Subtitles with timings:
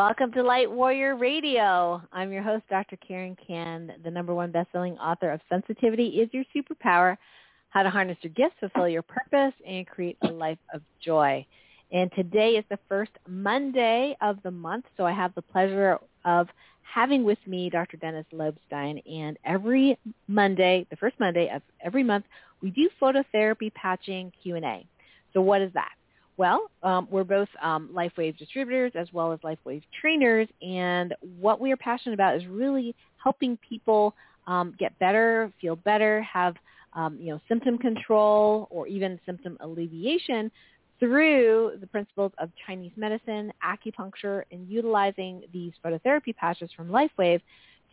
[0.00, 2.00] Welcome to Light Warrior Radio.
[2.10, 2.96] I'm your host, Dr.
[3.06, 7.18] Karen Kan, the number one best-selling author of Sensitivity is Your Superpower,
[7.68, 11.44] How to Harness Your Gifts, Fulfill Your Purpose, and Create a Life of Joy.
[11.92, 16.48] And today is the first Monday of the month, so I have the pleasure of
[16.80, 17.98] having with me Dr.
[17.98, 19.02] Dennis Lobstein.
[19.06, 22.24] And every Monday, the first Monday of every month,
[22.62, 24.86] we do phototherapy patching Q&A.
[25.34, 25.92] So what is that?
[26.40, 31.70] Well, um, we're both um, LifeWave distributors as well as LifeWave trainers, and what we
[31.70, 34.14] are passionate about is really helping people
[34.46, 36.54] um, get better, feel better, have
[36.94, 40.50] um, you know symptom control or even symptom alleviation
[40.98, 47.42] through the principles of Chinese medicine, acupuncture, and utilizing these phototherapy patches from LifeWave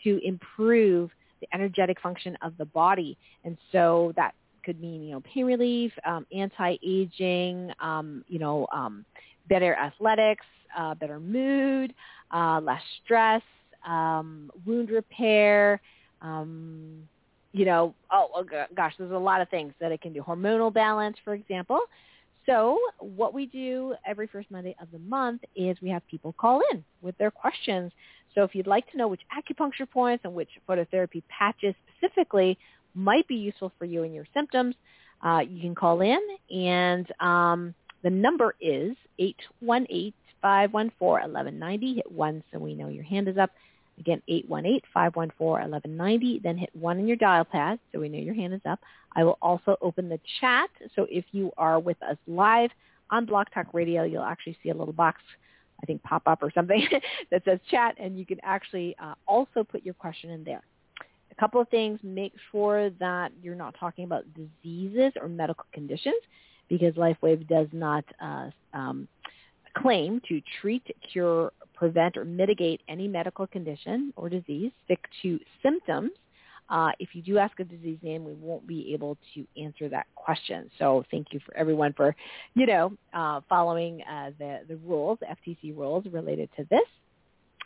[0.05, 1.09] to improve
[1.41, 3.17] the energetic function of the body.
[3.43, 4.33] And so that
[4.67, 9.05] could mean, you know, pain relief, um, anti-aging, um, you know, um,
[9.47, 10.45] better athletics,
[10.77, 11.93] uh, better mood,
[12.33, 13.41] uh, less stress,
[13.87, 15.79] um, wound repair,
[16.21, 17.07] um,
[17.53, 18.43] you know, oh, oh
[18.75, 20.21] gosh, there's a lot of things that it can do.
[20.21, 21.79] Hormonal balance, for example.
[22.45, 26.61] So what we do every first Monday of the month is we have people call
[26.73, 27.93] in with their questions.
[28.35, 32.57] So if you'd like to know which acupuncture points and which phototherapy patches specifically
[32.97, 34.75] might be useful for you and your symptoms,
[35.23, 36.19] uh, you can call in.
[36.49, 38.95] And um, the number is
[39.63, 41.95] 818-514-1190.
[41.95, 43.51] Hit 1 so we know your hand is up.
[43.99, 44.21] Again,
[44.95, 46.43] 818-514-1190.
[46.43, 48.79] Then hit 1 in your dial pad so we know your hand is up.
[49.15, 50.69] I will also open the chat.
[50.95, 52.69] So if you are with us live
[53.09, 55.21] on Blog Talk Radio, you'll actually see a little box
[55.81, 56.83] I think pop up or something
[57.31, 60.63] that says chat, and you can actually uh, also put your question in there
[61.39, 61.99] couple of things.
[62.03, 66.21] Make sure that you're not talking about diseases or medical conditions
[66.69, 69.07] because LifeWave does not uh, um,
[69.77, 74.71] claim to treat, cure, prevent, or mitigate any medical condition or disease.
[74.85, 76.11] Stick to symptoms.
[76.69, 80.05] Uh, if you do ask a disease name, we won't be able to answer that
[80.15, 80.69] question.
[80.77, 82.13] So thank you for everyone for,
[82.55, 86.81] you know, uh, following uh, the, the rules, FTC rules related to this.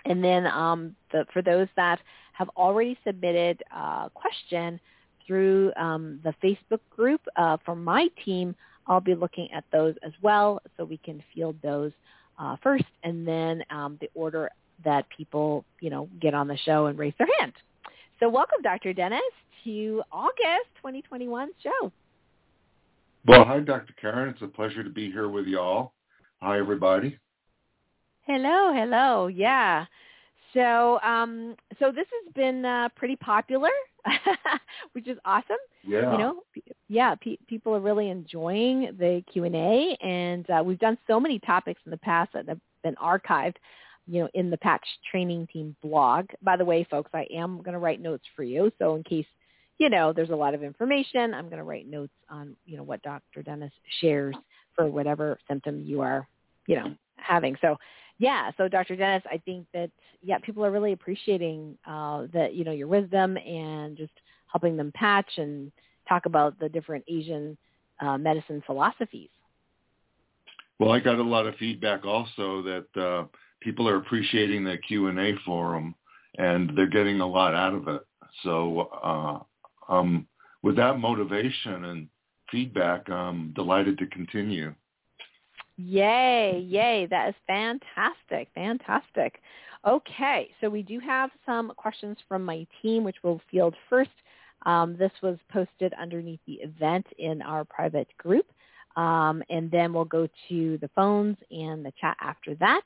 [0.06, 2.00] And then um, the, for those that
[2.42, 4.80] have already submitted a question
[5.28, 8.56] through um, the Facebook group uh, from my team,
[8.88, 11.92] I'll be looking at those as well so we can field those
[12.40, 14.50] uh, first and then um, the order
[14.84, 17.54] that people, you know, get on the show and raise their hand.
[18.20, 18.92] So welcome, Dr.
[18.92, 19.22] Dennis,
[19.64, 21.92] to August 2021 show.
[23.28, 23.94] Well, hi, Dr.
[24.02, 24.30] Karen.
[24.30, 25.94] It's a pleasure to be here with you all.
[26.42, 27.20] Hi, everybody.
[28.26, 29.28] Hello, hello.
[29.28, 29.86] Yeah.
[30.54, 33.70] So, um, so this has been uh, pretty popular,
[34.94, 35.58] which is awesome.
[35.84, 36.12] Yeah.
[36.12, 36.44] You know,
[36.90, 41.20] yeah, pe- people are really enjoying the Q and A, and uh, we've done so
[41.20, 43.56] many topics in the past that have been archived,
[44.08, 46.28] you know, in the Patch Training Team blog.
[46.42, 49.28] By the way, folks, I am going to write notes for you, so in case
[49.78, 52.84] you know there's a lot of information, I'm going to write notes on you know
[52.84, 53.42] what Dr.
[53.42, 54.36] Dennis shares
[54.76, 56.28] for whatever symptom you are,
[56.68, 57.56] you know, having.
[57.62, 57.78] So
[58.22, 58.96] yeah, so Dr.
[58.96, 59.90] Dennis, I think that
[60.22, 64.14] yeah, people are really appreciating uh, that you know your wisdom and just
[64.46, 65.72] helping them patch and
[66.08, 67.58] talk about the different Asian
[68.00, 69.30] uh, medicine philosophies.
[70.80, 73.26] Well, I got a lot of feedback also that uh,
[73.60, 75.96] people are appreciating the Q and A forum,
[76.38, 78.02] and they're getting a lot out of it.
[78.44, 80.28] So, uh, um,
[80.62, 82.08] with that motivation and
[82.52, 84.76] feedback, I'm delighted to continue.
[85.88, 87.08] Yay, yay.
[87.10, 89.42] That is fantastic, fantastic.
[89.86, 94.12] Okay, so we do have some questions from my team, which we'll field first.
[94.66, 98.46] Um, this was posted underneath the event in our private group.
[98.96, 102.84] Um, and then we'll go to the phones and the chat after that.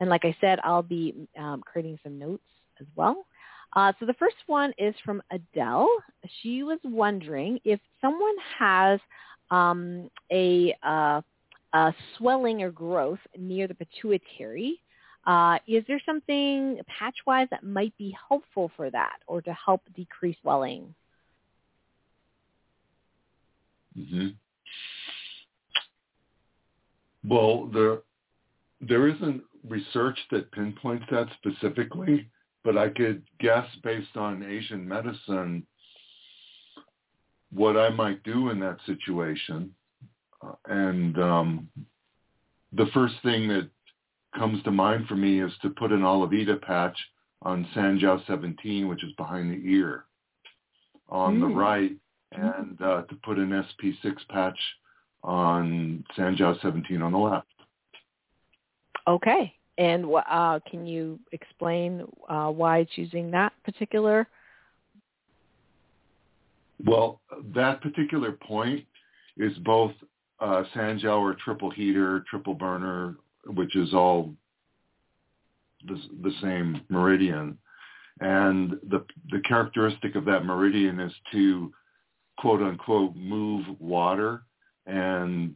[0.00, 2.44] And like I said, I'll be um, creating some notes
[2.80, 3.26] as well.
[3.74, 5.88] Uh, so the first one is from Adele.
[6.42, 9.00] She was wondering if someone has
[9.50, 11.22] um, a uh,
[11.72, 14.80] uh, swelling or growth near the pituitary.
[15.26, 20.36] Uh, is there something patch-wise that might be helpful for that or to help decrease
[20.42, 20.94] swelling?
[23.98, 24.28] Mm-hmm.
[27.28, 27.98] Well, there
[28.80, 32.30] there isn't research that pinpoints that specifically,
[32.64, 35.66] but I could guess based on Asian medicine
[37.52, 39.74] what I might do in that situation
[40.66, 41.68] and um,
[42.72, 43.68] the first thing that
[44.36, 46.96] comes to mind for me is to put an Alavida patch
[47.42, 50.04] on Sanjiao 17, which is behind the ear
[51.08, 51.40] on mm.
[51.40, 51.92] the right,
[52.32, 54.58] and uh, to put an SP6 patch
[55.22, 57.46] on Sanjiao 17 on the left.
[59.06, 59.54] Okay.
[59.78, 64.26] And uh, can you explain uh, why choosing that particular?
[66.84, 67.20] Well,
[67.54, 68.84] that particular point
[69.36, 69.92] is both
[70.40, 74.34] uh, Sanjiao or triple heater, triple burner, which is all
[75.86, 77.58] the, the same meridian.
[78.20, 81.72] And the, the characteristic of that meridian is to
[82.38, 84.42] quote unquote move water
[84.86, 85.54] and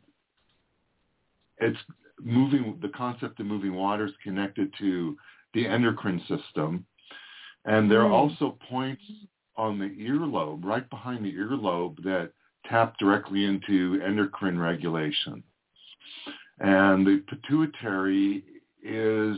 [1.59, 1.79] it's
[2.21, 5.17] moving the concept of moving water is connected to
[5.55, 6.85] the endocrine system
[7.65, 8.13] and there are mm.
[8.13, 9.03] also points
[9.57, 12.33] on the earlobe right behind the earlobe that
[12.73, 15.43] tap directly into endocrine regulation
[16.63, 18.45] and the pituitary
[18.85, 19.37] is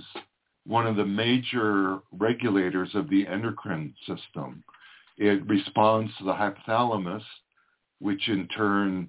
[0.67, 4.63] one of the major regulators of the endocrine system.
[5.17, 7.23] It responds to the hypothalamus,
[7.99, 9.09] which in turn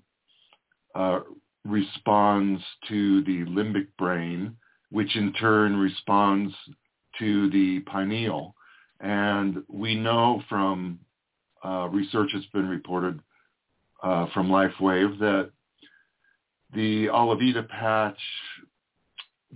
[0.94, 1.22] uh,
[1.66, 4.56] responds to the limbic brain,
[4.92, 6.54] which in turn responds
[7.20, 8.56] to the pineal.
[9.02, 11.00] And we know from
[11.66, 13.20] uh, research that's been reported
[14.06, 15.50] uh, from LifeWave that
[16.76, 18.20] the Alavida patch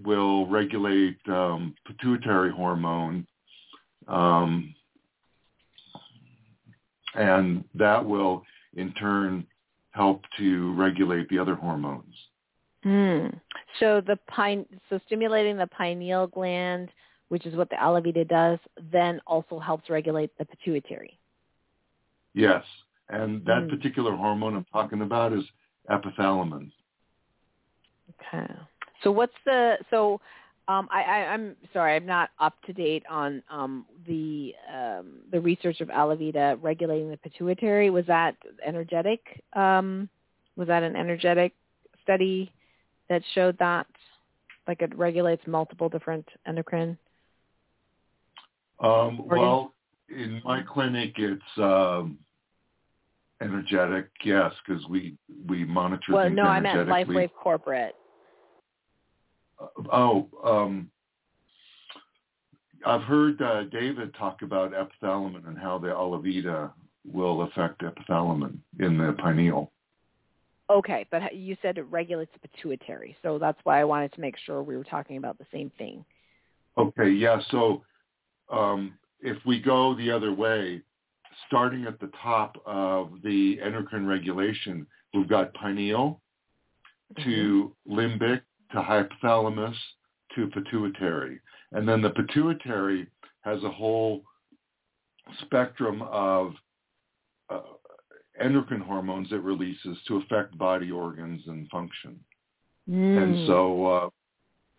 [0.04, 3.28] will regulate um, pituitary hormone,
[4.08, 4.74] um,
[7.14, 8.44] and that will
[8.76, 9.46] in turn
[9.92, 12.16] help to regulate the other hormones.
[12.84, 13.40] Mm.
[13.80, 16.90] So the pine, so stimulating the pineal gland,
[17.28, 18.58] which is what the Alavida does,
[18.92, 21.20] then also helps regulate the pituitary.
[22.34, 22.64] Yes,
[23.10, 23.70] and that mm.
[23.70, 25.44] particular hormone I'm talking about is
[25.90, 26.72] epithalamin.
[28.22, 28.54] Okay.
[29.04, 30.20] So what's the so
[30.70, 35.40] um, I, I, I'm sorry, I'm not up to date on um, the um, the
[35.40, 37.90] research of Alavida regulating the pituitary.
[37.90, 39.20] Was that energetic?
[39.54, 40.08] Um,
[40.56, 41.54] was that an energetic
[42.04, 42.52] study
[43.10, 43.88] that showed that,
[44.68, 47.00] like it regulates multiple different endocrine?
[48.80, 49.74] Um, well,
[50.08, 52.20] in my clinic, it's um,
[53.42, 56.14] energetic, yes, because we we monitor.
[56.14, 57.96] Well, no, I meant LifeWave corporate.
[59.92, 60.90] Oh, um,
[62.86, 66.72] I've heard uh, David talk about epithalamin and how the Alavida
[67.12, 69.72] will affect epithalamin in the pineal.
[70.70, 74.36] Okay, but you said it regulates the pituitary, so that's why I wanted to make
[74.46, 76.06] sure we were talking about the same thing.
[76.78, 77.42] Okay, yeah.
[77.50, 77.84] So
[78.52, 80.82] um, if we go the other way,
[81.48, 86.22] starting at the top of the endocrine regulation, we've got pineal
[87.18, 87.30] mm-hmm.
[87.30, 88.42] to limbic
[88.72, 89.76] to hypothalamus
[90.36, 91.40] to pituitary.
[91.72, 93.08] And then the pituitary
[93.42, 94.22] has a whole
[95.42, 96.54] spectrum of
[97.50, 97.62] uh,
[98.40, 102.20] endocrine hormones it releases to affect body organs and function.
[102.90, 103.24] Mm.
[103.24, 104.10] And so uh,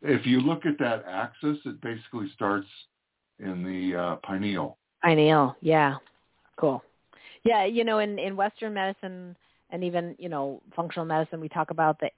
[0.03, 2.69] if you look at that axis, it basically starts
[3.39, 4.79] in the uh, pineal.
[5.03, 5.97] Pineal, yeah.
[6.61, 6.83] Cool.
[7.43, 9.35] Yeah, you know, in, in Western medicine
[9.71, 12.11] and even, you know, functional medicine, we talk about the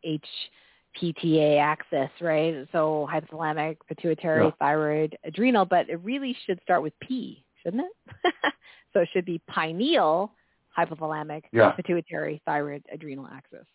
[1.01, 2.67] HPTA axis, right?
[2.73, 4.51] So hypothalamic, pituitary, yeah.
[4.59, 8.35] thyroid, adrenal, but it really should start with P, shouldn't it?
[8.93, 10.33] so it should be pineal,
[10.77, 11.71] hypothalamic, yeah.
[11.71, 13.67] pituitary, thyroid, adrenal axis.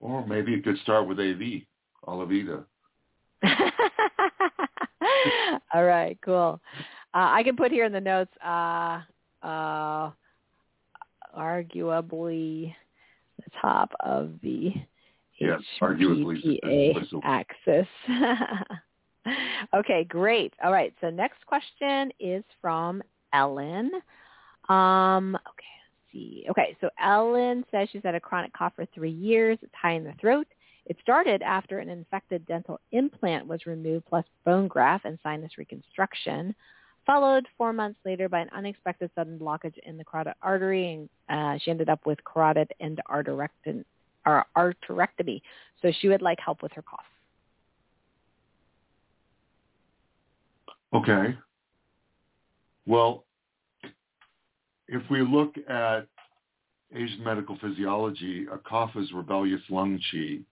[0.00, 1.62] Or maybe it could start with AV,
[2.06, 2.64] Alavida.
[5.74, 6.60] All right, cool.
[7.16, 9.00] Uh, I can put here in the notes, uh,
[9.42, 10.10] uh,
[11.34, 12.74] arguably
[13.38, 14.74] the top of the
[15.38, 16.58] Yes, arguably
[17.24, 17.86] axis.
[19.74, 20.52] okay, great.
[20.62, 23.92] All right, so next question is from Ellen.
[24.68, 26.44] Um, okay, let's see.
[26.50, 29.58] Okay, so Ellen says she's had a chronic cough for three years.
[29.62, 30.46] It's high in the throat.
[30.84, 36.54] It started after an infected dental implant was removed plus bone graft and sinus reconstruction,
[37.06, 41.58] followed four months later by an unexpected sudden blockage in the carotid artery, and uh,
[41.62, 43.84] she ended up with carotid endarterectomy
[44.26, 45.40] or arterectomy.
[45.80, 47.00] So she would like help with her cough.
[50.92, 51.36] Okay.
[52.86, 53.24] Well,
[54.88, 56.06] if we look at
[56.94, 60.42] Asian medical physiology, a cough is rebellious lung qi.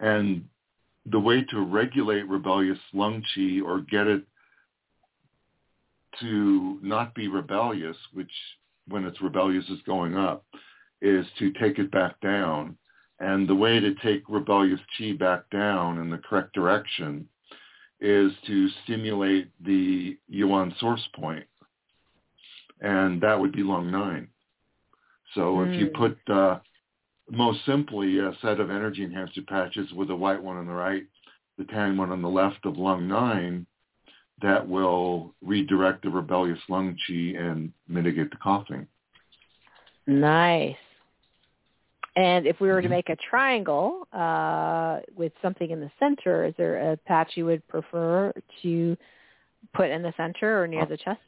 [0.00, 0.44] And
[1.06, 4.24] the way to regulate rebellious lung qi or get it
[6.20, 8.30] to not be rebellious, which
[8.88, 10.44] when it's rebellious is going up,
[11.00, 12.76] is to take it back down.
[13.20, 17.28] And the way to take rebellious chi back down in the correct direction
[18.00, 21.44] is to stimulate the yuan source point.
[22.80, 24.28] And that would be lung nine.
[25.34, 25.68] So mm.
[25.68, 25.96] if you hmm.
[25.96, 26.58] put, uh,
[27.30, 31.04] most simply, a set of energy enhancer patches with the white one on the right
[31.58, 33.66] the tan one on the left of lung nine,
[34.42, 38.86] that will redirect the rebellious lung chi and mitigate the coughing.
[40.06, 40.76] Nice.
[42.14, 42.94] And if we were to mm-hmm.
[42.94, 47.66] make a triangle uh, with something in the center, is there a patch you would
[47.68, 48.32] prefer
[48.62, 48.96] to
[49.74, 51.20] put in the center or near uh, the chest?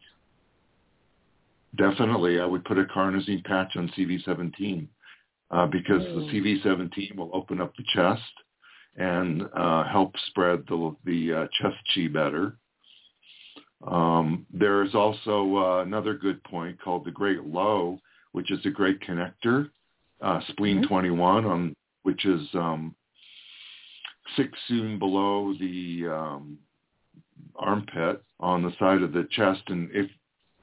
[1.76, 2.38] Definitely.
[2.40, 4.87] I would put a carnosine patch on CV17
[5.50, 6.33] uh, because mm.
[6.33, 8.23] the CV17 will open up the chest
[8.97, 12.56] and uh, help spread the, the uh, chest chi better.
[13.87, 17.99] Um, there is also uh, another good point called the Great Luo,
[18.33, 19.71] which is a great connector,
[20.21, 20.88] uh, spleen mm-hmm.
[20.88, 22.95] 21, on which is um,
[24.37, 26.59] six cun below the um,
[27.57, 29.62] armpit on the side of the chest.
[29.69, 30.11] And if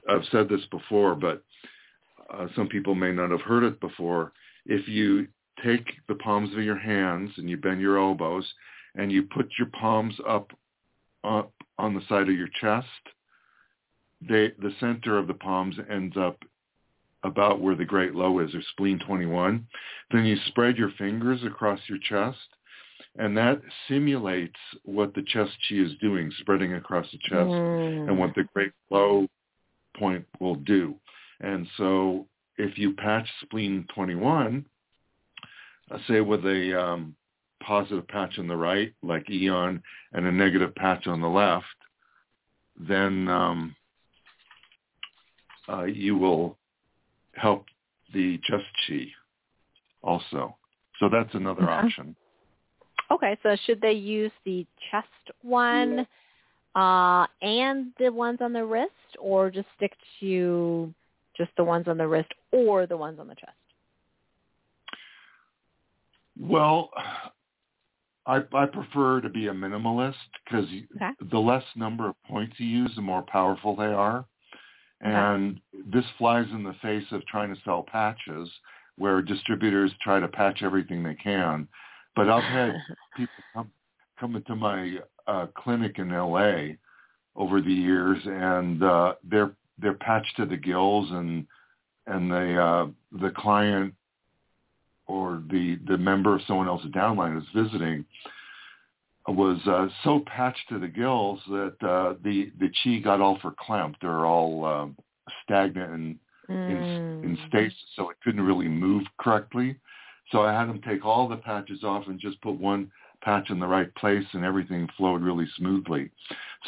[0.08, 1.42] I've said this before, but
[2.32, 4.32] uh, some people may not have heard it before.
[4.66, 5.28] If you
[5.64, 8.46] take the palms of your hands and you bend your elbows
[8.94, 10.50] and you put your palms up
[11.24, 12.86] up on the side of your chest,
[14.20, 16.38] they, the center of the palms ends up
[17.24, 19.66] about where the great luo is, or spleen 21.
[20.10, 22.38] Then you spread your fingers across your chest,
[23.16, 28.08] and that simulates what the chest chi is doing, spreading across the chest, mm.
[28.08, 29.28] and what the great luo
[29.96, 30.94] point will do.
[31.40, 32.26] And so
[32.56, 34.64] if you patch spleen 21,
[35.90, 37.14] uh, say with a um,
[37.66, 41.66] positive patch on the right, like Aeon, and a negative patch on the left,
[42.78, 43.76] then um,
[45.68, 46.58] uh, you will
[47.34, 47.66] help
[48.12, 49.06] the chest chi
[50.02, 50.56] also.
[50.98, 51.72] So that's another okay.
[51.72, 52.16] option.
[53.10, 55.06] Okay, so should they use the chest
[55.42, 56.06] one
[56.74, 60.92] uh, and the ones on the wrist, or just stick to
[61.36, 63.52] just the ones on the wrist or the ones on the chest?
[66.40, 66.90] Well,
[68.26, 70.14] I, I prefer to be a minimalist
[70.44, 71.10] because okay.
[71.30, 74.24] the less number of points you use, the more powerful they are.
[75.00, 75.84] And okay.
[75.92, 78.48] this flies in the face of trying to sell patches
[78.96, 81.66] where distributors try to patch everything they can.
[82.14, 82.74] But I've had
[83.16, 83.70] people come,
[84.20, 86.74] come into my uh, clinic in LA
[87.34, 91.46] over the years and uh, they're they're patched to the gills and
[92.06, 92.86] and the uh,
[93.20, 93.94] the client
[95.06, 98.04] or the the member of someone else's downline who's visiting
[99.28, 103.94] was uh, so patched to the gills that uh, the the chi got all verklempt.
[104.00, 104.96] They're all um,
[105.44, 106.18] stagnant and
[106.50, 106.70] mm.
[106.70, 109.76] in, in stasis, so it couldn't really move correctly.
[110.30, 112.90] So I had them take all the patches off and just put one
[113.22, 116.10] patch in the right place, and everything flowed really smoothly.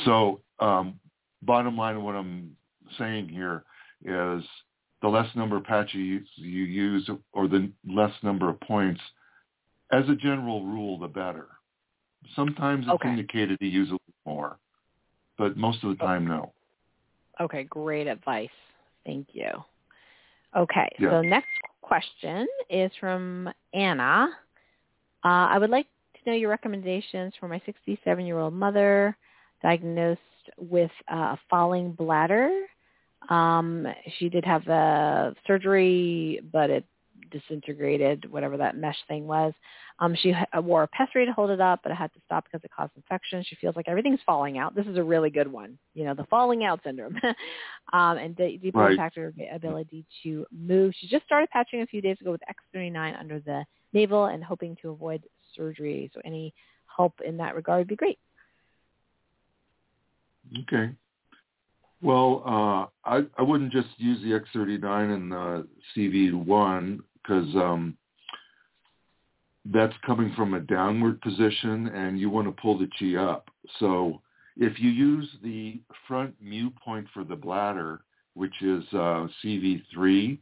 [0.05, 1.01] So um,
[1.43, 2.57] bottom line, what I'm
[2.99, 3.65] saying here
[4.05, 4.45] is
[5.05, 9.03] the less number of patches you, you use, or the less number of points,
[9.93, 11.49] as a general rule, the better.
[12.35, 13.11] Sometimes it's okay.
[13.11, 14.59] indicated to use a little more,
[15.37, 16.55] but most of the time, no.
[17.39, 18.49] Okay, great advice.
[19.05, 19.51] Thank you.
[20.57, 21.11] Okay, yeah.
[21.11, 21.49] so next
[21.83, 24.29] question is from Anna.
[25.23, 29.15] Uh, I would like to know your recommendations for my 67-year-old mother
[29.63, 30.21] diagnosed
[30.57, 32.49] with uh, a falling bladder.
[33.29, 33.87] Um,
[34.19, 36.85] she did have a surgery, but it
[37.31, 39.53] disintegrated, whatever that mesh thing was.
[39.99, 42.45] Um, she ha- wore a pessary to hold it up, but it had to stop
[42.45, 43.45] because it caused infection.
[43.47, 44.75] She feels like everything's falling out.
[44.75, 47.17] This is a really good one, you know, the falling out syndrome,
[47.93, 48.91] um, and de- deeply right.
[48.93, 50.93] impact her ability to move.
[50.99, 52.43] She just started patching a few days ago with
[52.75, 55.23] X39 under the navel and hoping to avoid
[55.57, 56.11] surgery.
[56.15, 56.53] So any
[56.95, 58.19] help in that regard would be great.
[60.61, 60.93] Okay.
[62.05, 67.97] Well, uh, I I wouldn't just use the X39 and the CV1 because um,
[69.65, 73.49] that's coming from a downward position and you want to pull the chi up.
[73.79, 74.21] So
[74.59, 78.03] if you use the front mu point for the bladder,
[78.35, 80.37] which is uh, CV3,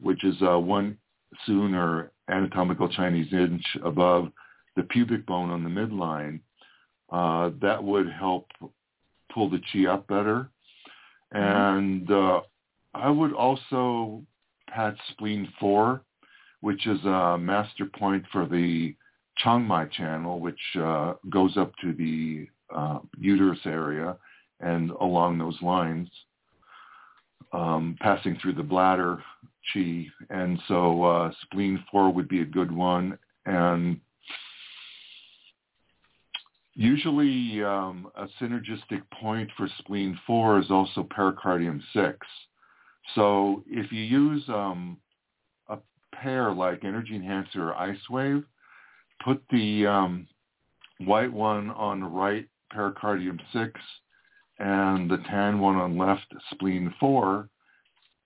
[0.00, 0.96] which is uh, one
[1.44, 4.32] cun or anatomical Chinese inch above
[4.76, 6.40] the pubic bone on the midline,
[7.12, 8.48] uh, that would help
[9.30, 10.48] pull the chi up better.
[11.34, 11.78] Mm-hmm.
[11.78, 12.40] And uh,
[12.94, 14.22] I would also
[14.68, 16.02] patch spleen 4
[16.60, 18.94] which is a master point for the
[19.44, 24.16] Chongmai channel, which uh, goes up to the uh, uterus area
[24.60, 26.08] and along those lines,
[27.52, 29.22] um, passing through the bladder
[29.72, 30.06] chi.
[30.30, 33.18] And so uh, spleen 4 would be a good one.
[33.44, 34.00] And
[36.76, 42.18] usually um, a synergistic point for spleen 4 is also pericardium 6.
[43.14, 44.98] So if you use um,
[45.68, 45.78] a
[46.14, 48.44] pair like Energy Enhancer or Ice Wave,
[49.24, 50.28] put the um,
[50.98, 53.80] white one on the right pericardium 6
[54.58, 57.48] and the tan one on left spleen 4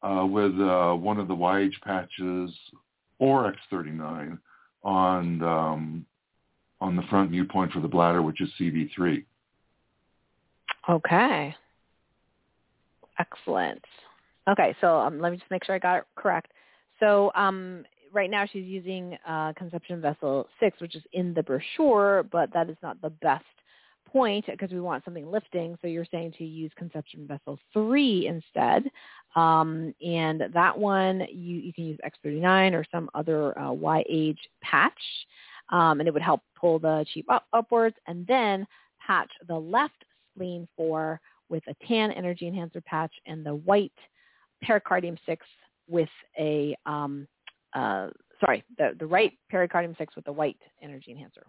[0.03, 2.51] uh, with uh, one of the Y-Age patches
[3.19, 4.39] or X39
[4.83, 6.07] on um,
[6.81, 9.25] on the front view point for the bladder, which is CV3.
[10.89, 11.55] Okay.
[13.19, 13.85] Excellent.
[14.49, 16.53] Okay, so um, let me just make sure I got it correct.
[16.99, 22.25] So um, right now she's using uh, conception vessel 6, which is in the brochure,
[22.31, 23.45] but that is not the best
[24.11, 25.77] point because we want something lifting.
[25.81, 28.91] So you're saying to use conception vessel 3 instead.
[29.37, 34.93] Um, and that one, you, you can use X39 or some other uh, Y-Age patch,
[35.71, 37.97] um, and it would help pull the chi up, upwards.
[38.07, 38.67] And then
[39.05, 43.93] patch the left spleen 4 with a tan energy enhancer patch and the white
[44.63, 45.47] pericardium 6
[45.89, 46.09] with
[46.39, 47.27] a, um,
[47.75, 48.09] uh,
[48.41, 51.45] sorry, the, the right pericardium 6 with the white energy enhancer.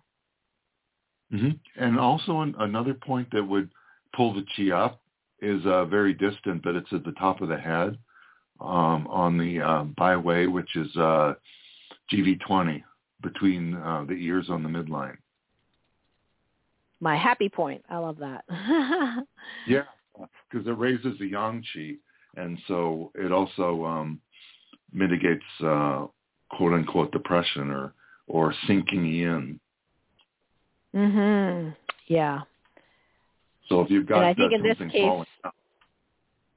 [1.33, 1.83] Mm-hmm.
[1.83, 3.69] And also an, another point that would
[4.15, 5.01] pull the chi up
[5.41, 7.97] is uh, very distant, but it's at the top of the head
[8.59, 11.33] um, on the uh, Baihui, which is uh,
[12.11, 12.83] GV20
[13.21, 15.17] between uh, the ears on the midline.
[16.99, 17.83] My happy point.
[17.89, 18.43] I love that.
[19.67, 19.83] yeah,
[20.49, 21.95] because it raises the yang chi,
[22.37, 24.21] and so it also um,
[24.93, 26.05] mitigates uh,
[26.49, 27.93] quote unquote depression or
[28.27, 29.59] or sinking in
[30.93, 31.75] Mhm.
[32.07, 32.41] Yeah.
[33.69, 35.25] So if you've got and I think in this case,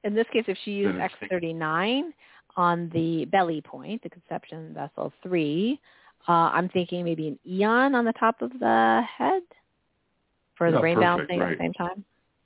[0.03, 2.11] in this case, if she used X39
[2.57, 5.79] on the belly point, the conception vessel three,
[6.27, 9.43] uh, I'm thinking maybe an Aeon on the top of the head
[10.57, 11.51] for the yeah, brain balancing right.
[11.51, 12.03] at the same time.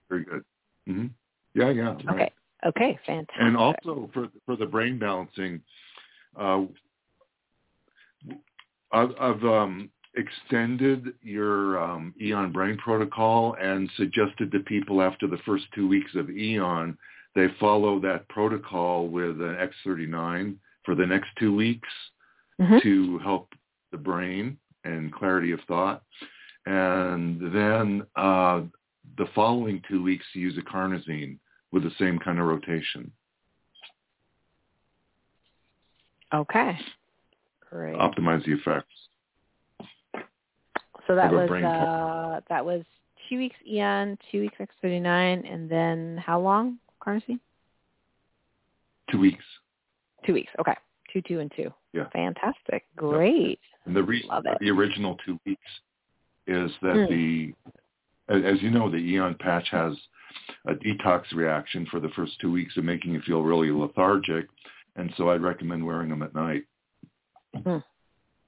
[0.09, 0.43] Very good.
[0.87, 1.07] Mm-hmm.
[1.53, 1.95] Yeah, yeah.
[2.05, 2.09] Right.
[2.09, 2.31] Okay.
[2.65, 2.99] Okay.
[3.05, 3.41] Fantastic.
[3.41, 5.61] And also for for the brain balancing,
[6.39, 6.63] uh,
[8.91, 15.37] I've, I've um, extended your um, Aeon Brain Protocol and suggested to people after the
[15.45, 16.97] first two weeks of Aeon,
[17.35, 21.87] they follow that protocol with an X39 for the next two weeks
[22.59, 22.79] mm-hmm.
[22.81, 23.49] to help
[23.91, 26.03] the brain and clarity of thought.
[26.65, 28.61] And then uh,
[29.17, 31.37] the following two weeks, use a carnosine
[31.71, 33.11] with the same kind of rotation.
[36.33, 36.77] Okay.
[37.69, 37.95] Great.
[37.95, 38.87] Optimize the effects.
[41.07, 42.83] So that was uh, that was
[43.27, 47.39] two weeks Aeon, two weeks X39, and then how long, Carnosine?
[49.11, 49.43] Two weeks.
[50.25, 50.51] Two weeks.
[50.59, 50.75] Okay.
[51.11, 51.73] Two, two, and two.
[51.93, 52.07] Yeah.
[52.13, 52.85] Fantastic.
[52.95, 53.59] Great.
[53.85, 54.57] And the reason Love it.
[54.59, 55.61] the original two weeks
[56.47, 57.53] is that Mm.
[58.27, 59.93] the, as you know, the Aeon patch has
[60.67, 64.47] a detox reaction for the first two weeks of making you feel really lethargic,
[64.95, 66.65] and so I'd recommend wearing them at night
[67.51, 67.83] because mm.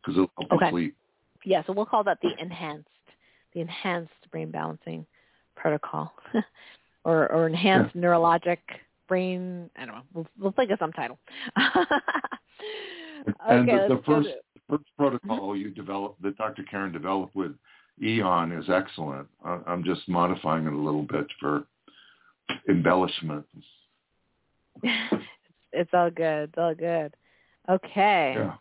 [0.07, 0.65] it'll help okay.
[0.65, 0.95] you sleep
[1.43, 2.87] yeah, so we'll call that the enhanced,
[3.53, 5.05] the enhanced brain balancing
[5.55, 6.13] protocol,
[7.03, 8.01] or or enhanced yeah.
[8.01, 8.57] neurologic
[9.07, 9.69] brain.
[9.75, 10.01] I don't know.
[10.13, 11.17] We'll, we'll think of some title.
[13.27, 14.61] okay, and the, the first to...
[14.69, 16.63] first protocol you developed, that Dr.
[16.63, 17.51] Karen developed with
[18.01, 19.27] Aeon, is excellent.
[19.45, 21.65] I'm just modifying it a little bit for
[22.67, 23.45] embellishment.
[24.83, 26.49] it's all good.
[26.49, 27.15] It's all good.
[27.69, 28.33] Okay.
[28.37, 28.53] Yeah.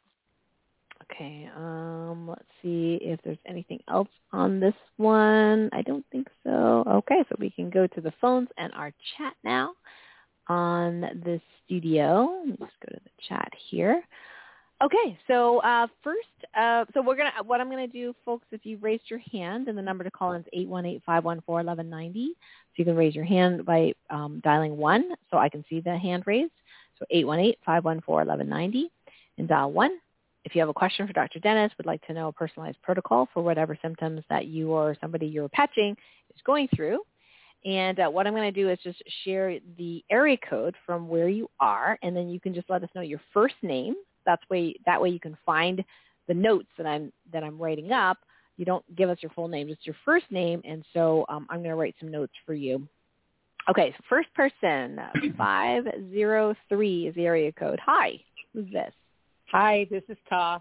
[1.12, 5.68] Okay, um, let's see if there's anything else on this one.
[5.72, 6.84] I don't think so.
[6.86, 9.72] Okay, so we can go to the phones and our chat now
[10.50, 12.42] on the studio.
[12.44, 14.02] Let me just go to the chat here.
[14.82, 16.26] Okay, so uh, first,
[16.58, 17.32] uh, so we're gonna.
[17.44, 20.32] What I'm gonna do, folks, if you raised your hand, and the number to call
[20.32, 22.32] in is eight one eight five one four eleven ninety.
[22.34, 25.96] So you can raise your hand by um, dialing one, so I can see the
[25.96, 26.52] hand raised.
[26.98, 28.90] So eight one eight five one four eleven ninety,
[29.38, 29.98] and dial one
[30.44, 31.38] if you have a question for Dr.
[31.38, 35.26] Dennis, would like to know a personalized protocol for whatever symptoms that you or somebody
[35.26, 35.96] you're patching
[36.34, 37.00] is going through.
[37.64, 41.28] And uh, what I'm going to do is just share the area code from where
[41.28, 43.94] you are, and then you can just let us know your first name.
[44.24, 45.84] That's way that way you can find
[46.26, 48.18] the notes that I'm that I'm writing up.
[48.56, 51.58] You don't give us your full name, just your first name, and so um, I'm
[51.58, 52.86] going to write some notes for you.
[53.68, 55.00] Okay, so first person,
[55.36, 57.80] five zero three is the area code.
[57.84, 58.20] Hi,
[58.54, 58.92] who's this?
[59.52, 60.60] Hi, this is Ta.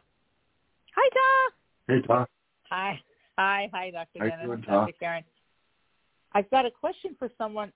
[0.96, 1.94] Hi, Ta.
[1.94, 2.26] Hey, Ta.
[2.70, 3.02] Hi.
[3.38, 4.20] Hi, hi, Dr.
[4.20, 4.94] How Dennis, doing, Dr.
[5.00, 5.24] Karen.
[6.34, 7.72] I've got a question for someone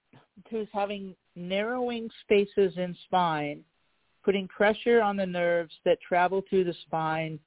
[0.50, 3.62] who's having narrowing spaces in spine,
[4.24, 7.40] putting pressure on the nerves that travel through the spine,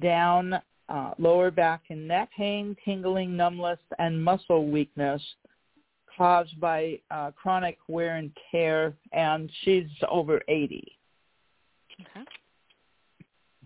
[0.00, 0.54] down
[0.88, 5.22] uh, lower back and neck, pain, tingling, numbness, and muscle weakness
[6.16, 10.82] caused by uh, chronic wear and tear, and she's over 80.
[12.00, 12.26] Okay.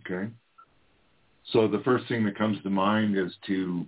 [0.05, 0.33] Okay.
[1.53, 3.87] So the first thing that comes to mind is to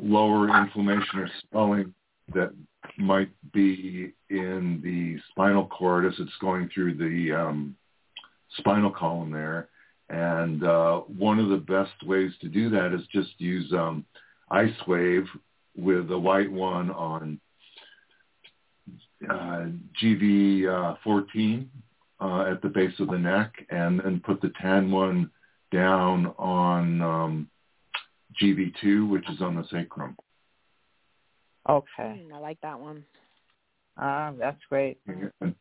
[0.00, 1.94] lower inflammation or swelling
[2.34, 2.52] that
[2.96, 7.76] might be in the spinal cord as it's going through the um,
[8.56, 9.68] spinal column there.
[10.10, 14.04] And uh, one of the best ways to do that is just use um,
[14.50, 15.26] Ice Wave
[15.76, 17.40] with the white one on
[19.28, 19.66] uh,
[20.02, 21.66] GV14
[22.20, 25.30] uh, uh, at the base of the neck, and then put the tan one
[25.70, 27.50] down on um,
[28.42, 30.16] GV2, which is on the sacrum.
[31.68, 31.86] Okay.
[32.00, 33.04] Mm, I like that one.
[33.96, 34.98] Ah, that's great.
[35.06, 35.54] And,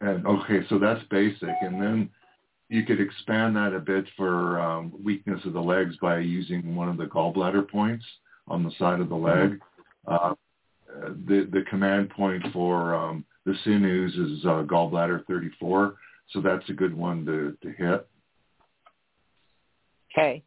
[0.00, 2.10] and okay, so that's basic, and then
[2.68, 6.88] you could expand that a bit for um, weakness of the legs by using one
[6.88, 8.04] of the gallbladder points
[8.46, 9.60] on the side of the leg.
[10.06, 10.34] Uh,
[11.26, 15.96] the the command point for um, the sinews is uh, gallbladder 34,
[16.30, 18.06] so that's a good one to, to hit.
[20.12, 20.42] Okay.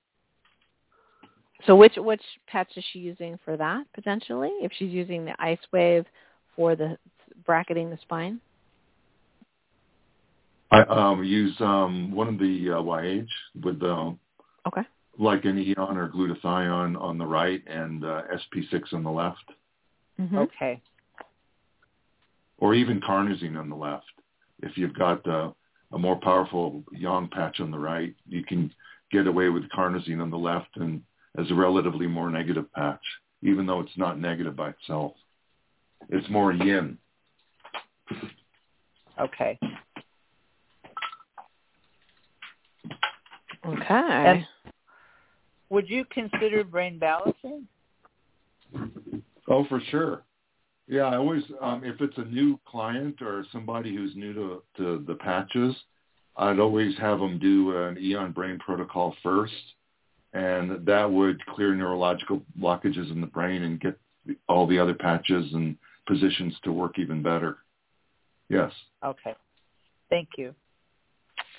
[1.66, 4.52] So which which patch is she using for that potentially?
[4.62, 6.06] If she's using the ice wave
[6.56, 6.98] for the
[7.46, 8.40] bracketing the spine?
[10.72, 13.30] I um, use um, one of the uh, Y-Age
[13.64, 14.16] with the
[14.66, 14.82] Okay.
[15.20, 19.44] like an Aeon or glutathione on the right and uh, SP6 on the left,
[20.20, 20.38] Mm-hmm.
[20.38, 20.82] Okay.
[22.60, 24.06] or even carnosine on the left.
[24.62, 25.52] If you've got uh,
[25.92, 28.72] a more powerful yang patch on the right, you can
[29.12, 31.04] get away with carnosine on the left and
[31.38, 33.02] as a relatively more negative patch,
[33.42, 35.14] even though it's not negative by itself.
[36.10, 36.98] It's more yin.
[39.20, 39.58] Okay.
[43.66, 43.86] Okay.
[43.90, 44.46] And
[45.70, 47.68] would you consider brain balancing?
[49.48, 50.24] Oh, for sure.
[50.88, 55.04] Yeah, I always um, if it's a new client or somebody who's new to, to
[55.08, 55.76] the patches,
[56.36, 59.54] I'd always have them do an Aeon Brain protocol first,
[60.34, 63.98] and that would clear neurological blockages in the brain and get
[64.50, 67.58] all the other patches and positions to work even better.
[68.50, 68.72] Yes,
[69.04, 69.36] Okay.
[70.10, 70.54] Thank you.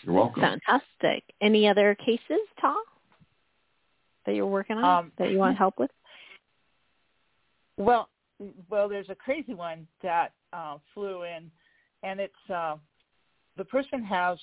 [0.03, 0.43] you're welcome.
[0.43, 1.25] Fantastic.
[1.41, 2.77] Any other cases, Tom,
[4.27, 5.91] that you're working on Um, that you want help with?
[7.77, 8.09] Well,
[8.71, 11.51] well, there's a crazy one that uh, flew in,
[12.03, 12.77] and it's uh,
[13.57, 14.39] the person has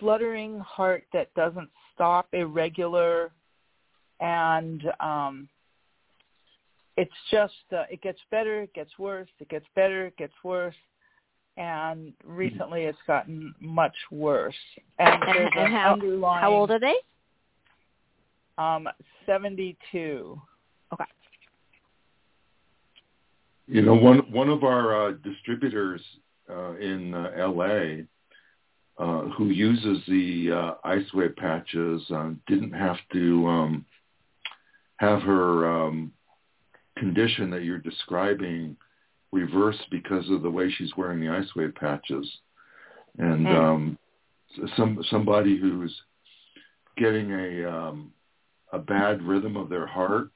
[0.00, 3.30] fluttering heart that doesn't stop, irregular,
[4.20, 5.48] and um,
[6.96, 10.74] it's just uh, it gets better, it gets worse, it gets better, it gets worse,
[11.56, 14.54] and recently it's gotten much worse.
[14.98, 16.94] And, And, and how underlying how old are they?
[18.58, 18.88] um,
[19.26, 20.40] 72.
[20.92, 21.04] Okay.
[23.66, 26.02] You know, one one of our uh, distributors
[26.50, 28.04] uh, in uh, L.A.
[29.00, 33.86] Uh, who uses the uh, ice wave patches uh, didn't have to um,
[34.98, 36.12] have her um,
[36.98, 38.76] condition that you're describing
[39.32, 42.30] reversed because of the way she's wearing the ice wave patches,
[43.16, 43.54] and Hmm.
[43.54, 43.98] um,
[44.76, 45.94] some somebody who's
[46.98, 48.12] getting a um,
[48.74, 50.28] a bad rhythm of their heart.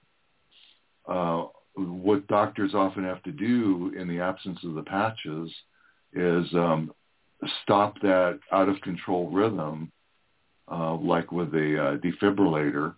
[1.07, 5.51] Uh, what doctors often have to do in the absence of the patches
[6.15, 6.91] is um,
[7.63, 9.91] stop that out of control rhythm,
[10.71, 12.95] uh, like with a uh, defibrillator,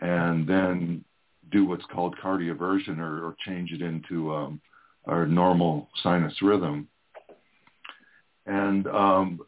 [0.00, 1.04] and then
[1.50, 4.60] do what's called cardioversion or, or change it into um,
[5.06, 6.88] our normal sinus rhythm.
[8.46, 9.40] And um,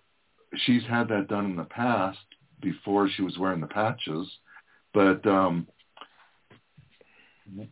[0.65, 2.19] she's had that done in the past
[2.61, 4.29] before she was wearing the patches,
[4.95, 5.67] but um,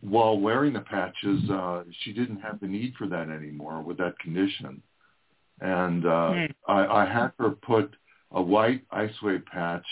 [0.00, 4.18] while wearing the patches, uh, she didn't have the need for that anymore with that
[4.18, 4.82] condition.
[5.60, 6.46] And uh, Hmm.
[6.68, 7.94] I, I had her put
[8.32, 9.86] a white ice wave patch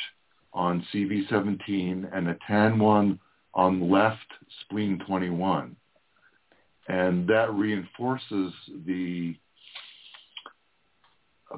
[0.52, 3.18] on CV17 and a tan one
[3.54, 4.26] on left
[4.62, 5.76] spleen 21.
[6.88, 8.52] And that reinforces
[8.86, 9.36] the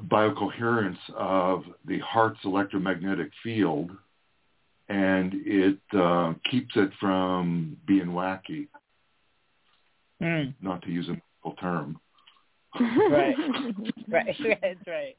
[0.08, 3.90] biocoherence of the heart's electromagnetic field
[4.88, 8.66] and it uh, keeps it from being wacky,
[10.20, 10.52] Mm.
[10.60, 11.98] not to use a medical term.
[12.78, 13.36] Right.
[14.08, 14.36] Right.
[14.62, 15.16] That's right.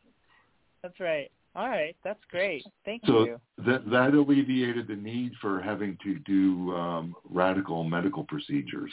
[0.84, 1.32] That's right.
[1.56, 1.96] All right.
[2.04, 2.66] That's great.
[2.86, 3.42] Thank So you.
[3.66, 8.92] that that alleviated the need for having to do um, radical medical procedures.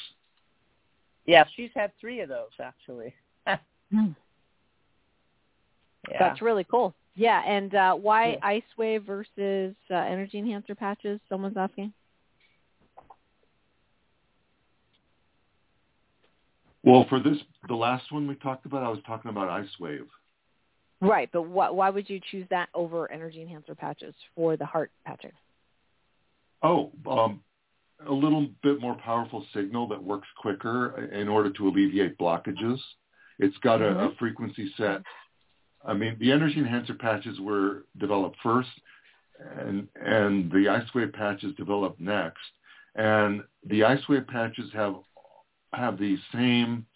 [1.27, 3.15] Yeah, she's had three of those actually.
[3.91, 4.09] Hmm.
[6.11, 6.19] Yeah.
[6.19, 6.95] That's really cool.
[7.15, 8.39] Yeah, and uh, why Yeah.
[8.43, 11.21] ice wave versus uh, energy enhancer patches?
[11.29, 11.93] Someone's asking.
[16.89, 17.37] Well, for this,
[17.69, 20.07] the last one we talked about, I was talking about ice wave.
[21.03, 24.91] Right, but wh- why would you choose that over energy enhancer patches for the heart
[25.05, 25.33] patching?
[26.63, 27.43] Oh, um,
[28.09, 32.79] a little bit more powerful signal that works quicker in order to alleviate blockages.
[33.39, 33.99] It's got mm-hmm.
[33.99, 35.03] a, a frequency set.
[35.85, 38.71] I mean, the energy enhancer patches were developed first,
[39.61, 42.39] and and the ice wave patches developed next.
[42.95, 44.97] And the ice wave patches have
[45.73, 46.87] have the same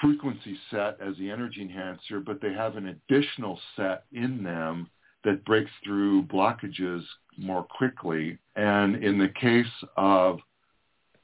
[0.00, 4.88] frequency set as the energy enhancer, but they have an additional set in them
[5.24, 7.02] that breaks through blockages
[7.36, 8.38] more quickly.
[8.56, 10.40] And in the case of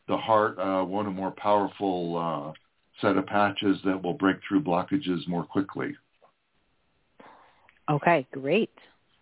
[0.08, 2.52] the heart, uh, one of more powerful uh,
[3.00, 5.94] set of patches that will break through blockages more quickly.
[7.90, 8.74] Okay, great,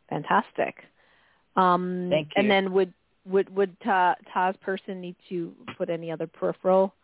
[0.09, 0.77] fantastic.
[1.57, 2.43] Um, Thank you.
[2.43, 2.93] And then would
[3.27, 6.95] would would Ta, Ta's person need to put any other peripheral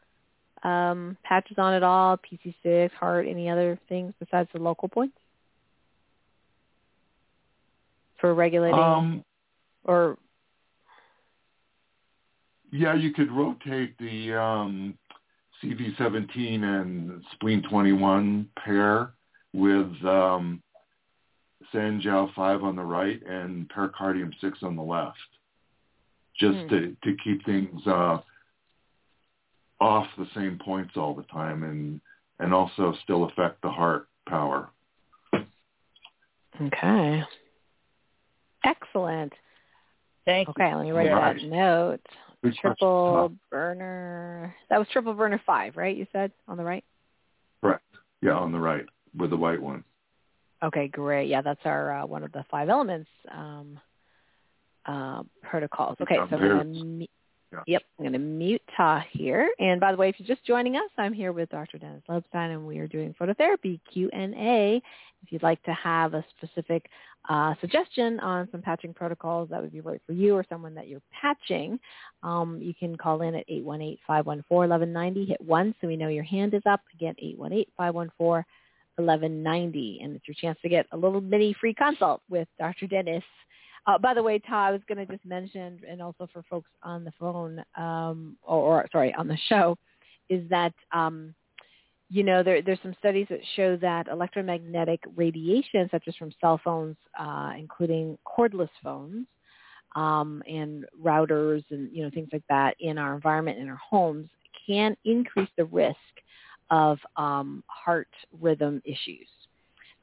[0.62, 2.18] um, patches on at all?
[2.18, 5.16] PC6, heart, any other things besides the local points
[8.20, 9.24] for regulating um,
[9.84, 10.16] or?
[12.72, 14.96] Yeah, you could rotate the um,
[15.62, 19.12] CV17 and spleen 21 pair
[19.52, 20.62] with um,
[21.74, 25.18] Sanjiao 5 on the right and pericardium 6 on the left,
[26.38, 26.68] just hmm.
[26.68, 28.18] to, to keep things uh,
[29.80, 32.00] off the same points all the time and,
[32.38, 34.70] and also still affect the heart power.
[36.62, 37.22] Okay.
[38.64, 39.32] Excellent.
[40.26, 40.76] Thank okay, you.
[40.76, 42.00] let me write that note.
[42.60, 44.54] triple burner.
[44.68, 45.96] That was triple burner five, right?
[45.96, 46.84] You said on the right.
[47.62, 47.84] Correct.
[48.20, 48.84] Yeah, on the right
[49.16, 49.84] with the white one.
[50.62, 51.28] Okay, great.
[51.28, 53.80] Yeah, that's our uh, one of the five elements um,
[54.84, 55.96] uh, protocols.
[56.02, 57.06] Okay, so I'm gonna,
[57.52, 57.60] yeah.
[57.66, 59.50] Yep, I'm going to mute Ta here.
[59.58, 61.78] And by the way, if you're just joining us, I'm here with Dr.
[61.78, 64.80] Dennis Lobstein, and we are doing phototherapy Q&A.
[65.22, 66.88] If you'd like to have a specific
[67.28, 70.88] uh, suggestion on some patching protocols that would be right for you or someone that
[70.88, 71.78] you're patching,
[72.22, 75.28] um, you can call in at 818-514-1190.
[75.28, 76.80] Hit 1 so we know your hand is up.
[76.94, 77.14] Again,
[77.78, 80.04] 818-514-1190.
[80.04, 82.86] And it's your chance to get a little mini free consult with Dr.
[82.86, 83.24] Dennis
[83.86, 86.70] uh, by the way, Ta, I was going to just mention, and also for folks
[86.82, 89.76] on the phone, um, or, or, sorry, on the show,
[90.28, 91.34] is that um,
[92.08, 96.60] you know there, there's some studies that show that electromagnetic radiation, such as from cell
[96.62, 99.26] phones, uh, including cordless phones,
[99.96, 104.28] um, and routers, and you know things like that in our environment in our homes,
[104.66, 105.96] can increase the risk
[106.70, 108.08] of um, heart
[108.40, 109.26] rhythm issues.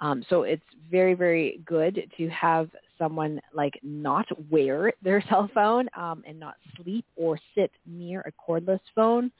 [0.01, 0.61] Um, so it's
[0.91, 6.55] very, very good to have someone like not wear their cell phone um, and not
[6.81, 9.31] sleep or sit near a cordless phone.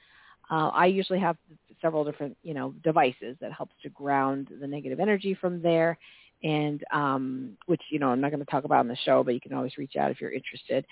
[0.50, 1.36] Uh, I usually have
[1.82, 5.98] several different, you know, devices that helps to ground the negative energy from there,
[6.42, 9.34] and um, which you know I'm not going to talk about on the show, but
[9.34, 10.86] you can always reach out if you're interested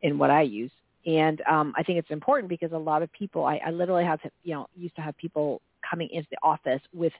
[0.00, 0.70] in what I use.
[1.06, 4.20] And um, I think it's important because a lot of people, I, I literally have,
[4.44, 7.12] you know, used to have people coming into the office with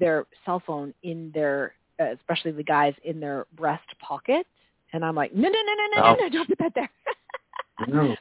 [0.00, 4.46] their cell phone in their, especially the guys in their breast pocket,
[4.92, 6.90] and I'm like, no, no, no, no, no, no, no, don't put that there.
[7.88, 8.16] no.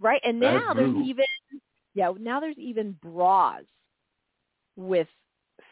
[0.00, 1.24] Right, and now there's even,
[1.94, 3.62] yeah, now there's even bras
[4.76, 5.08] with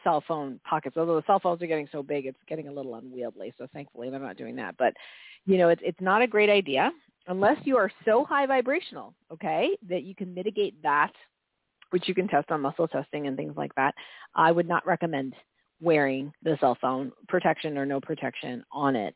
[0.03, 0.97] cell phone pockets.
[0.97, 3.53] Although the cell phones are getting so big, it's getting a little unwieldy.
[3.57, 4.75] So thankfully, they're not doing that.
[4.77, 4.93] But
[5.45, 6.91] you know, it's it's not a great idea
[7.27, 11.11] unless you are so high vibrational, okay, that you can mitigate that
[11.91, 13.93] which you can test on muscle testing and things like that.
[14.33, 15.33] I would not recommend
[15.81, 19.15] wearing the cell phone, protection or no protection on it.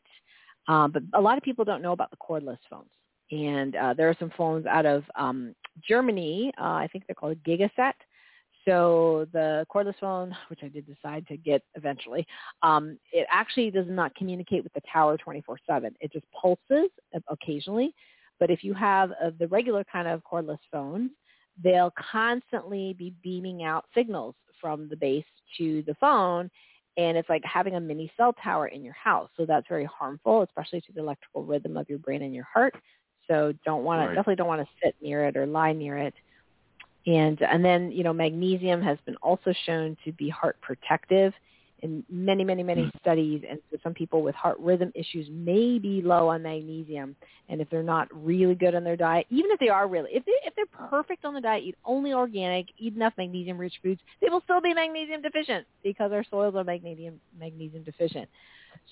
[0.68, 2.90] Um, but a lot of people don't know about the cordless phones.
[3.30, 5.54] And uh, there are some phones out of um,
[5.88, 6.52] Germany.
[6.60, 7.92] Uh, I think they're called Gigaset.
[8.64, 12.26] So the cordless phone, which I did decide to get eventually,
[12.62, 15.94] um, it actually does not communicate with the tower 24/7.
[16.00, 16.90] It just pulses
[17.28, 17.94] occasionally.
[18.38, 21.10] But if you have uh, the regular kind of cordless phones,
[21.62, 24.34] they'll constantly be beaming out signals
[24.66, 25.24] from the base
[25.56, 26.50] to the phone
[26.96, 29.30] and it's like having a mini cell tower in your house.
[29.36, 32.74] So that's very harmful, especially to the electrical rhythm of your brain and your heart.
[33.28, 36.14] So don't want to, definitely don't want to sit near it or lie near it.
[37.06, 41.32] And, and then, you know, magnesium has been also shown to be heart protective
[41.82, 43.00] in many, many, many mm.
[43.00, 43.42] studies.
[43.48, 47.16] And so some people with heart rhythm issues may be low on magnesium.
[47.48, 50.24] And if they're not really good on their diet, even if they are really, if,
[50.24, 54.28] they, if they're perfect on the diet, eat only organic, eat enough magnesium-rich foods, they
[54.28, 58.28] will still be magnesium deficient because our soils are magnesium, magnesium deficient.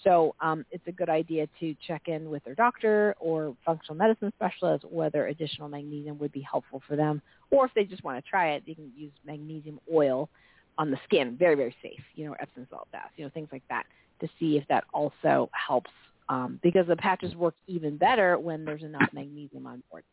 [0.02, 4.32] So um, it's a good idea to check in with their doctor or functional medicine
[4.36, 7.22] specialist whether additional magnesium would be helpful for them.
[7.50, 10.28] Or if they just want to try it, they can use magnesium oil
[10.78, 13.62] on the skin, very, very safe, you know, Epsom salt baths, you know, things like
[13.68, 13.86] that
[14.20, 15.90] to see if that also helps
[16.28, 20.04] um, because the patches work even better when there's enough magnesium on board.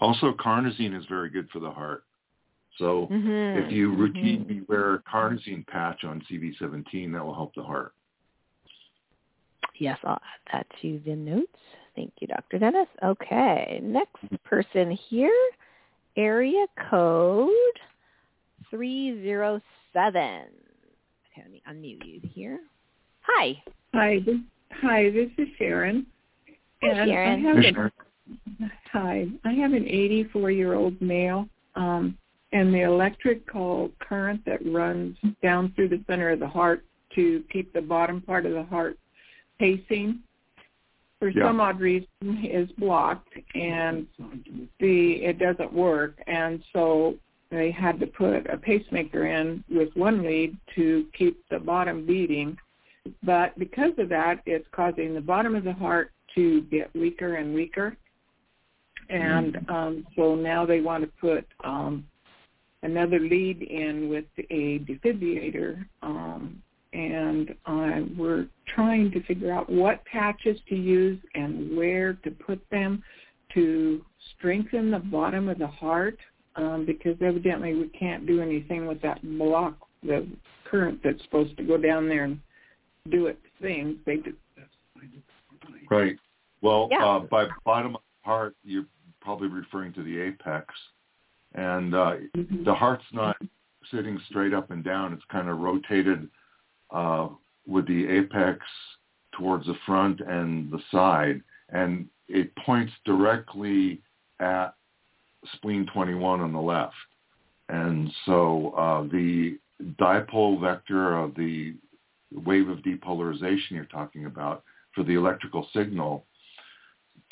[0.00, 2.04] Also, carnosine is very good for the heart.
[2.78, 3.58] So Mm-hmm.
[3.58, 7.92] if you routinely wear a carnosine patch on CV17, that will help the heart.
[9.78, 11.46] Yes, I'll add that to the notes.
[11.94, 12.58] Thank you, Dr.
[12.58, 12.88] Dennis.
[13.04, 15.34] Okay, next person here,
[16.16, 17.50] area code
[18.72, 19.60] 307.
[20.24, 22.58] Okay, let me unmute you here.
[23.20, 23.62] Hi.
[23.94, 24.36] Hi, this,
[24.70, 26.06] hi, this is Sharon.
[26.82, 27.44] Hi, and Sharon.
[27.44, 27.92] I have an, Sharon.
[28.90, 32.16] hi, I have an 84-year-old male, um,
[32.52, 36.82] and the electrical current that runs down through the center of the heart
[37.14, 38.96] to keep the bottom part of the heart
[39.58, 40.20] pacing,
[41.18, 41.44] for Yeah.
[41.44, 42.08] some odd reason,
[42.42, 44.06] is blocked, and
[44.80, 47.16] the it doesn't work, and so
[47.52, 52.56] they had to put a pacemaker in with one lead to keep the bottom beating
[53.22, 57.54] but because of that, it's causing the bottom of the heart to get weaker and
[57.54, 57.96] weaker.
[59.08, 62.06] And um, so now they want to put um,
[62.82, 65.84] another lead in with a defibrillator.
[66.02, 66.62] Um,
[66.92, 72.60] and uh, we're trying to figure out what patches to use and where to put
[72.70, 73.02] them
[73.54, 74.04] to
[74.36, 76.18] strengthen the bottom of the heart
[76.56, 80.26] um, because evidently we can't do anything with that block, the
[80.64, 82.40] current that's supposed to go down there and
[83.10, 83.98] do its thing.
[84.06, 84.34] They do.
[85.90, 86.16] Right.
[86.62, 87.04] Well, Yeah.
[87.04, 88.86] uh, by bottom of the heart, you're
[89.20, 90.72] probably referring to the apex.
[91.54, 92.16] And uh,
[92.64, 93.36] the heart's not
[93.90, 95.12] sitting straight up and down.
[95.12, 96.28] It's kind of rotated
[96.90, 97.28] uh,
[97.66, 98.60] with the apex
[99.32, 101.42] towards the front and the side.
[101.68, 104.00] And it points directly
[104.40, 104.74] at
[105.54, 106.94] spleen 21 on the left.
[107.68, 109.58] And so uh, the
[110.00, 111.74] dipole vector of the
[112.32, 114.62] wave of depolarization you're talking about
[114.94, 116.24] for the electrical signal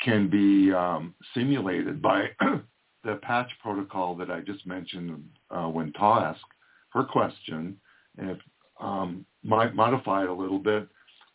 [0.01, 2.25] can be um, simulated by
[3.03, 6.41] the patch protocol that I just mentioned uh, when Ta asked
[6.89, 7.77] her question,
[8.17, 8.37] and if,
[8.79, 10.87] um, might modify it a little bit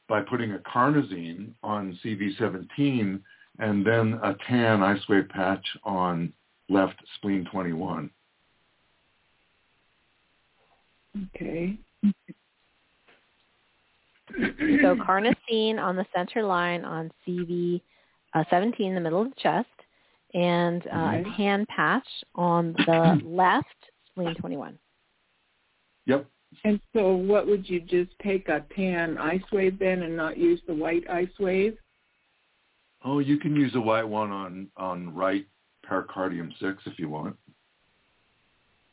[0.09, 3.21] by putting a carnosine on CV17
[3.59, 6.33] and then a tan ice wave patch on
[6.69, 8.11] left spleen 21.
[11.35, 11.79] Okay.
[14.83, 17.81] So carnosine on the center line on CV
[18.35, 19.69] uh, 17 in the middle of the chest,
[20.35, 21.31] and uh, a Okay.
[21.37, 23.67] tan patch on the left
[24.11, 24.79] spleen 21.
[26.07, 26.27] Yep.
[26.65, 30.61] And so what would you just take a tan ice wave then and not use
[30.67, 31.77] the white ice wave?
[33.05, 35.47] Oh, you can use a white one on, on right
[35.89, 37.37] pericardium 6 if you want.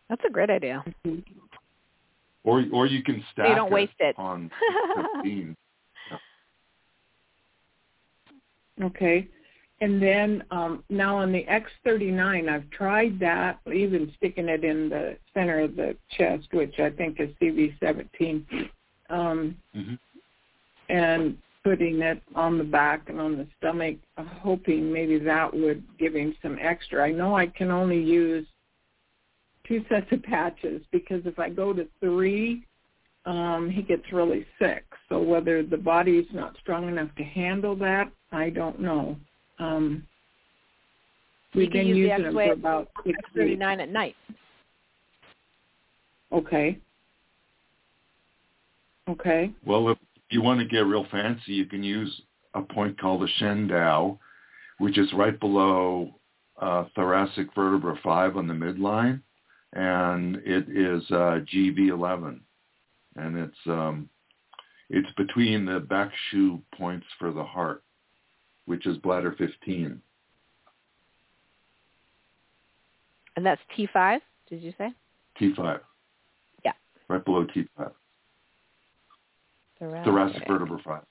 [0.10, 0.84] That's a great idea.
[2.44, 4.16] Or or you can stack you don't waste it.
[4.18, 4.52] on
[5.22, 5.56] 15.
[8.82, 9.28] Okay.
[9.82, 15.18] And then um, now on the X39, I've tried that, even sticking it in the
[15.34, 18.70] center of the chest, which I think is CV17,
[19.10, 20.00] um, Mhm.
[20.90, 25.84] and putting it on the back and on the stomach, uh, hoping maybe that would
[25.98, 27.06] give him some extra.
[27.06, 28.46] I know I can only use
[29.68, 32.66] two sets of patches because if I go to three,
[33.26, 34.84] um, he gets really sick.
[35.08, 39.16] So whether the body's not strong enough to handle that, I don't know.
[39.60, 40.06] Um,
[41.56, 43.62] we've can been use the using them for X-Wave about six weeks.
[43.62, 44.16] At night.
[46.34, 46.78] Okay.
[49.08, 49.52] Okay.
[49.66, 49.98] Well, if
[50.30, 52.22] you want to get real fancy, you can use
[52.54, 54.18] a point called the Shendao,
[54.80, 56.16] which is right below
[56.62, 59.22] uh, thoracic vertebra 5 on the midline,
[59.74, 62.40] and it is uh, GV11,
[63.16, 64.10] and it's um,
[64.90, 67.84] it's between the back shu points for the heart,
[68.66, 70.00] which is bladder 15.
[73.36, 74.94] And that's T5, did you say?
[75.40, 75.80] T5.
[76.64, 76.74] Yeah.
[77.08, 77.92] Right below T5.
[79.84, 81.02] Thoracic, Thoracic vertebra 5.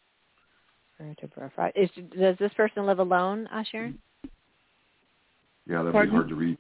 [0.99, 1.73] vertebra five.
[1.77, 3.99] Is, does this person live alone, uh, Sharon?
[5.69, 6.11] Yeah, that'd Pardon?
[6.11, 6.59] be hard to reach.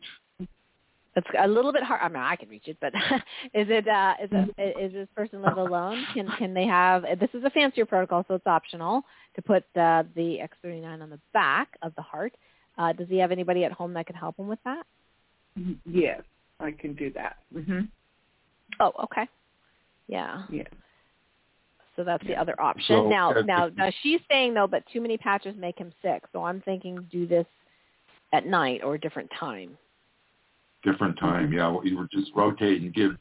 [1.15, 2.01] It's a little bit hard.
[2.03, 2.95] I mean, I can reach it, but
[3.55, 6.07] is it uh, is it, is this person live alone?
[6.15, 7.03] Can can they have?
[7.19, 9.03] This is a fancier protocol, so it's optional
[9.35, 12.35] to put uh, the X39 on the back of the heart.
[12.79, 14.87] Uh, does he have anybody at home that could help him with that?
[15.85, 16.23] Yes,
[16.61, 17.37] I can do that.
[17.53, 17.81] hmm
[18.81, 19.29] Oh, okay.
[20.09, 20.45] Yeah.
[20.51, 20.69] Yes.
[21.97, 22.97] So that's the other option.
[22.97, 26.22] So, now, uh, now, now she's saying though, but too many patches make him sick.
[26.32, 27.47] So I'm thinking do this
[28.32, 29.76] at night or a different time.
[30.82, 31.53] different time.
[31.53, 33.12] Yeah, you were just rotate and give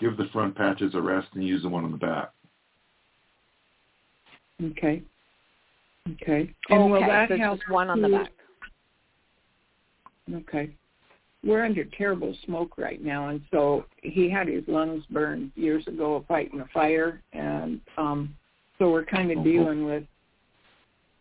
[0.00, 2.30] give the front patches a rest and use the one on the back.
[4.62, 5.02] Okay.
[6.22, 6.54] Okay.
[6.70, 8.32] And will okay, that so help just one on the back.
[10.32, 10.70] Okay.
[11.44, 16.24] We're under terrible smoke right now, and so he had his lungs burned years ago
[16.28, 18.34] fighting a fire, and um,
[18.78, 20.04] so we're kind of Oh, dealing with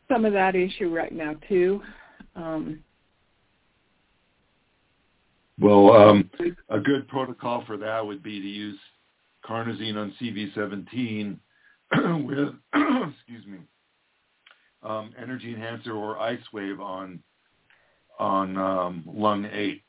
[0.09, 1.81] some of that issue right now too.
[2.35, 2.83] Um,
[5.59, 6.29] Well, um,
[6.69, 8.79] a good protocol for that would be to use
[9.45, 11.37] carnosine on CV17
[12.25, 12.49] with,
[13.13, 13.59] excuse me,
[14.83, 17.21] um, energy enhancer or ice wave on
[18.19, 19.83] on um, lung eight.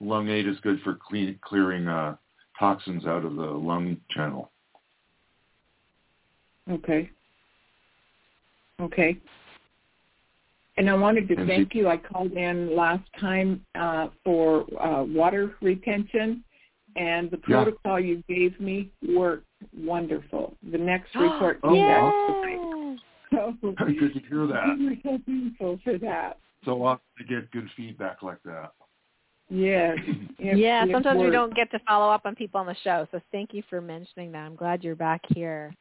[0.00, 2.16] Lung eight is good for clean, clearing uh,
[2.58, 4.50] toxins out of the lung channel.
[6.70, 7.10] okay.
[8.80, 9.18] Okay.
[10.78, 11.88] And I wanted to And thank you.
[11.88, 16.42] I called in last time uh, for uh, water retention,
[16.96, 17.64] and the Yeah.
[17.64, 19.46] protocol you gave me worked
[19.76, 20.56] wonderful.
[20.72, 22.96] The next report Oh, came back wow.
[23.30, 24.76] So Good to hear that.
[24.78, 26.38] we were so thankful for that.
[26.64, 28.72] So often to get good feedback like that.
[29.50, 29.98] Yes.
[30.42, 33.06] It- yeah, it sometimes we don't get to follow up on people on the show.
[33.12, 34.38] So thank you for mentioning that.
[34.38, 35.74] I'm glad you're back here.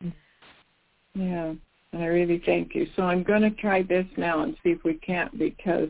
[1.14, 1.54] Yeah,
[1.94, 2.88] and I really thank you.
[2.98, 5.88] So I'm going to try this now and see if we can't because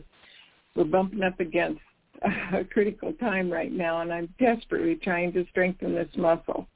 [0.76, 1.80] we're bumping up against
[2.54, 6.68] a critical time right now, and I'm desperately trying to strengthen this muscle.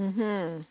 [0.00, 0.66] Mhm.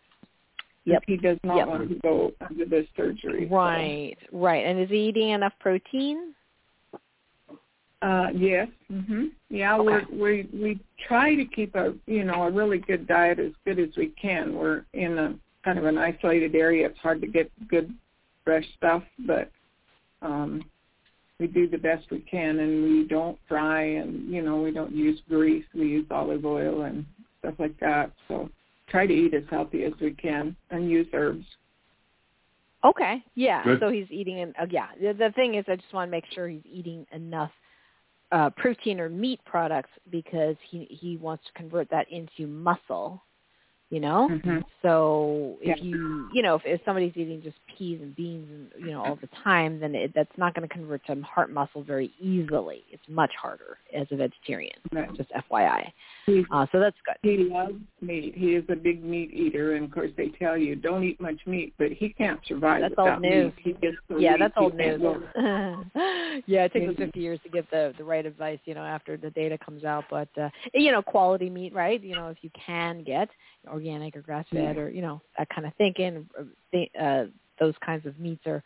[0.84, 1.04] Yep.
[1.08, 1.68] He does not Yep.
[1.68, 3.48] want to go under this surgery.
[3.50, 3.56] so.
[3.56, 4.66] Right, right.
[4.66, 6.36] And is he eating enough protein?
[8.06, 8.68] Uh, yes.
[8.92, 9.32] Mhm.
[9.50, 10.06] Yeah, Okay.
[10.12, 13.80] we're we we try to keep a you know a really good diet as good
[13.80, 14.54] as we can.
[14.54, 15.34] We're in a
[15.64, 16.86] kind of an isolated area.
[16.86, 17.92] It's hard to get good
[18.44, 19.50] fresh stuff, but
[20.22, 20.64] um
[21.40, 24.94] we do the best we can and we don't fry and you know we don't
[24.94, 25.66] use grease.
[25.74, 27.06] We use olive oil and
[27.40, 28.12] stuff like that.
[28.28, 28.52] So
[28.88, 31.46] try to eat as healthy as we can and use herbs.
[32.84, 33.24] Okay.
[33.34, 33.64] Yeah.
[33.64, 33.80] Good.
[33.80, 34.42] So he's eating.
[34.42, 34.90] en- Uh, yeah.
[35.02, 37.52] The, the thing is, I just want to make sure he's eating enough
[38.32, 43.24] uh, protein or meat products because he he wants to convert that into muscle.
[43.92, 44.28] You know.
[44.30, 44.64] Mhm.
[44.82, 45.84] So if Yeah.
[45.84, 49.16] you you know if, if somebody's eating just peas and beans and you know all
[49.16, 52.84] the time, then it, that's not going to convert to heart muscle very easily.
[52.90, 54.78] It's much harder as a vegetarian.
[54.92, 55.14] Right.
[55.14, 55.92] Just FYI.
[56.26, 57.16] He's Uh, so that's good.
[57.22, 58.34] He loves meat.
[58.36, 61.46] He is a big meat eater, and of course they tell you don't eat much
[61.46, 63.54] meat, but he can't survive That's without old news.
[63.64, 63.78] meat.
[64.18, 65.00] Yeah, that's old news.
[66.48, 67.06] yeah, it takes us Maybe.
[67.06, 70.06] 50 years to get the the right advice, you know, after the data comes out.
[70.10, 72.02] But uh, you know, quality meat, right?
[72.02, 73.30] You know, if you can get
[73.76, 77.26] organic or grass fed or you know that kind of thinking, uh, uh,
[77.60, 78.64] those kinds of meats are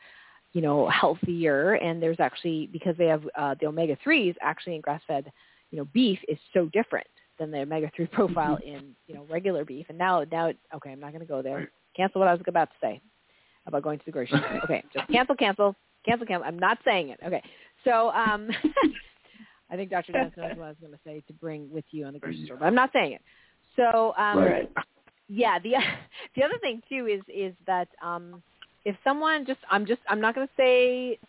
[0.54, 1.74] you know healthier.
[1.74, 5.32] And there's actually because they have uh, the omega threes actually in grass fed,
[5.72, 7.08] you know, beef is so different
[7.40, 9.88] than the omega three profile in you know regular beef.
[9.90, 11.72] And now now okay, I'm not going to go there.
[11.96, 13.02] Cancel what I was about to say
[13.66, 14.60] about going to the grocery store.
[14.64, 16.48] Okay, just cancel, cancel, cancel, cancel.
[16.48, 17.20] I'm not saying it.
[17.26, 17.44] Okay,
[17.84, 18.50] so um,
[19.72, 20.12] I think Dr.
[20.14, 22.46] Dennis knows what I was going to say to bring with you on the grocery
[22.46, 23.22] store, but I'm not saying it.
[23.76, 24.70] So um, Right.
[25.30, 25.76] Yeah, the
[26.36, 28.42] the other thing too is is that um,
[28.86, 31.20] if someone just I'm just I'm not going to say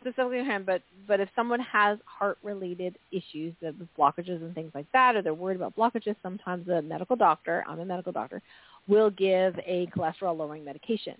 [0.00, 4.54] specifically to him, but but if someone has heart related issues that with blockages and
[4.54, 8.12] things like that, or they're worried about blockages, sometimes a medical doctor, I'm a medical
[8.12, 8.42] doctor,
[8.88, 11.14] will give a cholesterol lowering medication.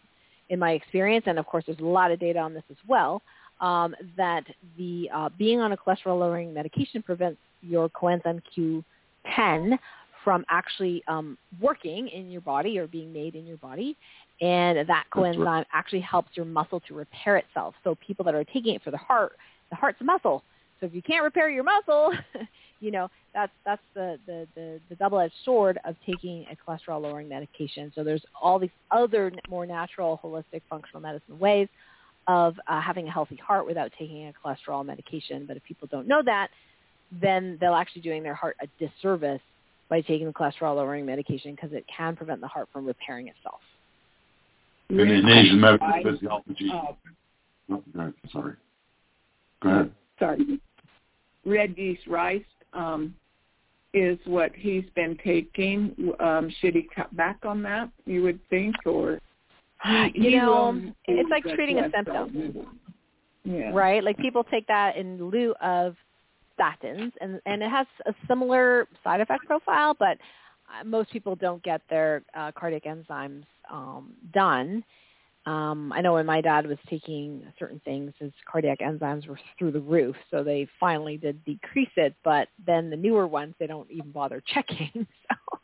[0.50, 3.22] In my experience, and of course there's a lot of data on this as well,
[3.62, 4.44] um, that
[4.76, 9.78] the uh, being on a cholesterol lowering medication prevents your coenzyme Q10
[10.24, 13.96] from actually um, working in your body or being made in your body.
[14.40, 15.36] And that That's right.
[15.36, 17.74] coenzyme actually helps your muscle to repair itself.
[17.84, 19.32] So people that are taking it for the heart,
[19.70, 20.42] the heart's a muscle.
[20.80, 22.12] So if you can't repair your muscle,
[22.80, 27.28] you know, that's that's the, the, the, the double-edged sword of taking a cholesterol lowering
[27.28, 27.92] medication.
[27.94, 31.68] So there's all these other more natural, holistic, functional medicine ways
[32.26, 35.44] of uh, having a healthy heart without taking a cholesterol medication.
[35.46, 36.48] But if people don't know that,
[37.20, 39.40] then they'll actually doing their heart a disservice
[39.88, 43.60] by taking the cholesterol lowering medication because it can prevent the heart from repairing itself.
[44.90, 46.92] And in Asian medical physiology, Uh,
[47.70, 48.54] oh, go sorry.
[49.62, 49.92] Go ahead.
[50.18, 50.60] sorry,
[51.46, 53.14] red yeast rice um,
[53.94, 56.12] is what he's been taking.
[56.20, 57.88] Um, should he cut back on that?
[58.04, 59.20] You would think, or
[60.14, 62.66] you know, it's like treating a symptom.
[63.46, 63.72] Yeah.
[63.74, 64.02] right?
[64.02, 65.96] Like people take that in lieu of
[66.58, 70.18] statins, and and it has a similar side effect profile, but
[70.68, 74.84] uh, most people don't get their uh, cardiac enzymes um, done.
[75.46, 79.72] Um, I know when my dad was taking certain things, his cardiac enzymes were through
[79.72, 82.14] the roof, so they finally did decrease it.
[82.24, 85.06] But then the newer ones, they don't even bother checking.
[85.30, 85.58] So,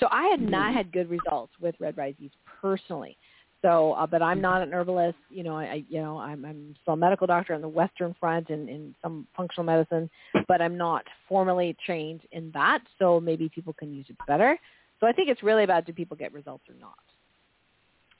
[0.00, 3.16] so I had not had good results with red rice yeast personally.
[3.62, 5.16] So, uh, but I'm not an herbalist.
[5.30, 8.50] You know, I, you know, I'm, I'm still a medical doctor on the Western front
[8.50, 10.10] and in some functional medicine,
[10.46, 12.80] but I'm not formally trained in that.
[12.98, 14.56] So maybe people can use it better.
[15.00, 16.94] So I think it's really about do people get results or not.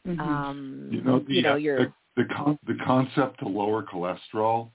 [0.06, 0.20] Mhm.
[0.20, 3.82] Um, You know, the, you know, uh, you're the, the, con- the concept to lower
[3.82, 4.70] cholesterol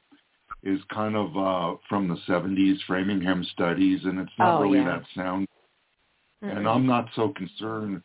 [0.63, 4.99] is kind of uh, from the 70s Framingham studies, and it's not Oh, really yeah.
[4.99, 5.47] that sound.
[6.43, 6.57] Mm-mm.
[6.57, 8.03] And I'm not so concerned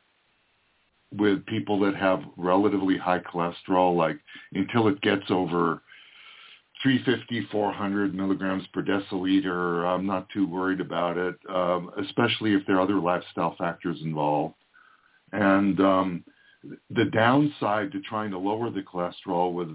[1.12, 4.18] with people that have relatively high cholesterol, like
[4.52, 5.82] until it gets over
[6.82, 12.76] 350, 400 milligrams per deciliter, I'm not too worried about it, um, especially if there
[12.76, 14.54] are other lifestyle factors involved.
[15.32, 16.24] And um,
[16.90, 19.70] the downside to trying to lower the cholesterol with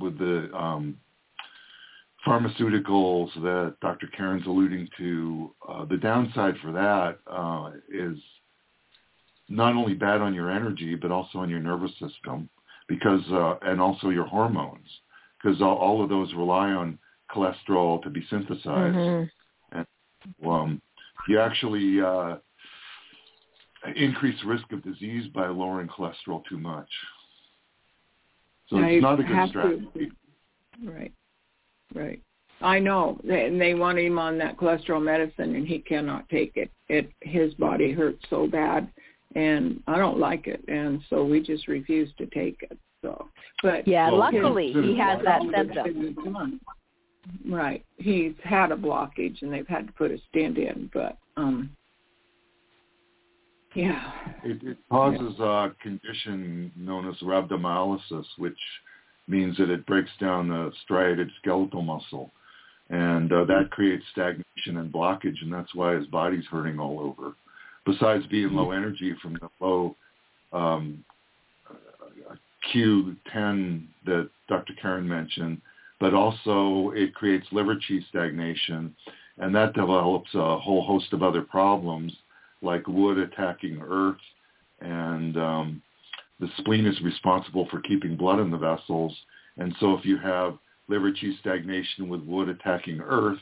[0.00, 0.96] with the um,
[2.26, 4.08] pharmaceuticals that Dr.
[4.16, 8.18] Karen's alluding to, uh, the downside for that uh, is
[9.48, 12.48] not only bad on your energy, but also on your nervous system,
[12.88, 14.88] because uh, and also your hormones,
[15.42, 16.98] because all, all of those rely on
[17.30, 18.96] cholesterol to be synthesized.
[18.96, 19.30] Mhm.
[20.44, 20.80] Um,
[21.28, 22.36] you actually uh,
[23.96, 26.88] increase risk of disease by lowering cholesterol too much.
[28.68, 30.12] So Now it's not a good have to- strategy.
[30.82, 31.12] Right.
[31.94, 32.20] Right.
[32.62, 33.20] I know.
[33.28, 36.70] And they want him on that cholesterol medicine, and he cannot take it.
[36.88, 38.90] It his body hurts so bad,
[39.34, 42.78] and I don't like it, and so we just refuse to take it.
[43.02, 43.28] So,
[43.62, 46.60] but Yeah, Well, luckily his- he has that his- symptom.
[47.48, 47.82] Right.
[47.96, 50.90] He's had a blockage, and they've had to put a stent in.
[50.92, 51.70] But um,
[53.74, 54.12] yeah.
[54.44, 58.58] It, it causes a condition known as rhabdomyolysis, which
[59.26, 62.30] means that it breaks down the striated skeletal muscle,
[62.90, 67.34] and uh, that creates stagnation and blockage, and that's why his body's hurting all over.
[67.86, 69.94] Besides being low energy from the low
[70.52, 71.04] um,
[72.72, 74.72] Q10 that Dr.
[74.80, 75.60] Karen mentioned,
[76.00, 78.94] but also it creates liver chi stagnation,
[79.38, 82.12] and that develops a whole host of other problems
[82.62, 84.16] like wood attacking earth,
[84.80, 85.82] and um,
[86.40, 89.14] the spleen is responsible for keeping blood in the vessels.
[89.56, 90.58] And so if you have
[90.88, 93.38] liver chi stagnation with wood attacking earth,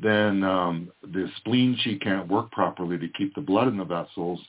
[0.00, 4.40] then um, the spleen chi can't work properly to keep the blood in the vessels,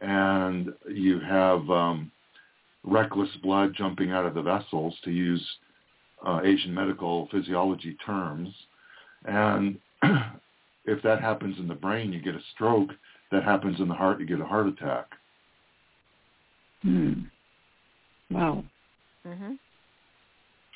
[0.00, 2.10] and you have um,
[2.84, 5.44] reckless blood jumping out of the vessels, to use
[6.26, 8.52] uh, Asian medical physiology terms.
[9.24, 9.78] And
[10.84, 12.90] if that happens in the brain, you get a stroke.
[13.30, 15.06] That happens in the heart, you get a heart attack.
[16.82, 17.12] Hmm.
[18.30, 18.64] Wow.
[19.26, 19.58] Mhm.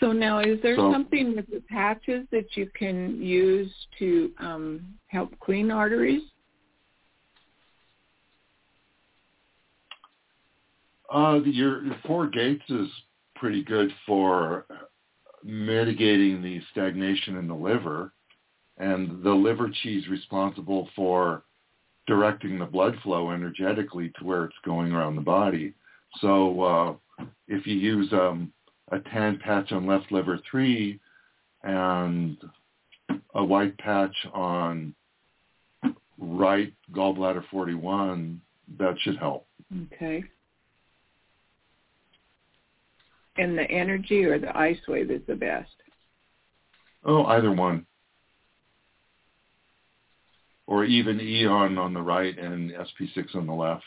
[0.02, 4.98] So now, is there So- something with the patches that you can use to um,
[5.06, 6.24] help clean arteries?
[11.08, 12.88] Uh, your, your four gates is
[13.36, 14.66] pretty good for
[15.44, 18.12] mitigating the stagnation in the liver,
[18.78, 21.44] and the liver chi is responsible for
[22.08, 25.74] directing the blood flow energetically to where it's going around the body.
[26.20, 28.52] So uh, if you use um,
[28.90, 30.98] a tan patch on left liver three
[31.62, 32.36] and
[33.34, 34.94] a white patch on
[36.18, 38.40] right gallbladder 41,
[38.78, 39.46] that should help.
[39.92, 40.24] Okay.
[43.36, 45.70] And the energy or the ice wave is the best.
[47.04, 47.86] Oh, either one.
[50.66, 53.84] Or even Aeon on the right and SP6 on the left.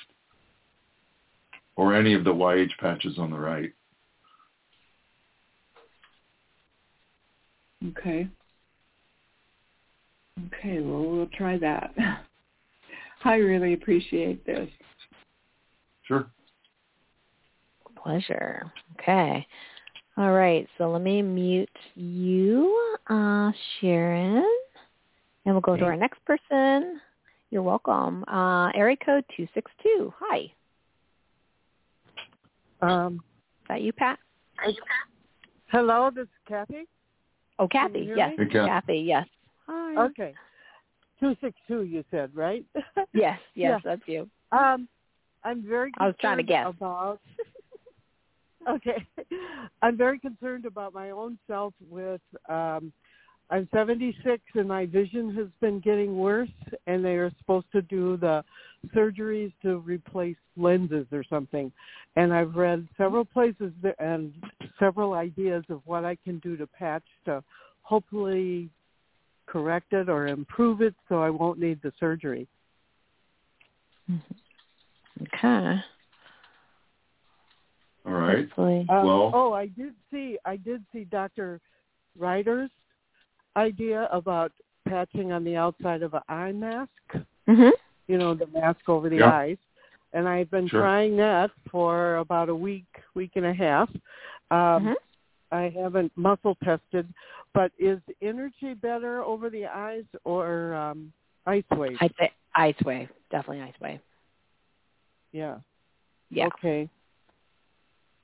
[1.75, 3.71] Or any of the Y-Age patches on the right.
[7.89, 8.27] Okay.
[10.47, 11.93] Okay, well, we'll try that.
[13.23, 14.69] I really appreciate this.
[16.03, 16.27] Sure.
[18.03, 18.71] Pleasure.
[18.99, 19.45] Okay.
[20.17, 20.67] All right.
[20.77, 24.45] So let me mute you, uh, Sharon,
[25.45, 27.01] and we'll go to our next person.
[27.49, 28.23] You're welcome.
[28.25, 30.13] Uh, area code two six two.
[30.19, 30.51] Hi.
[32.81, 34.19] Um, Is that you, Pat?
[34.59, 35.15] Are you pat?
[35.67, 36.85] Hello, this is Kathy.
[37.59, 38.11] Oh, Kathy.
[38.15, 38.31] Yes.
[38.37, 38.67] Hey, Kathy.
[38.67, 38.97] Kathy.
[38.99, 39.27] Yes.
[39.67, 40.03] Hi.
[40.03, 40.33] Okay,
[41.19, 41.83] two six two.
[41.83, 42.65] You said right?
[42.75, 43.05] Yes.
[43.13, 43.39] Yes.
[43.55, 43.79] Yeah.
[43.83, 44.29] That's you.
[44.51, 44.87] Um,
[45.43, 45.91] I'm very.
[45.99, 46.75] I was trying to concerned guess.
[46.77, 47.19] about.
[48.69, 49.07] okay,
[49.81, 51.73] I'm very concerned about my own self.
[51.89, 52.91] With um,
[53.49, 56.49] I'm 76 and my vision has been getting worse,
[56.87, 58.43] and they are supposed to do the
[58.93, 61.71] surgeries to replace lenses or something.
[62.15, 64.33] And I've read several places there, and
[64.79, 67.43] several ideas of what I can do to patch to
[67.81, 68.69] hopefully
[69.45, 72.47] correct it or improve it so I won't need the surgery.
[75.21, 75.81] Okay.
[78.05, 78.45] All right.
[78.45, 78.85] Hopefully.
[78.89, 81.59] Um, Well- oh, I did see I did see Dr.
[82.17, 82.71] Ryder's
[83.55, 84.51] idea about
[84.87, 86.91] patching on the outside of an eye mask.
[87.47, 87.71] Mhm.
[88.07, 89.31] You know, the mask over the Yeah.
[89.31, 89.57] eyes.
[90.13, 90.81] And I've been Sure.
[90.81, 92.85] trying that for about a week,
[93.15, 93.89] week and a half.
[94.51, 94.95] Um, Mhm.
[95.51, 97.11] I haven't muscle tested,
[97.53, 101.11] but is energy better over the eyes or um,
[101.45, 101.97] ice wave?
[102.01, 103.09] I'd say ice wave.
[103.29, 104.01] Definitely ice wave.
[105.31, 105.59] yeah.
[106.29, 106.47] Yeah.
[106.47, 106.89] Okay.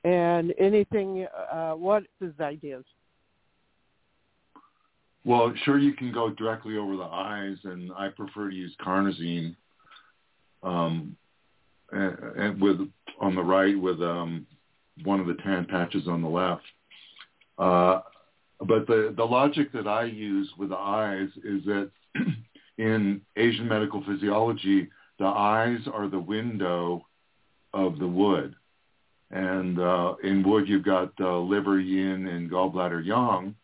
[0.04, 1.28] And anything?
[1.28, 2.86] Uh, what is ideas?
[5.24, 9.56] Well, sure, you can go directly over the eyes, and I prefer to use carnosine
[10.64, 11.16] um,
[11.92, 12.80] and, and with
[13.20, 14.46] on the right with um,
[15.04, 16.64] one of the tan patches on the left.
[17.58, 18.02] Uh,
[18.60, 21.92] but the the logic that I use with the eyes is that
[22.78, 24.90] in Asian medical physiology,
[25.20, 27.06] the eyes are the window
[27.74, 28.56] of the wood,
[29.32, 33.56] and uh, in wood you've got uh, liver yin and gallbladder yang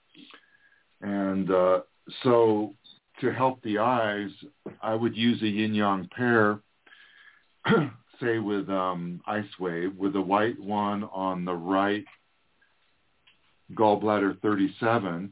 [1.02, 1.82] and uh,
[2.24, 2.74] so
[3.22, 4.30] to help the eyes,
[4.82, 6.60] I would use a yin yang pair,
[8.22, 12.06] say with um, Ice Wave, with the white one on the right
[13.74, 15.32] gallbladder 37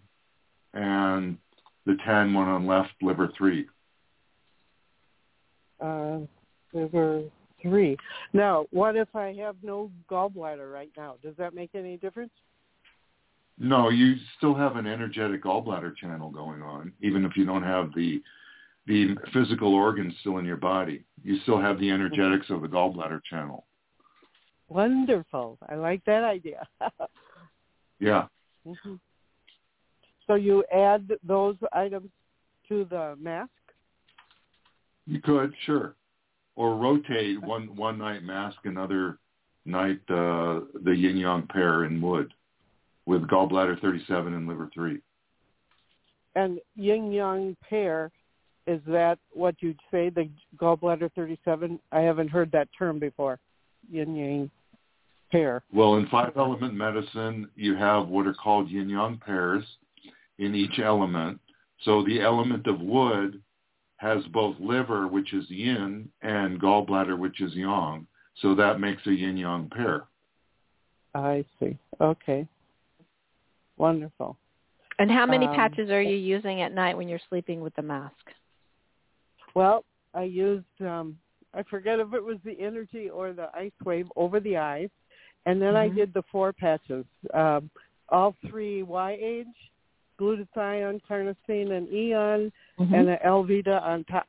[0.73, 1.37] and
[1.85, 3.65] the tan one on left liver 3.
[5.79, 6.19] Uh,
[6.73, 7.23] liver
[7.61, 7.97] three.
[8.33, 11.15] Now, what if I have no gallbladder right now?
[11.23, 12.31] Does that make any difference?
[13.57, 17.93] No, you still have an energetic gallbladder channel going on, even if you don't have
[17.95, 18.21] the
[18.87, 21.03] the physical organs still in your body.
[21.23, 23.65] You still have the energetics of the gallbladder channel.
[24.67, 25.57] Wonderful.
[25.69, 26.67] I like that idea.
[27.99, 28.27] Yeah.
[28.67, 28.99] Mhm.
[30.27, 32.09] So you add those items
[32.67, 33.51] to the mask?
[35.05, 35.95] You could, sure.
[36.55, 39.19] Or rotate one one night mask, another
[39.65, 42.33] night uh, the yin yang pair in wood
[43.05, 44.99] with gallbladder 37 and liver 3.
[46.35, 48.11] And yin yang pair,
[48.67, 51.79] is that what you'd say, the gallbladder 37?
[51.91, 53.39] I haven't heard that term before.
[53.89, 54.51] Yin yang
[55.31, 55.63] pair.
[55.71, 59.63] Well, in five element medicine, you have what are called yin yang pairs
[60.39, 61.39] in each element.
[61.83, 63.41] So the element of wood
[63.97, 68.07] has both liver, which is yin, and gallbladder, which is yang.
[68.41, 70.05] So that makes a yin yang pair.
[71.13, 71.77] I see.
[72.01, 72.47] Okay.
[73.77, 74.37] Wonderful.
[74.99, 77.81] And how many Um, patches are you using at night when you're sleeping with the
[77.81, 78.31] mask?
[79.55, 79.83] Well,
[80.13, 81.17] I used um
[81.53, 84.89] I forget if it was the energy or the ice wave over the eyes,
[85.45, 85.95] and then I Mhm.
[85.95, 87.69] did the four patches, um,
[88.09, 89.71] all three Y-Age,
[90.19, 92.93] glutathione, carnosine, and Aeon, Mm-hmm.
[92.93, 94.27] and the Alavida on top.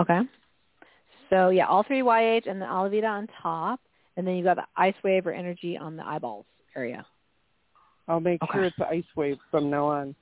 [0.00, 0.22] Okay.
[1.30, 3.80] So yeah, all three Y-Age and the Alavida on top,
[4.16, 7.06] and then you got the ice wave or energy on the eyeballs area.
[8.08, 8.52] I'll make Okay.
[8.58, 10.16] sure it's the ice wave from now on.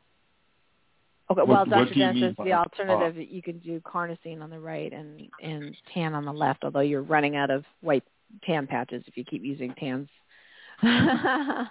[1.30, 1.42] Okay.
[1.46, 1.84] Well, what Dr.
[1.94, 2.72] do you Dan mean says by the top?
[2.78, 6.64] alternative you can do carnosine on the right and and tan on the left.
[6.64, 8.04] Although you're running out of white
[8.44, 10.08] tan patches if you keep using tans.
[10.82, 11.68] I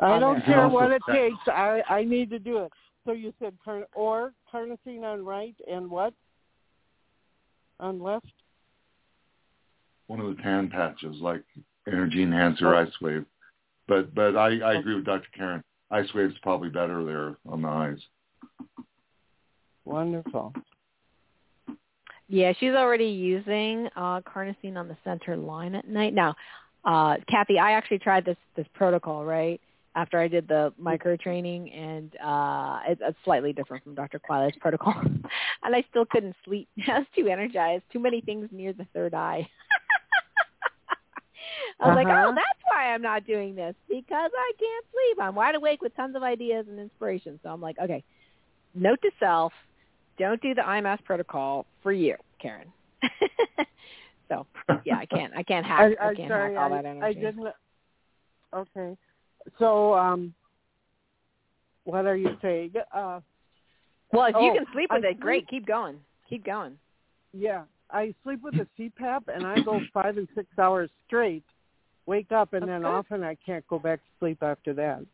[0.00, 0.28] don't there.
[0.28, 1.38] You can care also what it takes.
[1.46, 2.72] I I need to do it.
[3.06, 6.12] So you said car- or carnosine on right and what
[7.78, 8.26] on left?
[10.06, 11.42] One of the tan patches, like
[11.86, 12.82] energy enhancer oh.
[12.82, 13.24] ice wave.
[13.88, 14.78] But but I, I oh.
[14.78, 15.28] agree with Dr.
[15.34, 15.64] Karen.
[15.90, 17.98] Ice wave's probably better there on the eyes.
[19.84, 20.52] Wonderful.
[22.28, 26.14] Yeah, she's already using uh, carnosine on the center line at night.
[26.14, 26.36] Now,
[26.84, 29.60] uh, Kathy, I actually tried this this protocol right
[29.96, 34.20] after I did the micro training, and uh, it's, it's slightly different from Dr.
[34.20, 34.94] Quilet's protocol,
[35.64, 36.68] and I still couldn't sleep.
[36.88, 39.48] I was too energized, too many things near the third eye.
[41.80, 42.26] I was like, Uh-huh.
[42.28, 45.18] oh, that's why I'm not doing this because I can't sleep.
[45.20, 47.40] I'm wide awake with tons of ideas and inspiration.
[47.42, 48.04] So I'm like, okay,
[48.74, 49.52] note to self,
[50.18, 52.70] don't do the IMAS protocol for you, Karen.
[54.28, 54.46] so
[54.84, 55.32] yeah, I can't.
[55.36, 55.96] I can't hack.
[56.00, 57.18] I, I, I can't sorry, hack all I, that energy.
[57.18, 57.48] I didn't.
[58.52, 58.96] Okay,
[59.58, 60.34] so um,
[61.84, 62.72] what are you saying?
[62.92, 63.20] Uh,
[64.12, 65.48] well, if you oh, can sleep with I it, great.
[65.48, 65.96] Keep going.
[66.28, 66.76] Keep going.
[67.32, 71.44] yeah, I sleep with a CPAP, and I go five and six hours straight.
[72.06, 72.88] Wake up, and That's then good.
[72.88, 75.04] often I can't go back to sleep after that.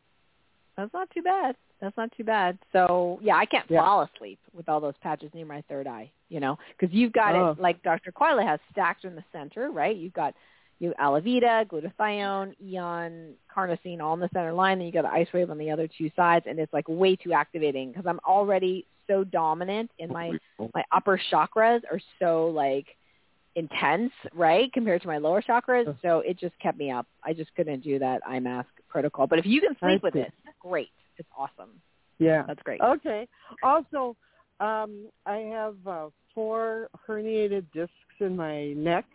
[0.77, 1.57] That's not too bad.
[1.81, 2.59] That's not too bad.
[2.73, 3.81] So yeah, I can't Yeah.
[3.81, 6.11] fall asleep with all those patches near my third eye.
[6.29, 7.51] You know, because you've got Oh.
[7.51, 8.13] it like Dr.
[8.13, 9.97] Quila has stacked in the center, right?
[9.97, 10.35] You've got
[10.79, 14.79] you Alavida, glutathione, Aeon, carnosine all in the center line.
[14.79, 17.17] Then you got the ice wave on the other two sides, and it's like way
[17.17, 20.33] too activating because I'm already so dominant in my
[20.75, 22.97] my upper chakras are so like
[23.57, 25.97] intense, right, compared to my lower chakras.
[26.03, 27.07] So it just kept me up.
[27.25, 29.27] I just couldn't do that eye mask protocol.
[29.27, 30.91] But if you can sleep with it, great.
[31.19, 31.71] It's awesome.
[32.19, 32.81] Yeah, that's great.
[32.81, 33.27] Okay.
[33.63, 34.17] Also,
[34.61, 39.07] um, I have uh, four herniated discs in my neck.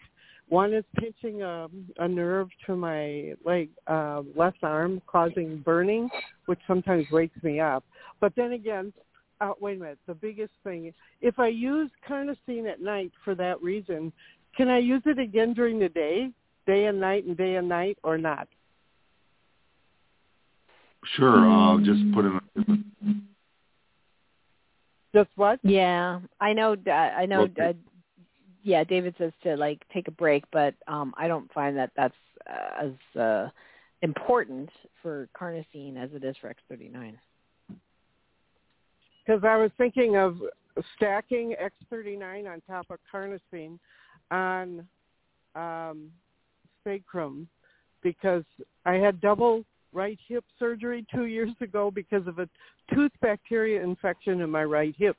[0.50, 1.68] One is pinching a,
[2.00, 6.10] a nerve to my leg, uh, left arm, causing burning,
[6.48, 7.86] which sometimes wakes me up.
[8.20, 8.92] But then again,
[9.42, 10.00] uh, wait a minute.
[10.08, 14.14] The biggest thing, if I use carnosine at night for that reason,
[14.56, 16.30] can I use it again during the day,
[16.68, 18.48] day and night, and day and night, or not?
[21.16, 21.50] Sure.
[21.50, 22.80] I'll just put it.
[25.14, 25.60] Just what?
[25.64, 26.76] Yeah, I know.
[26.86, 27.42] Uh, I know.
[27.42, 27.70] Okay.
[27.70, 27.74] Uh,
[28.64, 32.14] yeah, David says to like take a break, but um, I don't find that that's
[32.48, 33.50] uh, as uh,
[34.04, 34.70] important
[35.02, 37.16] for carnosine as it is for X39.
[39.32, 40.42] Because I was thinking of
[40.98, 41.56] stacking
[41.90, 43.80] X39 on top of carnosine
[44.30, 44.86] on
[45.56, 46.12] um,
[46.84, 47.48] sacrum
[48.04, 48.44] because
[48.86, 49.64] I had double
[49.94, 52.50] right hip surgery two years ago because of a
[52.94, 55.16] tooth bacteria infection in my right hip.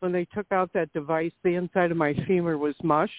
[0.00, 3.14] When they took out that device, the inside of my femur was mush.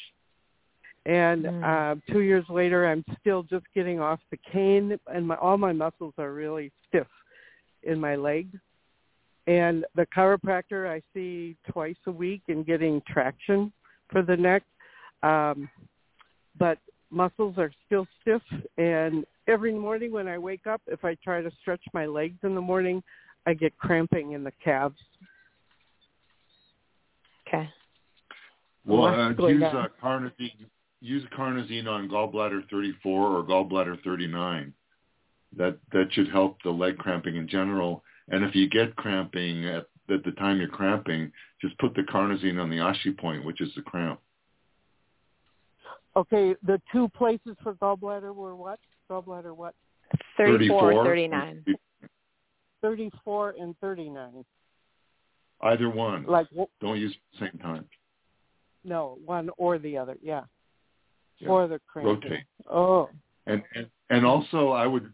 [1.05, 1.63] And Mm.
[1.63, 5.71] uh, two years later, I'm still just getting off the cane, and my, all my
[5.71, 7.07] muscles are really stiff
[7.83, 8.49] in my leg.
[9.47, 13.71] And the chiropractor I see twice a week and getting traction
[14.09, 14.63] for the neck.
[15.21, 15.69] Um,
[16.57, 16.77] but
[17.09, 18.41] muscles are still stiff
[18.77, 22.55] and every morning when I wake up, if I try to stretch my legs in
[22.55, 23.03] the morning,
[23.45, 24.99] I get cramping in the calves.
[27.47, 27.69] Okay.
[28.85, 29.75] Well, uh, use on?
[29.75, 30.65] uh, carnosine.
[31.01, 34.73] Use carnosine on gallbladder 34 or gallbladder 39.
[35.57, 38.03] That that should help the leg cramping in general.
[38.29, 42.61] And if you get cramping at, at the time you're cramping, just put the carnosine
[42.61, 44.19] on the ashi point, which is the cramp.
[46.15, 48.79] Okay, the two places for gallbladder were what?
[49.09, 49.73] Gallbladder what?
[50.37, 51.65] 34 or 39.
[52.81, 54.45] 34 and 39.
[55.61, 56.25] Either one.
[56.25, 57.85] Like, w- Don't use the same time.
[58.83, 60.41] no, one or the other, yeah.
[61.39, 61.47] Yeah.
[61.47, 62.13] For the cramping.
[62.29, 62.43] Rotate.
[62.69, 63.09] Oh,
[63.47, 65.11] And, and and also I would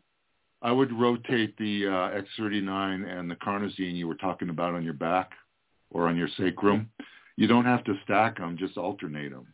[0.62, 4.93] I would rotate the uh, X39 and the carnosine you were talking about on your
[4.93, 5.32] back
[5.89, 6.89] or on your sacrum.
[7.38, 9.47] You don't have to stack them; just alternate them.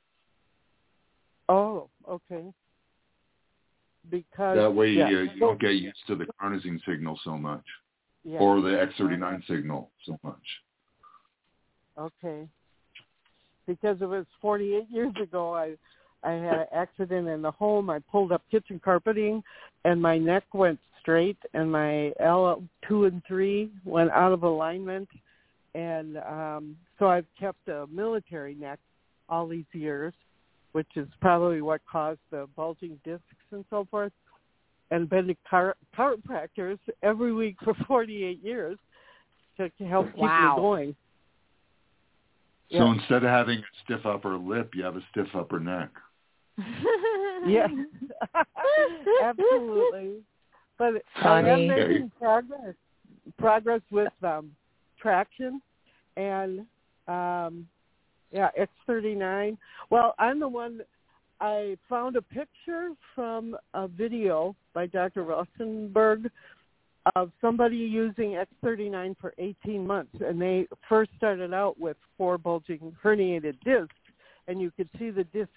[1.50, 2.46] oh, okay.
[4.10, 5.10] Because That way yeah.
[5.10, 7.64] you, you don't get used to the carnosine signal so much,
[8.24, 8.38] yeah.
[8.38, 10.36] or the X39 signal so much.
[11.98, 12.48] Okay.
[13.68, 15.76] Because it was 48 years ago, I
[16.24, 17.90] I had an accident in the home.
[17.90, 19.44] I pulled up kitchen carpeting,
[19.86, 25.08] and my neck went straight, and my L two and three went out of alignment,
[25.76, 28.80] and um, so I've kept a military neck
[29.30, 30.16] all these years,
[30.72, 34.12] which is probably what caused the bulging discs and so forth.
[34.92, 38.78] And been to chiro- chiropractors every week for 48 years
[39.58, 40.56] to help keep Wow.
[40.56, 40.96] me going.
[42.72, 42.94] So Yeah.
[42.94, 45.90] instead of having a stiff upper lip, you have a stiff upper neck.
[47.48, 47.68] Yeah,
[49.22, 50.24] absolutely.
[50.78, 52.76] But I am making progress
[53.38, 54.52] progress with um,
[55.02, 55.62] traction
[56.18, 56.60] and
[57.08, 57.68] um,
[58.32, 59.58] yeah, X thirty nine.
[59.90, 60.82] Well, I'm the one.
[61.42, 65.24] I found a picture from a video by Dr.
[65.24, 66.30] Rosenberg
[67.16, 72.96] of somebody using X39 for 18 months, and they first started out with four bulging
[73.04, 73.94] herniated discs,
[74.48, 75.52] and you could see the discs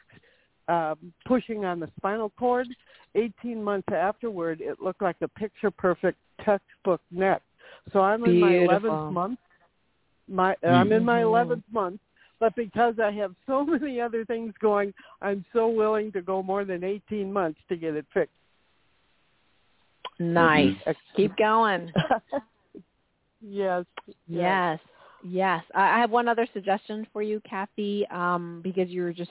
[0.68, 2.68] um, pushing on the spinal cord.
[3.14, 7.42] 18 months afterward, it looked like a picture-perfect textbook neck.
[7.92, 9.38] So I'm in my 11th month.
[10.28, 11.32] My I'm in my Mhm.
[11.32, 12.00] 11th month,
[12.38, 14.92] but because I have so many other things going,
[15.22, 18.34] I'm so willing to go more than 18 months to get it fixed.
[20.18, 20.76] nice.
[21.14, 21.92] Keep going.
[23.40, 23.84] yes.
[24.26, 24.80] Yes.
[25.22, 25.64] Yes.
[25.74, 29.30] I I have one other suggestion for you, Kathy, um, because you're just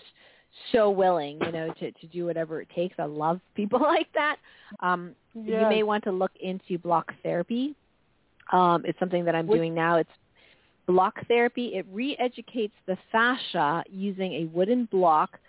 [0.71, 2.95] so willing, you know, to, to do whatever it takes.
[2.99, 4.37] I love people like that.
[4.81, 7.75] Um, You may want to look into block therapy.
[8.51, 9.97] Um, it's something that I'm Which- doing now.
[9.97, 10.09] It's
[10.87, 11.75] block therapy.
[11.75, 15.39] It re-educates the fascia using a wooden block.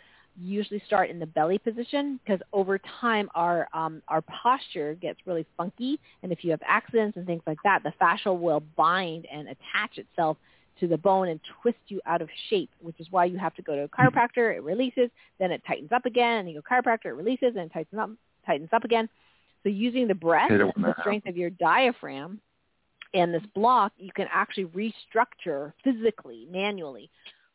[0.40, 5.44] Usually start in the belly position because over time our um, our posture gets really
[5.56, 9.48] funky, and if you have accidents and things like that, the fascia will bind and
[9.48, 10.36] attach itself
[10.80, 13.62] to the bone and twist you out of shape, which is why you have to
[13.62, 14.54] go to a chiropractor.
[14.54, 17.72] It releases, then it tightens up again, and you go chiropractor, it releases, and it
[17.72, 18.10] tightens up,
[18.46, 19.08] tightens up again.
[19.62, 22.40] So using the breath, Hit it when the strength of your diaphragm,
[23.14, 27.10] and this block, you can actually restructure physically, manually,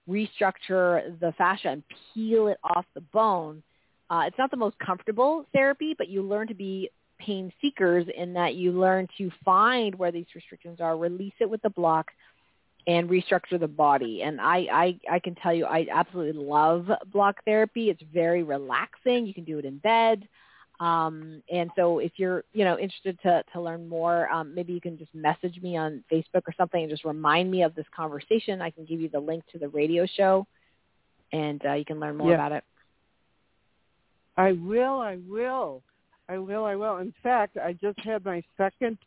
[0.09, 3.63] restructure the fascia and peel it off the bone.
[4.09, 8.33] Uh, it's not the most comfortable therapy, but you learn to be pain seekers in
[8.33, 12.07] that you learn to find where these restrictions are, release it with the block,
[12.87, 14.23] and restructure the body.
[14.23, 17.89] And I, I, I can tell you, I absolutely love block therapy.
[17.89, 19.25] It's very relaxing.
[19.25, 20.27] You can do it in bed.
[20.79, 24.81] Um, and so if you're, you know, interested to, to learn more, um, maybe you
[24.81, 28.61] can just message me on Facebook or something and just remind me of this conversation.
[28.61, 30.45] I can give you the link to the radio show
[31.31, 32.35] and uh, you can learn more Yeah.
[32.35, 32.63] about it.
[34.35, 34.99] I will.
[34.99, 35.83] I will.
[36.27, 36.65] I will.
[36.65, 36.97] I will.
[36.97, 38.97] In fact, I just had my second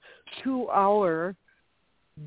[0.42, 1.34] two-hour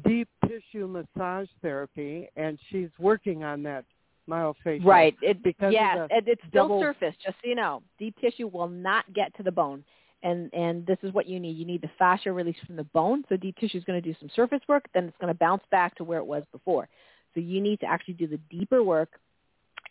[0.05, 3.85] deep tissue massage therapy, and she's working on that
[4.29, 4.85] myofascial.
[4.85, 5.15] Right.
[5.21, 7.81] It, Because yes, it, it's still double- surface, just so you know.
[7.97, 9.83] Deep tissue will not get to the bone.
[10.21, 11.55] And, and this is what you need.
[11.55, 13.23] You need the fascia release from the bone.
[13.29, 14.83] So deep tissue is going to do some surface work.
[14.93, 16.89] Then it's going to bounce back to where it was before.
[17.33, 19.09] So you need to actually do the deeper work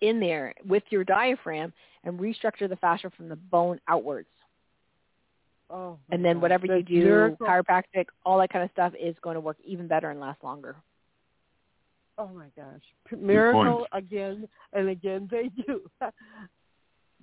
[0.02, 1.72] in there with your diaphragm
[2.04, 4.28] and restructure the fascia from the bone outwards.
[5.70, 7.46] Oh, And then gosh, whatever you do, miracle.
[7.46, 10.76] chiropractic, all that kind of stuff is going to work even better and last longer.
[12.16, 13.88] Oh my gosh, P- miracle point.
[13.92, 15.28] again and again.
[15.30, 15.88] Thank you.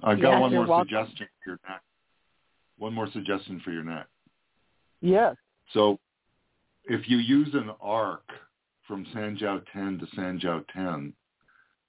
[0.04, 0.88] I've got Yes, one more welcome.
[0.89, 1.82] suggestion for your neck.
[2.78, 4.08] One more suggestion for your neck.
[5.02, 5.36] yes.
[5.74, 6.00] So
[6.86, 8.30] if you use an arc
[8.88, 11.12] from Sanjiao 10 to Sanjiao 10,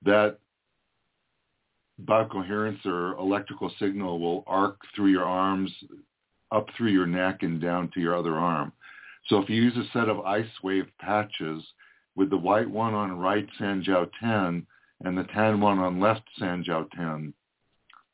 [0.04, 0.38] that
[2.02, 5.70] biocoherence or electrical signal will arc through your arms,
[6.52, 8.72] up through your neck and down to your other arm.
[9.28, 11.62] So if you use a set of ice wave patches
[12.14, 14.66] with the white one on right Sanjiao 10
[15.04, 17.34] and the tan one on left Sanjiao 10,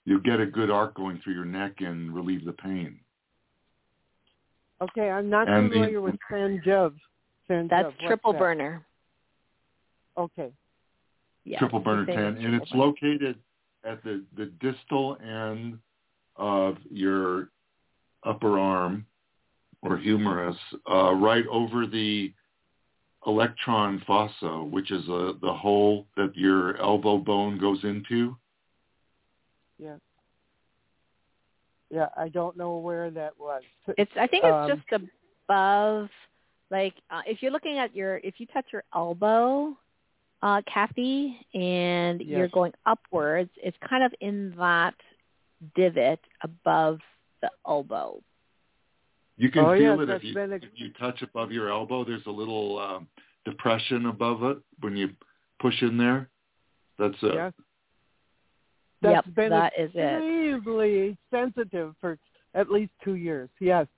[0.05, 2.99] you'll get a good arc going through your neck and relieve the pain.
[4.81, 6.95] Okay, I'm not And the- familiar with Sanjev.
[7.49, 7.69] Sanjev.
[7.69, 8.39] That's what's triple that?
[8.39, 8.85] burner.
[10.17, 10.53] Okay.
[11.45, 12.85] Yes, triple burner 10 and triple it's burner.
[12.85, 13.39] located
[13.85, 15.79] at the, the distal end
[16.37, 17.51] of your
[18.25, 19.07] upper arm
[19.83, 20.57] or humerus
[20.91, 22.33] uh, right over the
[23.27, 28.37] olecranon fossa which is uh the hole that your elbow bone goes into
[29.79, 29.97] Yeah.
[31.91, 33.63] Yeah, I don't know where that was.
[33.99, 35.11] It's I think it's Um, just
[35.49, 36.09] above
[36.71, 39.77] like uh, if you're looking at your if you touch your elbow,
[40.43, 44.95] uh, Kathy, and you're going upwards, it's kind of in that
[45.77, 47.01] divot above
[47.43, 48.21] the elbow.
[49.37, 51.71] you can Oh, feel yes, it if you, been a- if you touch above your
[51.71, 53.09] elbow there's a little um,
[53.45, 55.11] depression above it when you
[55.61, 56.29] push in there
[56.99, 57.53] that's a Yes.
[59.03, 59.99] That's yep, been that is it.
[59.99, 62.19] extremely sensitive for
[62.55, 63.49] at least two years.
[63.59, 63.89] Yes.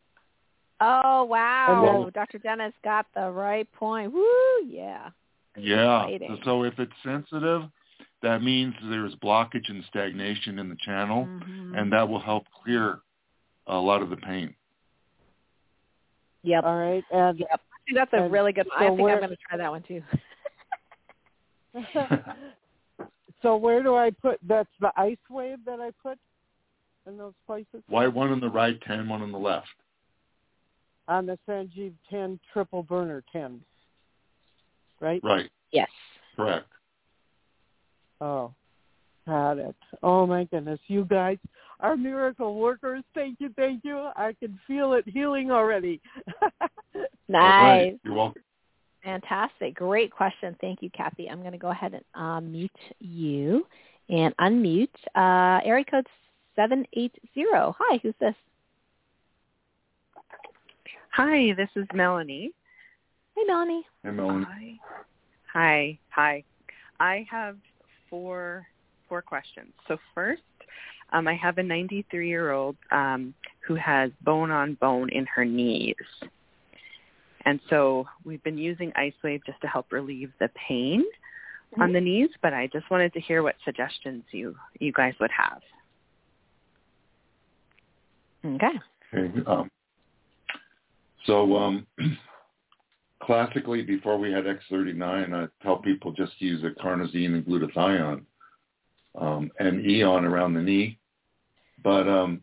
[0.80, 2.38] Oh wow, then- Dr.
[2.38, 4.12] Dennis got the right point.
[4.12, 4.24] Woo,
[4.66, 5.10] yeah.
[5.58, 6.06] Yeah.
[6.06, 6.38] Exciting.
[6.44, 7.62] So if it's sensitive,
[8.22, 11.78] that means there's blockage and stagnation in the channel, Mhm.
[11.78, 13.00] and that will help clear
[13.66, 14.54] a lot of the pain.
[16.42, 16.64] Yep.
[16.64, 17.04] All right.
[17.12, 17.48] And Yep.
[17.50, 18.66] Actually, that's a really good.
[18.76, 20.02] I so think where- I'm going to try that one too.
[23.42, 24.38] so where do I put?
[24.46, 26.18] That's the ice wave that I put
[27.06, 29.66] in those places Why one on the right, tan one on the left.
[31.08, 33.60] on the Sanjeev 10 triple burner 10.
[35.00, 35.20] Right?
[35.22, 35.50] Right.
[35.72, 35.88] yes.
[36.36, 36.66] Correct.
[38.20, 38.54] Oh,
[39.26, 39.74] got it.
[40.02, 41.36] Oh my goodness, you guys
[41.80, 43.02] are miracle workers.
[43.14, 44.10] Thank you, thank you.
[44.16, 46.00] I can feel it healing already.
[46.94, 47.08] All right.
[47.28, 47.94] Nice.
[48.04, 48.42] You're welcome.
[49.02, 49.74] Fantastic.
[49.74, 50.56] Great question.
[50.60, 51.28] Thank you, Kathy.
[51.28, 52.70] I'm going to go ahead and uh, mute
[53.00, 53.66] you
[54.08, 54.88] and unmute.
[55.14, 56.06] Uh, area code
[56.56, 57.12] 780.
[57.36, 58.34] Hi, who's this?
[61.12, 62.52] Hi, this is Melanie.
[63.36, 63.84] Hey, Melanie.
[64.02, 64.46] Hey, Melanie.
[64.48, 64.78] Hi.
[65.52, 65.98] Hi.
[66.10, 66.44] Hi.
[66.98, 67.56] I have
[68.08, 68.66] four
[69.08, 69.72] four questions.
[69.86, 70.42] So first,
[71.12, 73.34] um, I have a 93 year old um,
[73.66, 75.94] who has bone on bone in her knees,
[77.44, 81.04] and so we've been using IceWave just to help relieve the pain
[81.78, 82.30] on the knees.
[82.42, 85.60] But I just wanted to hear what suggestions you you guys would have.
[88.44, 88.66] Okay.
[89.14, 89.40] Okay.
[89.46, 89.70] Um,
[91.26, 91.86] so um,
[93.22, 98.22] classically, before we had X39, I tell people just use a carnosine and glutathione
[99.18, 100.98] um, and Aeon around the knee.
[101.82, 102.42] But um,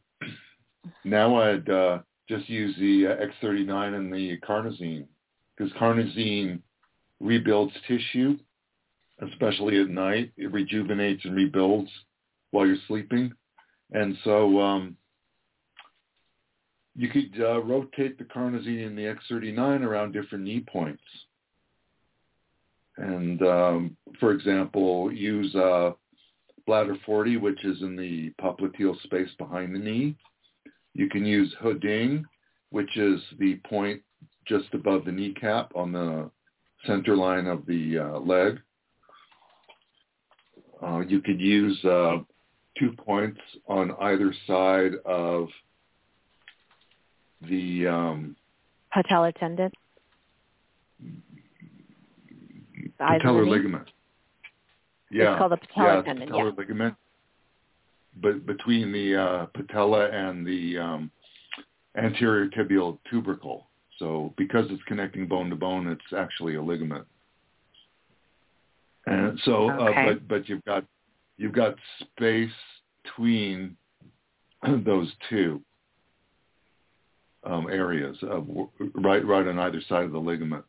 [1.04, 2.00] now I'd uh,
[2.30, 5.06] just use the uh, X39 and the carnosine
[5.56, 6.62] because carnosine
[7.20, 8.38] rebuilds tissue,
[9.32, 10.32] especially at night.
[10.38, 11.90] It rejuvenates and rebuilds
[12.52, 13.34] while you're sleeping.
[13.92, 14.96] And so um,
[16.96, 21.04] you could uh, rotate the carnosine and the X39 around different knee points.
[22.98, 25.92] And um, for example, use uh,
[26.66, 30.16] bladder 40, which is in the popliteal space behind the knee.
[30.94, 32.26] You can use Heding,
[32.70, 34.02] which is the point
[34.46, 36.30] just above the kneecap on the
[36.86, 38.60] center line of the uh, leg.
[40.82, 42.18] Uh, you could use uh,
[42.80, 45.48] two points on either side of
[47.50, 48.36] the um,
[48.96, 49.72] patellar tendon.
[53.00, 53.88] patellar ligament.
[55.12, 56.30] Yeah, it's called the patellar yeah, tendon.
[56.30, 56.58] patellar yeah.
[56.58, 56.96] ligament.
[58.22, 61.12] But between the uh, patella and the um,
[61.98, 63.68] anterior tibial tubercle.
[64.00, 67.06] So because it's connecting bone to bone, it's actually a ligament.
[69.06, 70.02] And so, Okay.
[70.02, 70.86] uh, but but you've got
[71.38, 72.52] you've got space
[73.04, 73.76] between
[74.86, 75.62] those two
[77.44, 78.48] um, areas of
[78.96, 80.64] right right on either side of the ligament.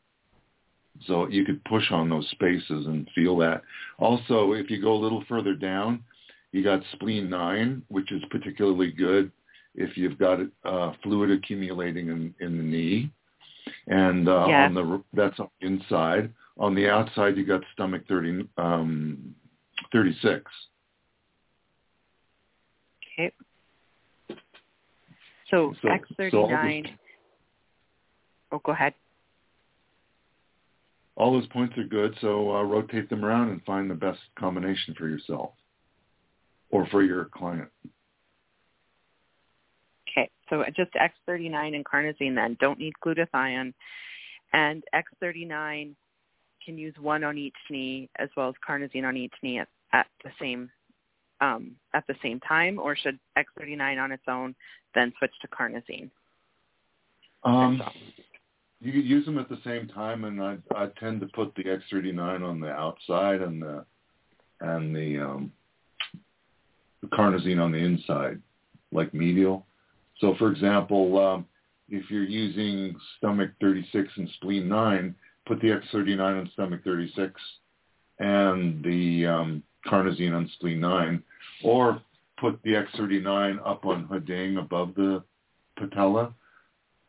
[1.07, 3.63] So you could push on those spaces and feel that.
[3.99, 6.05] Also, if you go a little further down,
[6.53, 9.33] you got spleen nine, which is particularly good
[9.75, 13.11] if you've got uh, fluid accumulating in, in the knee.
[13.87, 14.69] And uh, Yes.
[14.69, 16.33] on the that's on the inside.
[16.59, 19.35] On the outside, you got stomach 30, um,
[19.91, 20.45] 36.
[23.19, 23.33] Okay.
[25.51, 26.87] So, So- X39.
[26.87, 26.93] so
[28.53, 28.95] oh, go ahead.
[31.17, 34.95] All those points are good, so uh, rotate them around and find the best combination
[34.97, 35.51] for yourself
[36.71, 37.69] or for your client.
[40.09, 42.57] Okay, so just X39 and carnosine then.
[42.61, 43.75] Don't need glutathione.
[44.55, 45.95] And X39
[46.65, 50.07] can use one on each knee as well as carnosine on each knee at, at
[50.25, 50.71] the same
[51.41, 54.55] um, at the same time, or should X39 on its own
[54.95, 56.09] then switch to carnosine?
[57.45, 57.83] Um.
[58.83, 61.65] You could use them at the same time, and I I tend to put the
[61.65, 63.85] X39 on the outside and the
[64.61, 65.53] and the um,
[67.01, 68.41] the carnosine on the inside,
[68.91, 69.67] like medial.
[70.19, 71.47] So, for example, um,
[71.89, 75.15] if you're using stomach 36 and spleen 9,
[75.47, 77.41] put the X39 on stomach 36
[78.19, 81.23] and the um, carnosine on spleen 9,
[81.65, 82.01] or
[82.39, 85.23] put the X39 up on Heding above the
[85.77, 86.33] patella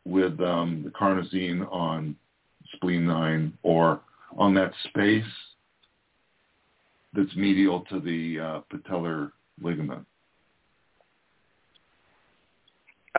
[0.05, 2.15] with um, the carnosine on
[2.73, 4.01] spleen 9 or
[4.37, 5.23] on that space
[7.13, 9.31] that's medial to the uh, patellar
[9.61, 10.05] ligament.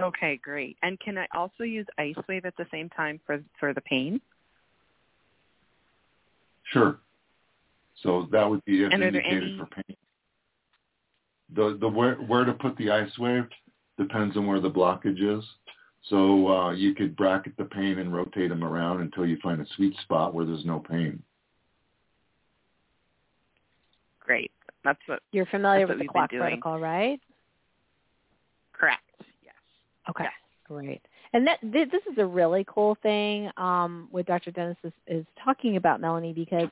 [0.02, 0.76] Okay, great.
[0.82, 4.20] And can I also use Ice Wave at the same time for for the pain?
[6.72, 6.98] Sure.
[8.02, 9.96] So that would be there indicated any- for pain.
[11.54, 13.48] The the where where to put the ice wave
[13.96, 15.44] depends on where the blockage is.
[16.10, 19.66] So uh, you could bracket the pain and rotate them around until you find a
[19.74, 21.22] sweet spot where there's no pain.
[24.20, 24.50] Great.
[24.84, 26.60] That's what You're familiar with the what clock we've been doing.
[26.60, 27.20] protocol, right?
[28.72, 29.02] correct.
[29.42, 29.54] Yes.
[30.10, 30.32] Okay, Yes.
[30.64, 31.00] great.
[31.32, 34.50] And that th- this is a really cool thing um, with Dr.
[34.50, 36.68] Dennis is, is talking about Melanie because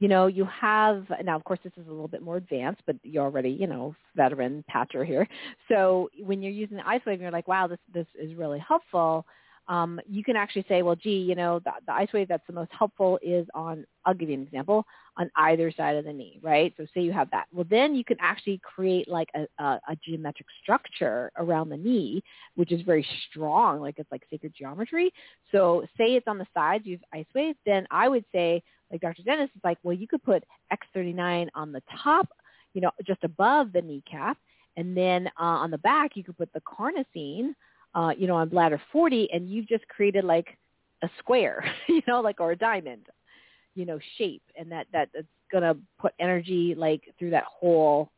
[0.00, 2.96] you know you have now of course this is a little bit more advanced, but
[3.04, 5.28] you're already you know veteran patcher here.
[5.68, 8.58] So when you're using the ice wave, and you're like, wow, this this is really
[8.58, 9.26] helpful.
[9.68, 12.52] Um, you can actually say, well, gee, you know, the, the ice wave that's the
[12.52, 13.84] most helpful is on.
[14.04, 14.84] I'll give you an example
[15.16, 16.72] on either side of the knee, right?
[16.76, 17.46] So say you have that.
[17.52, 22.22] Well, then you can actually create like a, a, a geometric structure around the knee,
[22.56, 25.12] which is very strong, like it's like sacred geometry.
[25.52, 29.22] So say it's on the sides, use ice wave, then I would say, like Dr.
[29.22, 30.42] Dennis is like, well, you could put
[30.72, 32.28] X39 on the top,
[32.74, 34.36] you know, just above the kneecap,
[34.76, 37.54] and then uh, on the back you could put the carnosine,
[37.94, 40.56] uh, you know, on bladder 40, and you've just created like
[41.02, 43.06] a square, you know, like or a diamond,
[43.74, 48.10] you know, shape, and that that it's gonna put energy like through that whole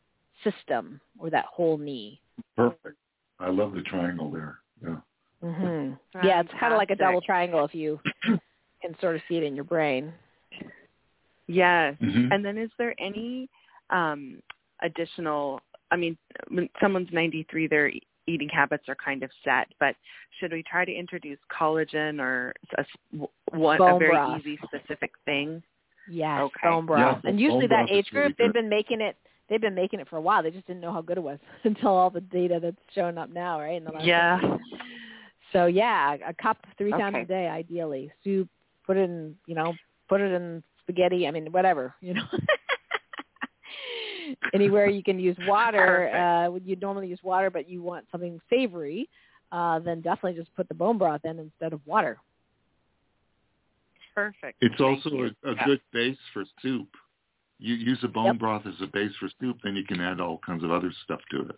[0.45, 2.21] system or that whole knee.
[2.57, 2.97] Perfect.
[3.39, 4.59] I love the triangle there.
[4.83, 4.97] Yeah.
[5.41, 5.93] hmm
[6.25, 8.01] Yeah, it's kind of like a double triangle if you
[8.83, 10.13] can sort of see it in your brain.
[11.49, 11.97] Yes.
[12.01, 12.33] Mhm.
[12.33, 13.49] And then is there any
[13.91, 14.41] um,
[14.81, 15.61] additional,
[15.91, 16.17] I mean,
[16.49, 19.95] when someone's 93, their e- eating habits are kind of set, but
[20.39, 24.41] should we try to introduce collagen or a, s- one, a very broth.
[24.41, 25.63] easy specific thing?
[26.09, 26.69] Yes, Okay.
[26.69, 27.21] bone broth.
[27.25, 29.17] Yeah, and usually that broth is age really group, they've been making it.
[29.49, 30.43] They've been making it for a while.
[30.43, 33.29] They just didn't know how good it was until all the data that's showing up
[33.29, 33.77] now, right?
[33.77, 34.41] In the last Yeah.
[34.41, 34.61] couple.
[35.53, 38.11] So yeah, a cup three times a day, ideally.
[38.25, 38.49] Soup.
[38.87, 39.75] Put it in, you know,
[40.09, 41.29] put it in spaghetti.
[41.29, 42.23] I mean, whatever, you know.
[44.55, 49.09] Anywhere you can use water, uh, you normally use water, but you want something savory,
[49.51, 52.19] uh, then definitely just put the bone broth in instead of water.
[54.15, 54.59] Perfect.
[54.61, 55.31] It's Thank also you.
[55.45, 55.65] a, a Yeah.
[55.65, 56.89] good base for soup.
[57.59, 58.39] You use a bone Yep.
[58.39, 61.21] broth as a base for soup, then you can add all kinds of other stuff
[61.31, 61.57] to it,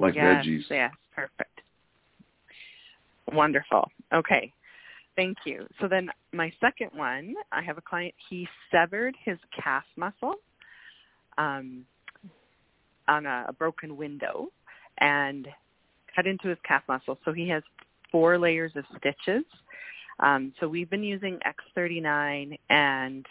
[0.00, 0.68] like yes, veggies.
[0.68, 1.60] Yes, perfect.
[3.32, 3.88] Wonderful.
[4.12, 4.52] Okay.
[5.14, 5.66] Thank you.
[5.80, 10.34] So then my second one, I have a client, he severed his calf muscle
[11.38, 11.84] um,
[13.08, 14.48] on a, a broken window
[14.98, 15.48] and
[16.14, 17.18] cut into his calf muscle.
[17.24, 17.62] So he has
[18.10, 19.44] four layers of stitches.
[20.20, 21.38] Um, so we've been using
[21.76, 23.26] X39 and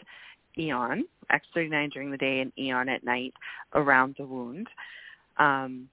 [0.57, 3.33] Aeon, X39 during the day and Aeon at night
[3.73, 4.67] around the wound.
[5.37, 5.87] Um,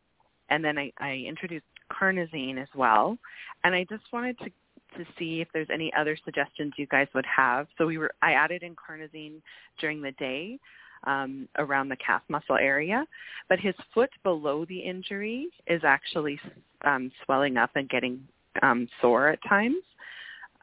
[0.50, 3.18] and then I, I introduced carnosine as well.
[3.64, 4.50] And I just wanted to
[4.96, 7.66] to see if there's any other suggestions you guys would have.
[7.76, 9.42] So we were I added in carnosine
[9.78, 10.58] during the day
[11.04, 13.06] um, around the calf muscle area,
[13.48, 16.38] but his foot below the injury is actually
[16.84, 18.20] um, swelling up and getting
[18.62, 19.82] um, sore at times.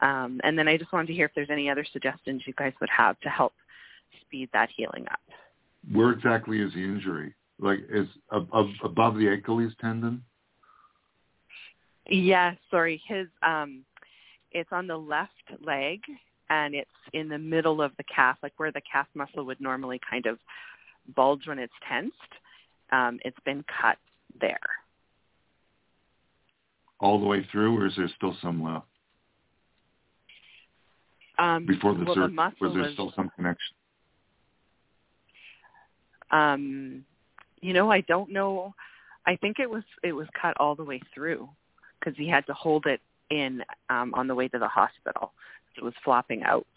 [0.02, 2.74] Um, and then I just wanted to hear if there's any other suggestions you guys
[2.82, 3.54] would have to help
[4.22, 5.20] speed that healing up.
[5.92, 7.34] Where exactly is the injury?
[7.60, 10.24] Like is above, above the Achilles tendon?
[12.08, 13.02] Yeah, sorry.
[13.08, 13.84] His um
[14.52, 15.32] it's on the left
[15.66, 16.02] leg
[16.50, 20.00] and it's in the middle of the calf, like where the calf muscle would normally
[20.10, 20.38] kind of
[21.16, 22.16] bulge when it's tensed.
[22.92, 23.98] Um, it's been cut
[24.40, 24.60] there.
[27.00, 28.86] All the way through, or is there still some left
[31.38, 32.36] Um, before the well, surgery?
[32.36, 33.76] was there was, still some connection?
[36.32, 37.06] um,
[37.62, 38.74] you know, I don't know.
[39.26, 41.50] I think it was it was cut all the way through
[42.00, 45.34] because he had to hold it in um, on the way to the hospital.
[45.78, 46.68] It was flopping out.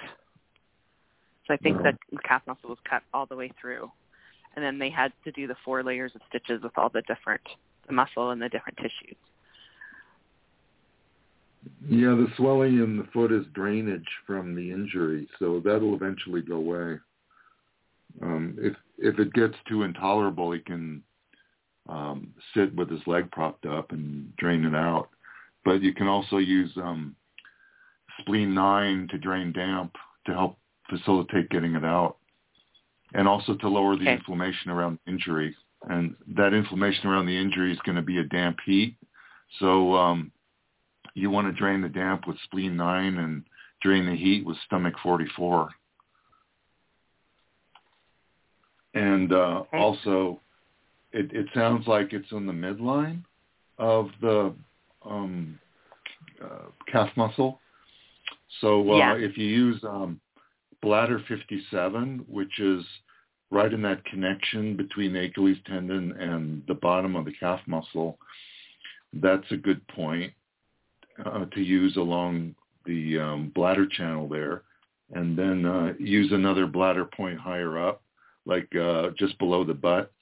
[1.46, 3.90] So I think that the calf muscle was cut all the way through,
[4.54, 7.40] and then they had to do the four layers of stitches with all the different
[7.86, 9.16] the muscle and the different tissues.
[11.88, 16.56] Yeah, the swelling in the foot is drainage from the injury, so that'll eventually go
[16.56, 16.98] away.
[18.22, 21.02] Um, if if it gets too intolerable, he can
[21.88, 25.08] um, sit with his leg propped up and drain it out.
[25.64, 27.14] But you can also use um,
[28.20, 29.94] spleen nine to drain damp
[30.26, 30.58] to help
[30.88, 32.16] facilitate getting it out,
[33.14, 34.14] and also to lower the Okay.
[34.14, 35.54] inflammation around injury.
[35.88, 38.96] And that inflammation around the injury is going to be a damp heat.
[39.60, 40.32] So um,
[41.14, 43.44] you want to drain the damp with spleen 9 and
[43.80, 45.68] drain the heat with stomach 44.
[48.94, 49.78] And uh, Okay.
[49.78, 50.40] also,
[51.12, 53.22] it, it sounds like it's on the midline
[53.78, 54.54] of the
[55.04, 55.58] um,
[56.42, 57.60] uh, calf muscle.
[58.60, 59.14] So uh, Yeah.
[59.14, 60.20] if you use um,
[60.82, 62.84] bladder 57, which is
[63.50, 68.18] right in that connection between the Achilles tendon and the bottom of the calf muscle,
[69.12, 70.32] that's a good point
[71.24, 74.62] uh, to use along the um, bladder channel there,
[75.14, 78.02] and then uh, use another bladder point higher up,
[78.46, 80.12] like uh, just below the butt,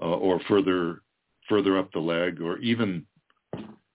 [0.00, 1.00] uh, or further
[1.48, 3.04] further up the leg, or even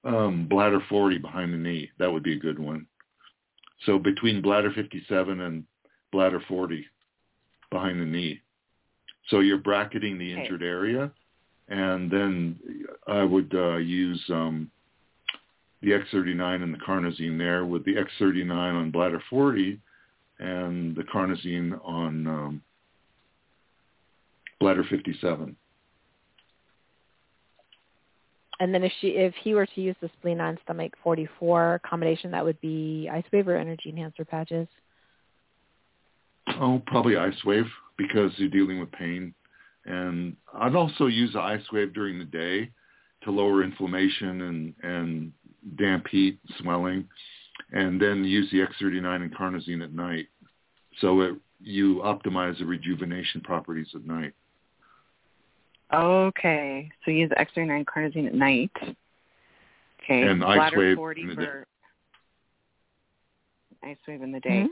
[0.04, 1.90] um, bladder 40 behind the knee.
[1.98, 2.86] That would be a good one.
[3.86, 5.64] So between bladder 57 and
[6.12, 6.86] bladder 40
[7.72, 8.42] behind the knee.
[9.30, 10.42] So you're bracketing the Okay.
[10.42, 11.12] injured area,
[11.68, 12.60] and then
[13.08, 14.72] I would uh, use um,
[15.82, 19.80] the X39 and the carnosine there with the X39 on bladder 40
[20.40, 22.64] and the carnosine on um,
[24.60, 25.56] bladder 57.
[28.60, 32.32] And then if she if he were to use the spleen on stomach 44 combination,
[32.32, 34.68] that would be ice wave or energy enhancer patches.
[36.60, 37.68] Oh, probably ice wave
[37.98, 39.34] because you're dealing with pain.
[39.86, 42.70] And I'd also use the ice wave during the day
[43.24, 45.32] to lower inflammation and, and
[45.78, 47.08] damp heat, swelling,
[47.72, 50.28] and then use the X39 and carnosine at night.
[51.02, 54.34] So it, you optimize the rejuvenation properties at night.
[55.94, 58.72] Okay, so you use X39 carnosine at night.
[60.04, 61.42] Okay, And ice bladder wave 40 in the day.
[61.46, 61.66] for
[63.84, 64.64] ice wave in the day.
[64.68, 64.70] Mhm.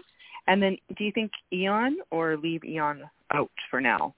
[0.48, 4.14] And then, do you think Aeon or leave Aeon out for now?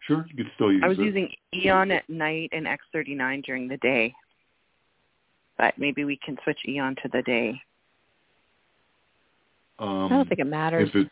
[0.00, 1.04] Sure, you could still use I was it.
[1.04, 4.14] using Aeon at night and X39 during the day,
[5.56, 7.60] but maybe we can switch Aeon to the day.
[9.78, 10.88] um, I don't think it matters.
[10.88, 11.10] If it,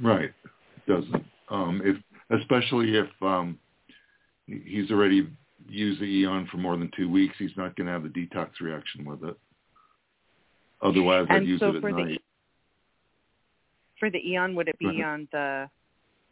[0.00, 1.26] right, it doesn't.
[1.50, 1.96] Um, if
[2.30, 3.58] especially if um,
[4.46, 5.28] he's already
[5.68, 8.50] used the Aeon for more than two weeks, he's not going to have the detox
[8.60, 9.36] reaction with it.
[10.80, 12.22] Otherwise, I'd use so it at for the night.
[13.98, 15.04] for the Aeon, would it be ahead.
[15.04, 15.68] on the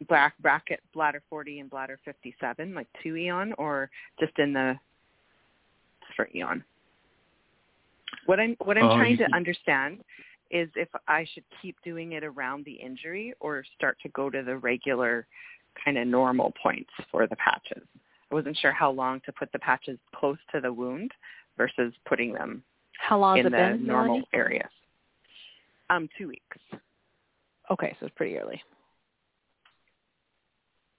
[0.09, 3.91] black bracket bladder 40 and bladder 57, like two Aeon, or
[4.21, 4.79] just in the
[6.15, 6.63] for Aeon?
[8.27, 10.05] What I'm what I'm Uh, trying to understand
[10.51, 14.43] is if I should keep doing it around the injury or start to go to
[14.45, 15.27] the regular
[15.85, 17.83] kind of normal points for the patches.
[18.31, 21.13] I wasn't sure how long to put the patches close to the wound
[21.57, 22.63] versus putting them
[22.99, 23.87] How long has in it the been?
[23.87, 24.29] normal Melanie?
[24.33, 24.71] areas.
[25.91, 26.57] Um, two weeks.
[27.71, 28.61] Okay, so it's pretty early.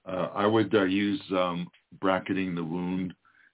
[0.07, 1.67] Uh, I would uh, use um,
[1.99, 3.13] bracketing the wound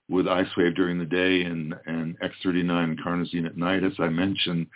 [0.10, 4.10] with ice wave during the day and, and X39 and carnosine at night, as I
[4.10, 4.68] mentioned,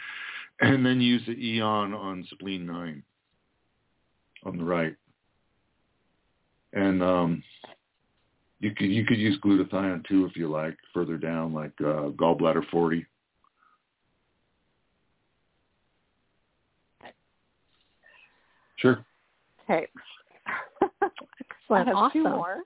[0.62, 3.04] and then use the Aeon on spleen 9
[4.46, 4.96] on the right.
[6.74, 7.44] And um,
[8.60, 12.68] you could you could use glutathione too if you like, further down, like uh, gallbladder
[12.70, 13.06] 40.
[18.78, 19.04] Sure.
[19.64, 19.88] Okay.
[20.82, 21.12] Excellent.
[21.72, 22.24] I have awesome.
[22.24, 22.58] two more.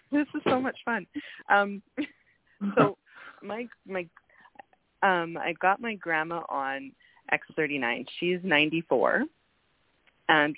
[0.12, 1.06] this is so much fun.
[1.50, 1.82] Um,
[2.76, 2.96] so
[3.42, 4.06] my my
[5.02, 6.92] um, I got my grandma on
[7.32, 8.06] X39.
[8.18, 9.24] She's 94,
[10.28, 10.56] and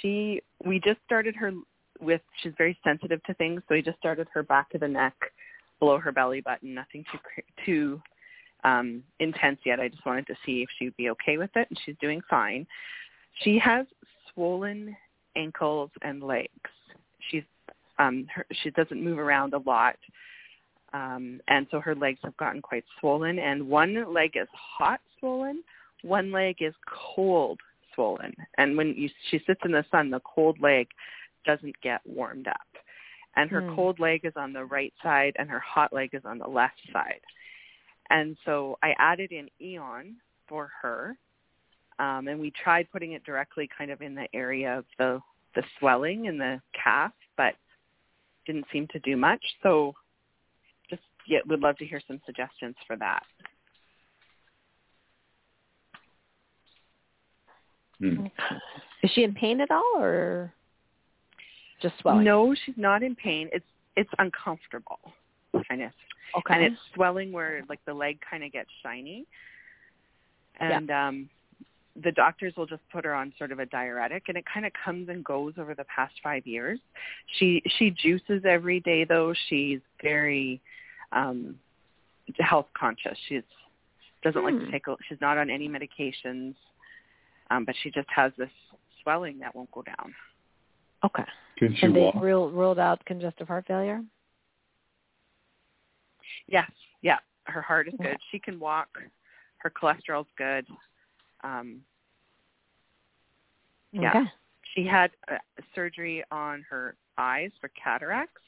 [0.00, 1.52] she we just started her
[2.00, 2.20] with.
[2.42, 5.14] She's very sensitive to things, so we just started her back of the neck,
[5.78, 6.74] below her belly button.
[6.74, 8.02] Nothing too too
[8.64, 9.80] um, intense yet.
[9.80, 12.66] I just wanted to see if she'd be okay with it, and she's doing fine.
[13.42, 13.86] She has
[14.32, 14.96] swollen
[15.36, 16.50] ankles and legs.
[17.30, 17.44] She's
[17.98, 19.96] um her, she doesn't move around a lot.
[20.92, 25.62] Um and so her legs have gotten quite swollen and one leg is hot swollen,
[26.02, 26.74] one leg is
[27.14, 27.60] cold
[27.98, 28.32] swollen.
[28.56, 30.88] And when you she sits in the sun, the cold leg
[31.44, 32.66] doesn't get warmed up.
[33.36, 33.74] And her Hmm.
[33.74, 36.80] cold leg is on the right side and her hot leg is on the left
[36.92, 37.20] side.
[38.10, 40.16] And so I added in Aeon
[40.48, 41.16] for her
[41.98, 45.20] um, and we tried putting it directly kind of in the area of the
[45.54, 47.54] the swelling in the calf, but
[48.46, 49.42] didn't seem to do much.
[49.62, 49.94] So
[50.88, 53.24] just yeah, would love to hear some suggestions for that.
[58.00, 58.26] Hmm.
[59.02, 60.52] Is she in pain at all, or
[61.82, 62.24] just swelling?
[62.24, 63.48] No, she's not in pain.
[63.52, 63.64] It's
[63.96, 65.00] it's uncomfortable,
[65.68, 65.90] kind of,
[66.38, 66.54] Okay.
[66.54, 69.26] and it's swelling where like the leg kind of gets shiny,
[70.60, 71.28] and um,
[72.04, 74.72] the doctors will just put her on sort of a diuretic, and it kind of
[74.84, 76.78] comes and goes over the past five years.
[77.38, 79.34] She she juices every day though.
[79.48, 80.60] She's very
[81.12, 81.56] um,
[82.38, 83.18] health conscious.
[83.28, 83.42] She's
[84.22, 84.64] doesn't like Hmm.
[84.66, 84.86] to take.
[84.88, 86.54] a- She's not on any medications,
[87.50, 88.50] um, but she just has this
[89.02, 90.14] swelling that won't go down.
[91.04, 91.24] okay.
[91.58, 92.14] Can she And they walk?
[92.22, 94.02] ruled ruled out congestive heart failure.
[96.46, 96.70] Yes,
[97.02, 97.18] yeah.
[97.44, 98.10] Her heart is Okay.
[98.10, 98.18] good.
[98.30, 98.88] She can walk.
[99.58, 100.66] Her cholesterol's good.
[101.42, 101.82] Um,
[103.92, 104.10] Yeah.
[104.10, 104.30] Okay.
[104.74, 105.38] she had uh,
[105.74, 108.42] surgery on her eyes for cataracts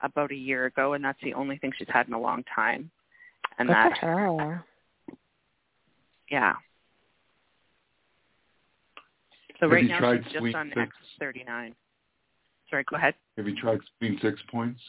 [0.00, 2.90] about a year ago, and that's the only thing she's had in a long time.
[3.58, 4.64] And Good that, for her.
[6.30, 6.54] yeah.
[9.60, 10.96] So Have right now tried she's just on Six?
[11.20, 11.74] X39.
[12.70, 13.14] Sorry, go ahead.
[13.36, 14.80] Have you tried spleen six points?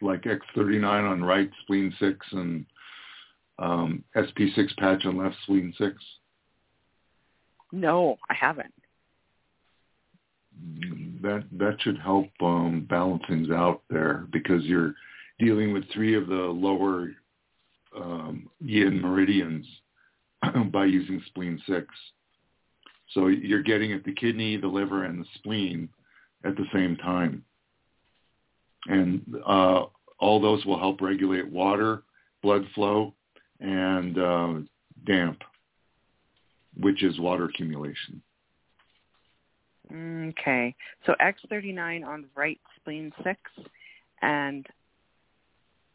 [0.00, 2.64] Like X39 on right spleen six and
[3.58, 5.96] um, SP6 patch on left spleen six?
[7.72, 8.72] No, I haven't.
[11.22, 14.94] That that should help um, balance things out there because you're
[15.38, 17.10] dealing with three of the lower
[17.96, 19.66] um, yin meridians
[20.72, 21.86] by using spleen six.
[23.14, 25.88] So you're getting at the kidney, the liver, and the spleen
[26.44, 27.44] at the same time.
[28.86, 29.84] And uh,
[30.18, 32.02] all those will help regulate water,
[32.42, 33.14] blood flow,
[33.60, 34.54] and uh,
[35.06, 35.42] damp,
[36.78, 38.22] which is water accumulation.
[39.92, 40.74] Okay.
[41.06, 43.38] So X39 on right spleen 6
[44.22, 44.66] and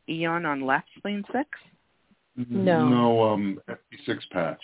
[0.09, 1.47] Aeon on left spleen 6?
[2.49, 2.87] No.
[2.89, 4.61] No, um, SP6 patch,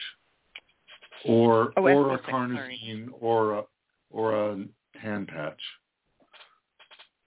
[1.25, 3.63] or Oh, or a SP6, carnosine, or a
[4.11, 4.65] or a
[4.99, 5.61] hand patch.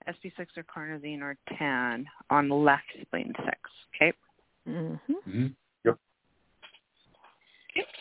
[0.09, 3.57] SP6 or carnosine or tan on left spleen 6.
[3.95, 4.13] Okay.
[4.67, 4.95] hmm
[5.25, 5.47] hmm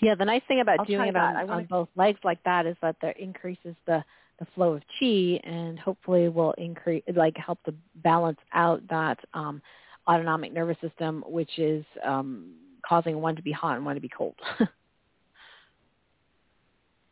[0.01, 1.35] Yeah, the nice thing about I'll doing try it that.
[1.35, 4.03] on, wanna- on both legs like that is that that increases the
[4.39, 9.61] the flow of chi and hopefully will increase like help to balance out that um
[10.07, 14.09] autonomic nervous system which is um causing one to be hot and one to be
[14.09, 14.33] cold.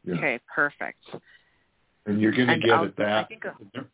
[0.09, 0.15] Yeah.
[0.17, 0.97] Okay, perfect.
[2.05, 3.27] And you're going to get I'll- at that.
[3.43, 3.85] I uh, a-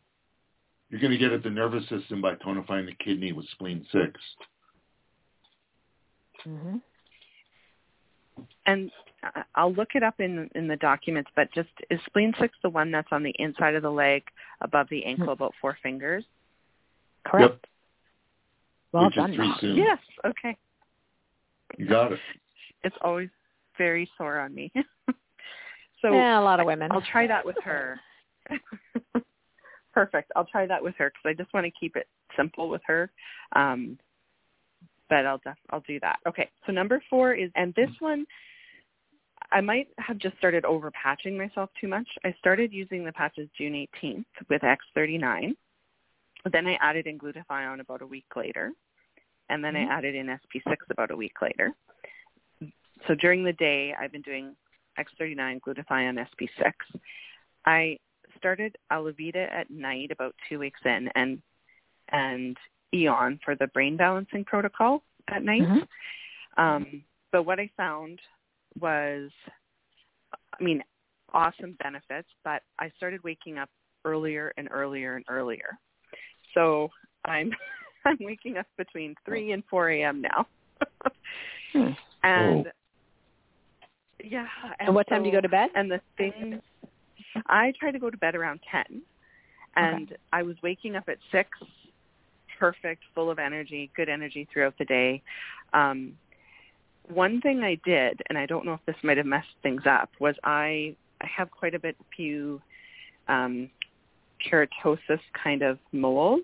[0.89, 4.19] You're going to get at the nervous system by tonifying the kidney with spleen six.
[6.47, 6.81] mhm.
[8.65, 8.91] And
[9.55, 12.91] I'll look it up in in the documents, but just is spleen 6 the one
[12.91, 14.23] that's on the inside of the leg
[14.61, 16.23] above the ankle about four fingers?
[17.25, 17.53] Correct.
[17.53, 17.65] Yep.
[18.91, 19.33] Well Which done.
[19.33, 19.77] three soon.
[19.77, 19.97] Yes.
[20.25, 20.55] Okay.
[21.77, 22.19] You got it.
[22.83, 23.29] It's always
[23.79, 24.71] very sore on me.
[26.01, 26.91] so yeah, a lot of women.
[26.91, 27.99] I'll try that with her.
[29.93, 30.31] Perfect.
[30.35, 33.09] I'll try that with her because I just want to keep it simple with her.
[33.55, 33.97] Um,
[35.09, 36.19] but I'll def- I'll do that.
[36.27, 36.49] Okay.
[36.65, 38.25] So number four is, and this one,
[39.51, 42.07] I might have just started over patching myself too much.
[42.23, 45.55] I started using the patches June 18th with X39.
[46.51, 48.71] Then I added in glutathione about a week later,
[49.49, 49.91] and then Mm-hmm.
[49.91, 51.71] I added in SP6 about a week later.
[53.07, 54.55] So during the day, I've been doing
[54.99, 56.73] X39, glutathione, SP6.
[57.65, 57.97] I
[58.37, 61.41] started Alavida at night about two weeks in, and
[62.09, 62.57] and
[62.93, 65.63] Aeon for the brain balancing protocol at night.
[65.63, 65.87] Mhm.
[66.57, 68.21] Um, but what I found
[68.79, 69.31] was,
[70.31, 70.83] I mean,
[71.33, 73.69] awesome benefits, but I started waking up
[74.05, 75.77] earlier and earlier and earlier.
[76.53, 76.91] So
[77.25, 77.51] I'm
[78.05, 80.21] I'm waking up between three and four a.m.
[80.21, 80.47] now.
[81.73, 81.89] Hmm.
[82.23, 82.71] And
[84.29, 84.47] yeah.
[84.79, 85.69] And what time do you go to bed?
[85.75, 86.61] And the thing,
[87.47, 89.01] I try to go to bed around ten,
[89.75, 91.49] and I was waking up at six,
[92.59, 95.21] perfect, full of energy, good energy throughout the day.
[95.73, 96.13] Um,
[97.07, 100.09] one thing I did, and I don't know if this might have messed things up,
[100.19, 102.61] was I I have quite a bit few
[103.27, 103.69] um,
[104.49, 106.41] keratosis kind of moles,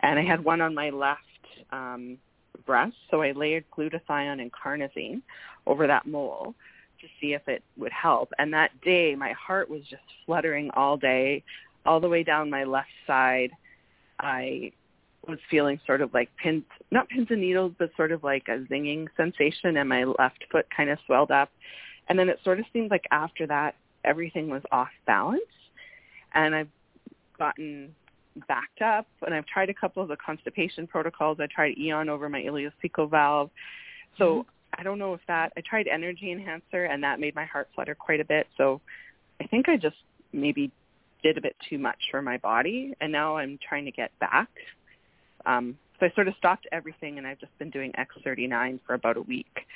[0.00, 1.20] and I had one on my left
[1.72, 2.18] um,
[2.66, 5.22] breast, so I layered glutathione and carnosine
[5.66, 6.54] over that mole
[7.00, 8.32] to see if it would help.
[8.38, 11.42] And that day, my heart was just fluttering all day,
[11.86, 13.50] all the way down my left side.
[14.20, 14.72] I
[15.26, 18.58] was feeling sort of like pins, not pins and needles, but sort of like a
[18.72, 21.50] zinging sensation, and my left foot kind of swelled up.
[22.08, 25.42] And then it sort of seemed like after that, everything was off balance.
[26.34, 26.68] And I've
[27.38, 27.94] gotten
[28.46, 31.38] backed up, and I've tried a couple of the constipation protocols.
[31.40, 33.50] I tried Aeon over my ileocecal valve.
[34.16, 34.48] So mm-hmm.
[34.78, 37.94] I don't know if that, I tried energy enhancer, and that made my heart flutter
[37.94, 38.46] quite a bit.
[38.56, 38.80] So
[39.40, 39.96] I think I just
[40.32, 40.70] maybe
[41.22, 44.48] did a bit too much for my body, and now I'm trying to get back.
[45.46, 49.16] Um, so I sort of stopped everything, and I've just been doing X39 for about
[49.16, 49.66] a week.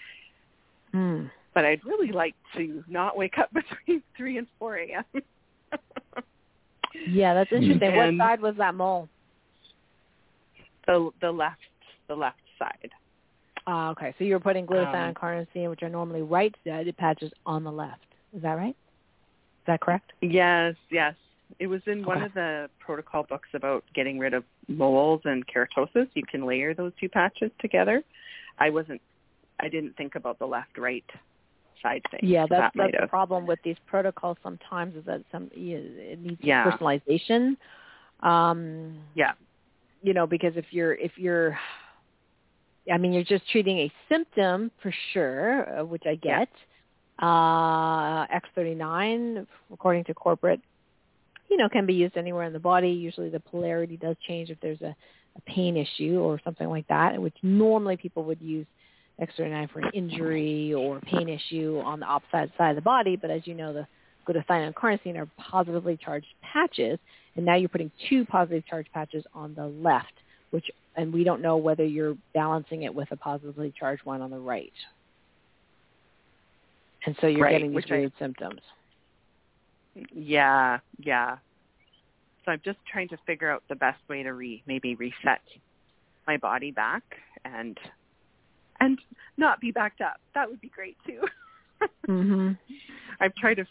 [0.93, 1.25] Hmm.
[1.53, 5.05] But I'd really like to not wake up between 3 and 4 a.m.
[7.09, 7.89] Yeah, that's interesting.
[7.89, 9.09] And- what side was that mole?
[10.87, 11.61] the the left
[12.09, 12.91] the left side.
[13.67, 14.15] Ah, okay.
[14.19, 18.07] So you're putting glutathione Um, and carnosine, which are normally right-sided patches, on the left.
[18.35, 18.71] Is that right?
[18.71, 20.13] Is that correct?
[20.21, 21.15] Yes, yes.
[21.59, 26.09] It was in one of the protocol books about getting rid of moles and keratosis.
[26.15, 28.03] You can layer those two patches together.
[28.59, 29.01] I wasn't
[29.61, 31.05] I didn't think about the left right
[31.83, 32.21] side thing.
[32.23, 34.39] Yeah, so that's that that's the problem with these protocols.
[34.43, 36.65] Sometimes is that some it needs Yeah.
[36.65, 37.57] personalization.
[38.21, 39.33] Um, Yeah.
[40.03, 41.59] you know, because if you're if you're,
[42.91, 46.49] I mean, you're just treating a symptom for sure, uh, which I get.
[47.21, 50.61] Uh, X39, according to corporate,
[51.49, 52.89] you know, can be used anywhere in the body.
[52.89, 54.97] Usually, the polarity does change if there's a,
[55.37, 58.67] a pain issue or something like that, which normally people would use
[59.21, 63.17] X39 for an injury or pain issue on the opposite side of the body.
[63.17, 63.87] But as you know, the
[64.27, 66.99] glutathione and carnosine are positively charged patches,
[67.37, 70.13] and now you're putting two positive charged patches on the left,
[70.51, 74.31] which and we don't know whether you're balancing it with a positively charged one on
[74.31, 74.73] the right.
[77.07, 78.61] And so you're Right, getting these which I- weird symptoms.
[80.15, 81.37] Yeah, yeah.
[82.45, 85.43] So I'm just trying to figure out the best way to re maybe reset
[86.27, 87.03] my body back
[87.45, 87.79] and
[88.81, 88.99] and
[89.37, 90.17] not be backed up.
[90.35, 91.23] That would be great too.
[92.09, 92.57] Mhm.
[93.19, 93.67] I've tried a,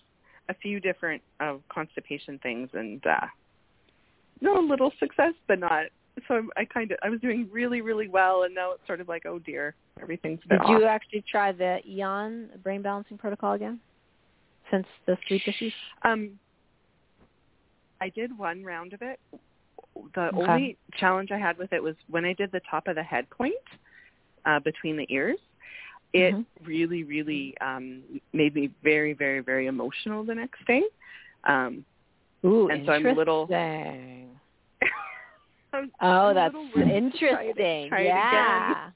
[0.50, 3.26] a few different uh, constipation things and uh
[4.42, 5.86] no little success, but not.
[6.28, 9.02] So I'm, I kind of I was doing really really well, and now it's sort
[9.02, 13.80] of like oh dear, everything's Did you actually try the Aeon brain balancing protocol again?
[14.70, 15.74] Since the sleep issues?
[16.04, 16.40] Um,
[18.02, 19.20] I did one round of it.
[20.16, 20.36] The Okay.
[20.38, 23.30] only challenge I had with it was when I did the top of the head
[23.30, 23.54] point
[24.46, 25.38] uh, between the ears.
[26.14, 26.46] It Mhm.
[26.64, 30.84] really, really um, made me very, very, very emotional the next day.
[31.46, 31.86] Um,
[32.44, 33.48] Ooh, And so I'm a little-
[35.74, 35.92] interesting.
[36.02, 37.90] Oh, that's to try interesting.
[37.90, 38.92] try it yeah.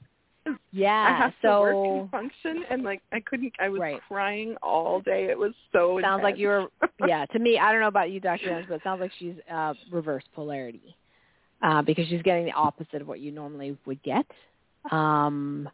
[1.08, 3.52] I have so to work and function, and like I couldn't.
[3.58, 4.00] I was Right.
[4.06, 5.24] crying all day.
[5.24, 6.00] It was so.
[6.00, 6.66] sounds like you were
[7.06, 8.46] yeah, to me, I don't know about you, Dr.
[8.46, 10.96] Jones, but it sounds like she's uh reverse polarity.
[11.62, 14.26] Uh, because she's getting the opposite of what you normally would get.
[14.92, 15.68] Um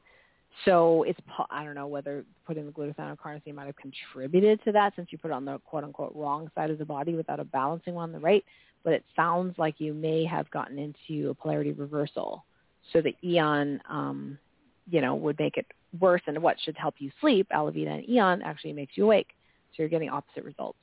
[0.65, 1.19] so it's
[1.51, 5.09] I don't know whether putting the glutathione or carnosine might have contributed to that since
[5.11, 7.95] you put it on the quote unquote wrong side of the body without a balancing
[7.95, 8.45] one on the right.
[8.85, 12.45] But it sounds like you may have gotten into a polarity reversal.
[12.93, 14.39] So the Aeon um
[14.91, 15.67] you know, would make it
[16.01, 19.29] worse and what should help you sleep, Alavida and Aeon, actually makes you awake.
[19.71, 20.79] So you're getting opposite results.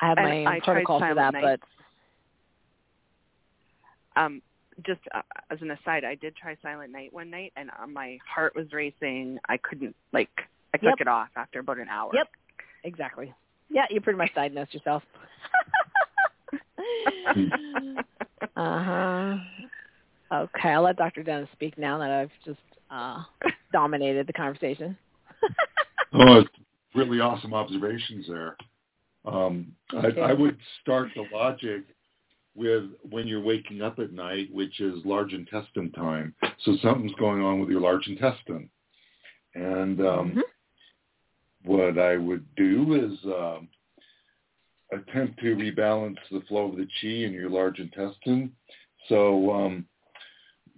[0.00, 1.60] I have my I protocol for that, night.
[4.14, 4.42] but um,
[4.84, 8.18] just uh, as an aside, I did try Silent Night one night, and uh, my
[8.26, 9.38] heart was racing.
[9.48, 10.28] I couldn't like
[10.74, 10.92] I Yep.
[10.92, 12.10] took it off after about an hour.
[12.12, 12.28] Yep.
[12.84, 13.32] exactly.
[13.70, 15.02] Yeah, you pretty much diagnosed yourself.
[18.56, 19.36] uh huh.
[20.32, 21.22] Okay, I'll let Dr.
[21.22, 22.58] Dennis speak now that I've just
[22.90, 23.22] uh,
[23.72, 24.96] dominated the conversation.
[26.12, 26.44] Oh,
[26.94, 28.56] really awesome observations there.
[29.26, 31.82] Um, I, I would start the logic
[32.54, 36.34] with when you're waking up at night, which is large intestine time.
[36.60, 38.70] So something's going on with your large intestine.
[39.54, 40.42] And um, Mhm.
[41.64, 43.68] what I would do is um,
[44.92, 48.52] attempt to rebalance the flow of the chi in your large intestine.
[49.08, 49.86] So um,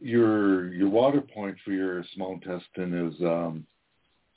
[0.00, 3.66] your your water point for your small intestine is, um,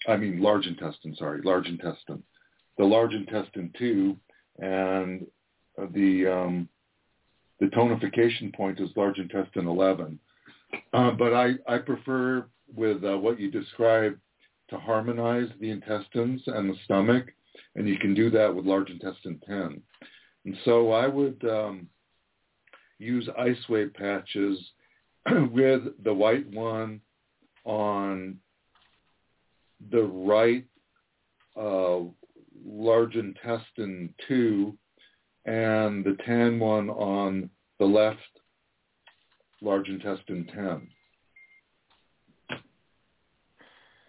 [0.07, 1.15] I mean, large intestine.
[1.17, 2.23] Sorry, large intestine.
[2.77, 4.17] The large intestine two,
[4.59, 5.25] and
[5.93, 6.69] the um,
[7.61, 10.19] the tonification point is large intestine 11.
[10.93, 12.45] Uh, but I, I prefer
[12.75, 14.19] with uh, what you described
[14.69, 17.27] to harmonize the intestines and the stomach,
[17.75, 19.81] and you can do that with large intestine 10.
[20.45, 21.87] And so I would um,
[22.99, 24.57] use ice wave patches
[25.51, 27.01] with the white one
[27.63, 28.37] on
[29.91, 30.65] the right
[31.59, 31.99] uh,
[32.65, 34.77] large intestine 2
[35.45, 37.49] and the tan one on
[37.79, 38.19] the left
[39.61, 40.87] large intestine 10.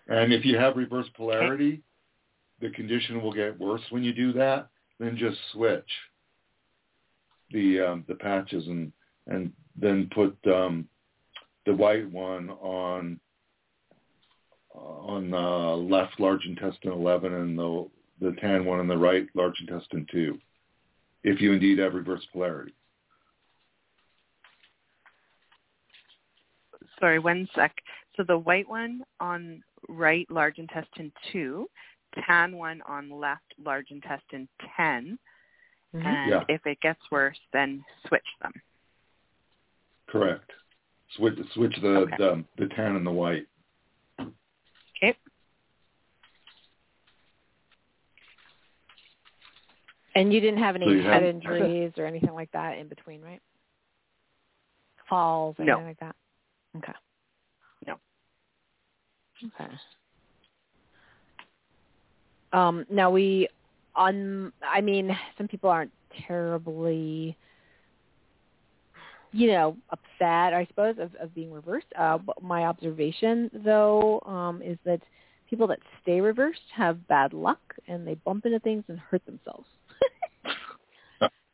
[0.09, 1.83] And if you have reverse polarity,
[2.63, 4.69] the condition will get worse when you do that.
[4.99, 5.91] Then just switch
[7.51, 8.93] the um, the patches and
[9.27, 10.89] and then put um,
[11.67, 13.21] the white one on
[14.75, 17.89] on uh, left large intestine 11 and the
[18.21, 20.39] the tan one on the right large intestine 2
[21.25, 22.75] if you indeed have reverse polarity.
[26.99, 27.75] Sorry, one sec.
[28.17, 31.69] So the white one on right large intestine two,
[32.27, 35.19] tan one on left large intestine 10
[35.95, 36.07] Mhm.
[36.07, 36.45] and Yeah.
[36.49, 38.53] if it gets worse, then switch them.
[40.07, 40.51] Correct.
[41.11, 42.17] Switch switch the Okay.
[42.17, 43.47] the, the tan and the white.
[44.19, 45.17] Okay.
[50.15, 53.23] And you didn't have any So head have- injuries or anything like that in between,
[53.23, 53.43] right?
[55.09, 55.73] Falls or No.
[55.79, 56.17] anything like that?
[56.77, 56.93] Okay.
[57.87, 57.99] No.
[59.45, 59.75] Okay.
[62.53, 63.49] Um, now we,
[63.95, 65.93] on, I mean, some people aren't
[66.27, 67.37] terribly,
[69.33, 71.87] you know, upset, I suppose, of, of being reversed.
[71.99, 75.01] Uh, but my observation, though, um, is that
[75.49, 79.67] people that stay reversed have bad luck and they bump into things and hurt themselves.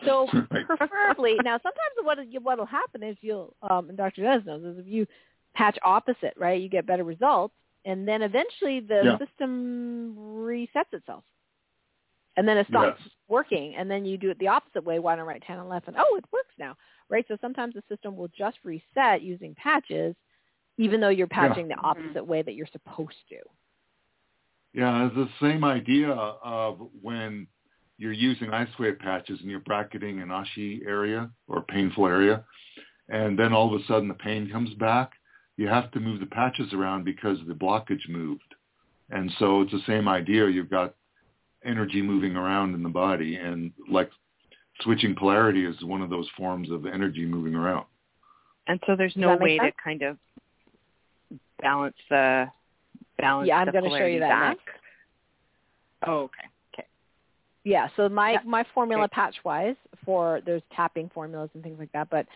[0.04, 0.26] So
[0.78, 4.22] preferably now, sometimes what what will happen is you'll, um, and Dr.
[4.22, 5.06] Des knows, is if you
[5.54, 7.54] patch opposite, right, you get better results,
[7.84, 9.18] and then eventually the Yeah.
[9.18, 11.24] system resets itself,
[12.36, 13.10] and then it stops Yes.
[13.28, 15.88] working, and then you do it the opposite way, one on right, ten on left,
[15.88, 16.76] and oh, it works now,
[17.08, 17.26] right?
[17.28, 20.14] So sometimes the system will just reset using patches,
[20.76, 21.86] even though you're patching the mm-hmm.
[21.86, 23.38] opposite way that you're supposed to.
[24.74, 27.48] Yeah, it's the same idea of when
[27.96, 32.44] you're using ice wave patches and you're bracketing an ashi area or painful area,
[33.08, 35.17] and then all of a sudden the pain comes back.
[35.58, 38.54] You have to move the patches around because the blockage moved,
[39.10, 40.48] and so it's the same idea.
[40.48, 40.94] You've got
[41.64, 44.08] energy moving around in the body, and like
[44.82, 47.86] switching polarity is one of those forms of energy moving around.
[48.68, 50.16] And so there's no that make way to kind of
[51.60, 52.46] balance the
[53.18, 54.50] balance Yeah, I'm the gonna show you that back.
[54.50, 54.68] next.
[56.06, 56.48] Oh, okay.
[56.72, 56.86] Okay.
[57.64, 58.42] Yeah, so my Yeah.
[58.44, 59.14] my formula Okay.
[59.14, 59.74] patch wise
[60.04, 62.28] for there's tapping formulas and things like that, but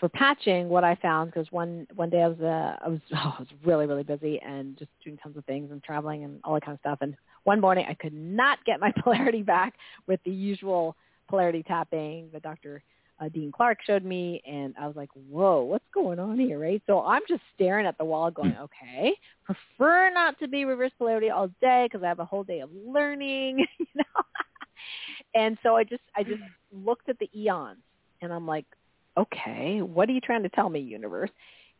[0.00, 3.34] for patching, what I found because one one day I was uh, I was oh,
[3.36, 6.54] I was really really busy and just doing tons of things and traveling and all
[6.54, 6.98] that kind of stuff.
[7.02, 7.14] And
[7.44, 9.74] one morning I could not get my polarity back
[10.06, 10.96] with the usual
[11.28, 12.82] polarity tapping that Dr.
[13.20, 16.82] Uh, Dean Clark showed me, and I was like, "Whoa, what's going on here?" Right?
[16.86, 19.12] So I'm just staring at the wall, going, "Okay,
[19.44, 22.70] prefer not to be reverse polarity all day because I have a whole day of
[22.72, 24.22] learning." you know.
[25.34, 27.78] And so I just I just looked at the Aeons
[28.22, 28.66] and I'm like,
[29.16, 31.30] okay, what are you trying to tell me, universe?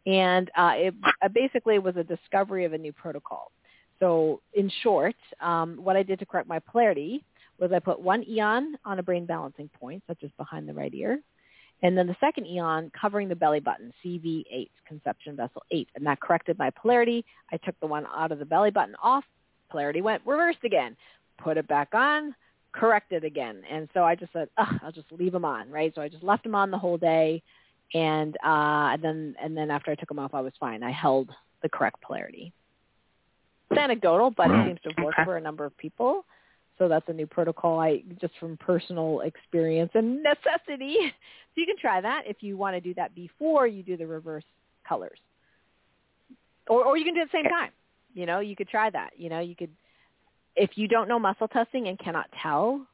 [0.06, 3.52] And uh, it uh, basically was a discovery of a new protocol.
[3.98, 7.22] So in short, um, what I did to correct my polarity
[7.58, 10.92] was I put one Aeon on a brain balancing point, such as behind the right
[10.94, 11.20] ear,
[11.82, 15.88] And then the second Aeon covering the belly button, CV8, conception vessel 8.
[15.94, 17.24] And that corrected my polarity.
[17.52, 19.24] I took the one out of the belly button off.
[19.70, 20.96] Polarity went reversed again.
[21.38, 22.34] Put it back on,
[22.72, 23.62] corrected again.
[23.70, 25.92] And so I just said, I'll just leave them on, right?
[25.94, 27.42] So I just left them on the whole day.
[27.92, 30.82] And, uh, and then and then after I took them off, I was fine.
[30.82, 31.30] I held
[31.62, 32.52] the correct polarity.
[33.70, 35.24] It's anecdotal, but it seems to have worked Okay.
[35.24, 36.24] for a number of people.
[36.78, 40.96] So that's a new protocol I just from personal experience and necessity.
[41.52, 44.06] So you can try that if you want to do that before you do the
[44.06, 44.44] reverse
[44.88, 45.18] colors.
[46.68, 47.72] Or or you can do it at the same time.
[48.14, 49.10] You know, you could try that.
[49.16, 49.72] You know, you could
[50.56, 52.86] if you don't know muscle testing and cannot tell,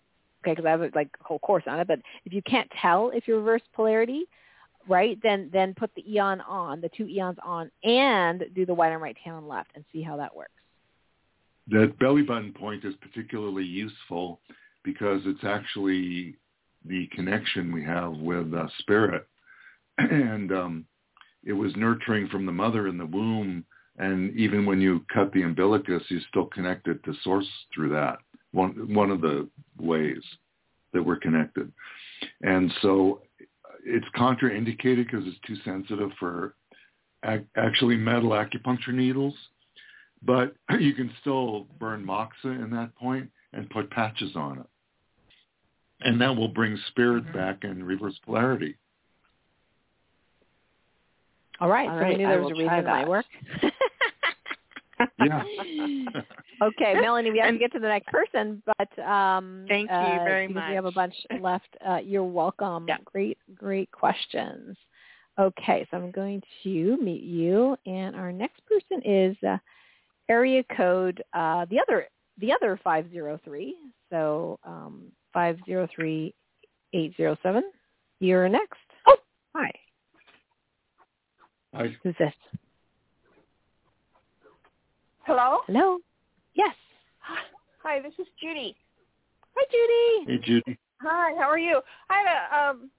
[0.43, 3.11] okay, because I have like a whole course on it, but if you can't tell
[3.15, 4.25] if you reverse polarity,
[4.89, 8.93] right, then then put the Aeon on, the two Aeons on, and do the white
[8.93, 10.51] on right, tan on left, and see how that works.
[11.69, 14.41] That belly button point is particularly useful
[14.85, 16.37] because it's actually
[16.85, 19.27] the connection we have with uh, spirit.
[19.99, 20.85] And um,
[21.43, 23.65] it was nurturing from the mother in the womb.
[23.99, 28.19] And even when you cut the umbilicus, you still connected to source through that.
[28.53, 29.49] One, one of the
[29.79, 30.23] ways
[30.93, 31.73] that we're connected.
[32.43, 33.23] And so
[33.85, 36.55] it's contraindicated because it's too sensitive for
[37.25, 39.35] ac- actually metal acupuncture needles
[40.23, 44.67] but you can still burn moxa in that point and put patches on it.
[46.01, 47.33] And that will bring spirit Mhm.
[47.33, 48.77] back and reverse polarity.
[51.59, 53.09] All right, All so right, we knew I there was a reason try it that.
[53.09, 53.27] work.
[55.19, 55.43] Yeah.
[56.63, 60.25] okay, Melanie, we have to get to the next person, but um, Thank you uh,
[60.25, 61.75] very because We have a bunch left.
[61.87, 62.87] Uh, you're welcome.
[62.89, 62.99] Yeah.
[63.05, 64.77] Great, great questions.
[65.39, 69.59] Okay, so I'm going to meet you, and our next person is uh,
[70.29, 73.77] area code uh, the other the other 503.
[74.11, 77.63] So um, 503807.
[78.21, 78.79] You're next.
[79.07, 79.17] Oh,
[79.55, 79.71] hi.
[81.75, 82.33] I, Who's this?
[85.27, 85.59] Hello.
[85.67, 85.99] Hello.
[86.55, 86.75] Yes.
[87.83, 88.77] Hi, this is Judy.
[89.57, 90.33] Hi, Judy.
[90.33, 90.79] hey, Judy.
[91.03, 91.81] Hi, how are you?
[92.09, 92.91] I had a um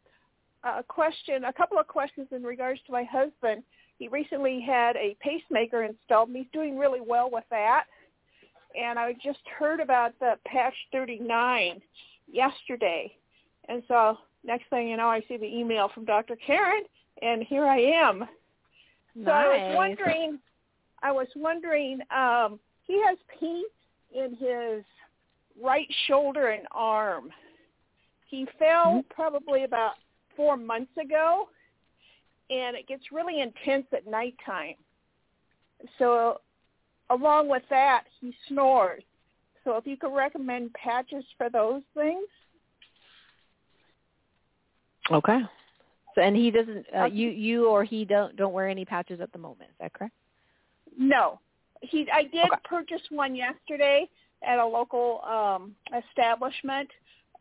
[0.65, 3.63] a question, a couple of questions in regards to my husband.
[3.97, 7.85] He recently had a pacemaker installed, and he's doing really well with that.
[8.77, 11.81] And I just heard about the patch 39
[12.29, 13.15] yesterday,
[13.69, 16.35] and so next thing you know, I see the email from Dr.
[16.35, 16.83] Karen,
[17.21, 18.27] and here I am.
[19.23, 20.39] So I was wondering,
[21.01, 23.63] I was wondering, um, he has pain
[24.13, 24.83] in his
[25.61, 27.29] right shoulder and arm.
[28.29, 29.93] He fell probably about
[30.35, 31.49] four months ago,
[32.49, 34.75] and it gets really intense at nighttime.
[35.97, 36.41] So
[37.09, 39.03] along with that, he snores.
[39.63, 42.27] So if you could recommend patches for those things.
[45.11, 45.39] Okay.
[46.15, 47.15] So and he doesn't uh, Okay.
[47.15, 49.69] you you or he don't don't wear any patches at the moment.
[49.69, 50.13] Is that correct?
[50.97, 51.39] No.
[51.81, 52.61] He I did Okay.
[52.63, 54.09] purchase one yesterday
[54.41, 56.89] at a local um establishment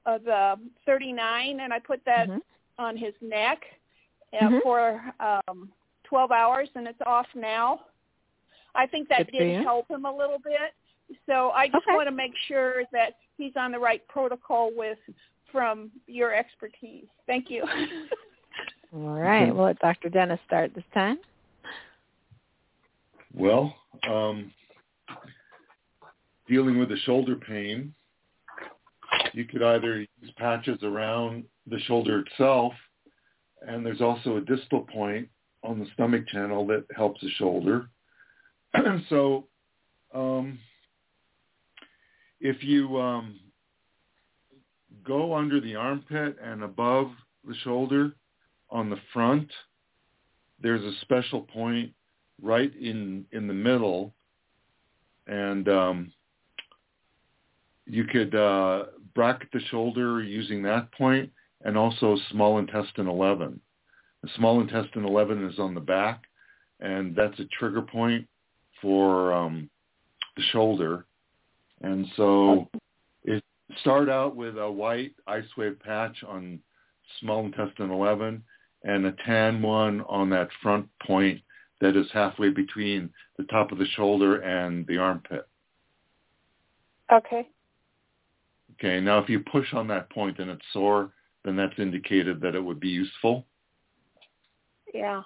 [0.05, 2.43] of the 39 and I put that Mhm.
[2.78, 3.65] on his neck
[4.33, 4.62] uh, Mhm.
[4.62, 5.73] for um
[6.05, 7.87] 12 hours and it's off now.
[8.74, 10.74] I think that Good did help him a little bit.
[11.24, 11.95] So I just Okay.
[11.95, 14.99] want to make sure that he's on the right protocol with
[15.51, 17.09] from your expertise.
[17.27, 17.62] Thank you.
[18.93, 19.53] All right.
[19.55, 20.09] We'll let Dr.
[20.09, 21.19] Dennis start this time.
[23.39, 23.75] Well,
[24.09, 24.51] um,
[26.49, 27.93] dealing with the shoulder pain,
[29.35, 32.73] you could either use patches around the shoulder itself,
[33.61, 35.29] and there's also a distal point
[35.63, 37.91] on the stomach channel that helps the shoulder.
[39.11, 39.45] so,
[40.15, 40.59] um,
[42.41, 43.39] if you um,
[45.05, 47.11] go under the armpit and above
[47.47, 48.15] the shoulder
[48.71, 49.51] on the front,
[50.63, 51.93] there's a special point
[52.43, 54.13] right in in the middle,
[55.27, 56.13] and um,
[57.87, 58.85] you could uh,
[59.15, 61.31] bracket the shoulder using that point,
[61.65, 63.61] and also small intestine 11.
[64.23, 66.25] The small intestine 11 is on the back,
[66.81, 68.27] and that's a trigger point
[68.83, 69.71] for um,
[70.37, 71.07] the shoulder.
[71.83, 72.69] And so,
[73.25, 73.43] it
[73.81, 76.59] start out with a white ice wave patch on
[77.21, 78.43] small intestine 11
[78.85, 81.41] and a tan one on that front point
[81.81, 85.47] that is halfway between the top of the shoulder and the armpit.
[87.12, 87.48] okay.
[88.78, 91.11] Okay, now if you push on that point and it's sore,
[91.44, 93.47] then that's indicated that it would be useful.
[94.93, 95.23] Yeah.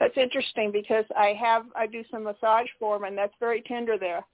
[0.00, 3.98] That's interesting because I have I do some massage for him and that's very tender
[3.98, 4.24] there.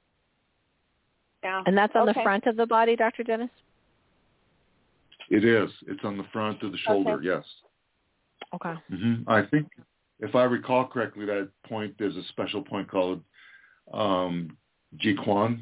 [1.42, 1.62] Yeah.
[1.66, 2.20] And that's on Okay.
[2.20, 3.24] the front of the body, Dr.
[3.24, 3.50] Dennis?
[5.30, 5.70] It is.
[5.86, 7.26] It's on the front of the shoulder, Okay.
[7.26, 7.44] yes.
[8.54, 8.74] Okay.
[8.88, 9.68] hmm I think,
[10.20, 13.22] if I recall correctly, that point there's a special point called
[13.92, 14.56] um,
[15.02, 15.60] Jiquan,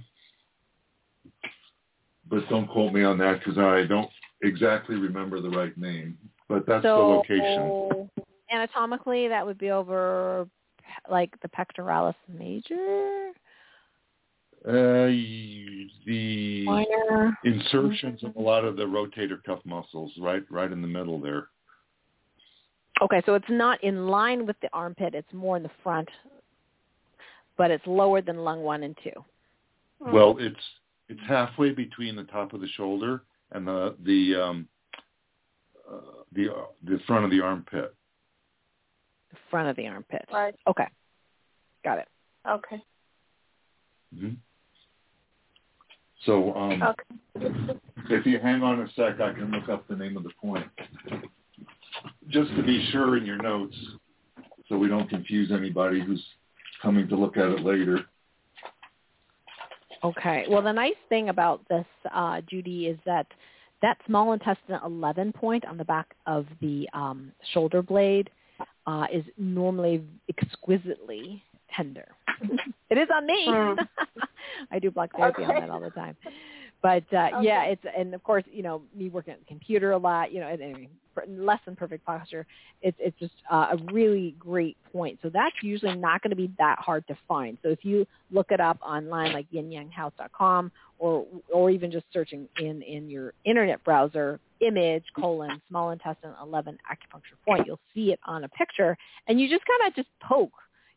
[2.29, 4.11] but don't quote me on that because I don't
[4.43, 6.19] exactly remember the right name.
[6.49, 8.11] But that's the so, location.
[8.51, 10.49] Anatomically, that would be over
[11.11, 13.31] like the pectoralis major,
[14.67, 15.07] Uh,
[16.07, 17.39] the minor.
[17.45, 21.49] insertions of a lot of the rotator cuff muscles, right, right in the middle there.
[23.01, 25.15] Okay, so it's not in line with the armpit.
[25.15, 26.09] It's more in the front,
[27.57, 29.25] but it's lower than lung one and two.
[30.01, 30.57] Well, it's
[31.09, 33.23] it's halfway between the top of the shoulder
[33.53, 34.69] and the the um,
[35.91, 37.95] uh, the uh, the front of the armpit.
[39.31, 40.25] The front of the armpit.
[40.33, 40.55] Right.
[40.67, 40.87] Okay.
[41.85, 42.09] Got it.
[42.49, 42.83] Okay.
[44.17, 44.31] hmm
[46.25, 47.55] So um, Okay.
[48.11, 50.67] if you hang on a sec, I can look up the name of the point,
[52.29, 53.77] just to be sure in your notes,
[54.69, 56.25] so we don't confuse anybody who's
[56.83, 58.05] coming to look at it later.
[60.05, 60.45] Okay.
[60.49, 63.27] Well, the nice thing about this, uh, Judy, is that
[63.83, 68.31] that small intestine 11 point on the back of the um, shoulder blade
[68.87, 71.43] uh, is normally exquisitely
[71.75, 72.07] tender.
[72.91, 73.47] it is on me.
[73.49, 73.77] Mm.
[74.71, 76.17] I do block therapy on that all the time.
[76.83, 77.43] But uh, Okay.
[77.45, 80.33] yeah, it's and of course you know me working at the computer a lot.
[80.33, 80.89] You know, and, and
[81.45, 82.47] less than perfect posture.
[82.83, 85.19] It's it's just uh, a really great point.
[85.23, 87.59] So that's usually not going to be that hard to find.
[87.63, 92.83] So if you look it up online, like yinyanghouse.com, or or even just searching in
[92.83, 98.45] in your internet browser, image colon small intestine 11 acupuncture point, you'll see it on
[98.45, 98.97] a picture,
[99.27, 100.53] and you just kind of just poke,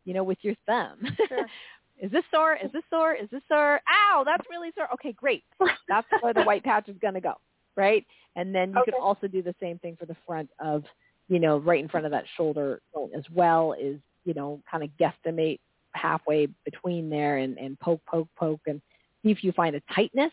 [0.06, 1.00] you know, with your thumb.
[1.28, 1.48] Sure.
[2.02, 2.56] Is this sore?
[2.56, 3.14] Is this sore?
[3.14, 3.80] Is this sore?
[3.88, 4.92] Ow, that's really sore.
[4.94, 5.44] Okay, great.
[5.88, 7.36] That's where the white patch is going to go,
[7.76, 8.06] right?
[8.36, 10.84] And then you can also do the same thing for the front of,
[11.30, 12.82] you know, right in front of that shoulder
[13.16, 13.76] as well.
[13.80, 15.60] Is you know, kind of guesstimate
[15.94, 18.82] halfway between there and and poke, poke, poke, and
[19.24, 20.32] see if you find a tightness,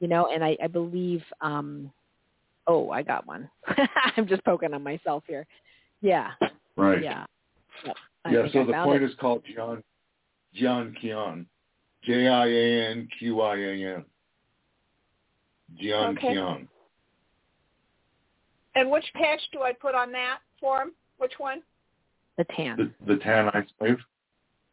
[0.00, 0.28] you know.
[0.32, 1.90] And I, I believe, um,
[2.66, 3.50] oh, I got one.
[4.16, 5.46] I'm just poking on myself here.
[6.00, 6.32] Yeah,
[6.76, 7.02] Right.
[7.02, 7.24] yeah.
[7.84, 7.96] Yep.
[8.26, 9.10] I Yeah, so the point it.
[9.10, 9.82] is called Jian
[10.58, 11.46] Jian Qian.
[12.02, 14.04] J I A N Q I A N.
[15.80, 16.34] Jian Okay.
[16.34, 16.68] Qian.
[18.74, 20.92] And which patch do I put on that for him?
[21.18, 21.62] Which one?
[22.36, 22.76] the tan.
[23.06, 23.98] The the tan ice wave.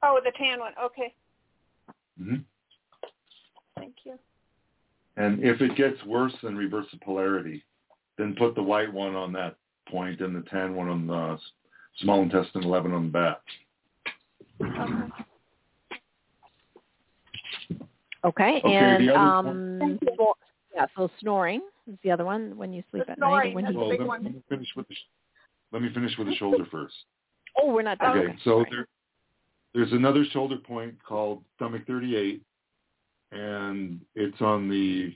[0.03, 0.74] Oh, the tan one.
[0.84, 1.14] Okay.
[2.18, 2.36] hmm
[3.78, 4.18] Thank you.
[5.18, 7.64] And if it gets worse than reverse the polarity,
[8.18, 9.56] then put the white one on that
[9.90, 11.38] point and the tan one on the
[11.99, 13.41] small intestine 11 on the back.
[14.62, 15.24] Okay.
[18.23, 20.34] Okay, Okay, and um, snor-
[20.76, 23.27] yeah, so snoring is the other one when you sleep The at night.
[23.27, 24.23] snoring, and When that's Well, let, one.
[24.23, 25.07] me finish with the sh-
[25.72, 26.93] let me finish with the shoulder first.
[27.60, 28.18] oh, we're not done.
[28.18, 28.68] Okay, so Sorry.
[28.69, 28.88] there,
[29.73, 32.41] there's another shoulder point called stomach 38,
[33.31, 35.15] and it's on the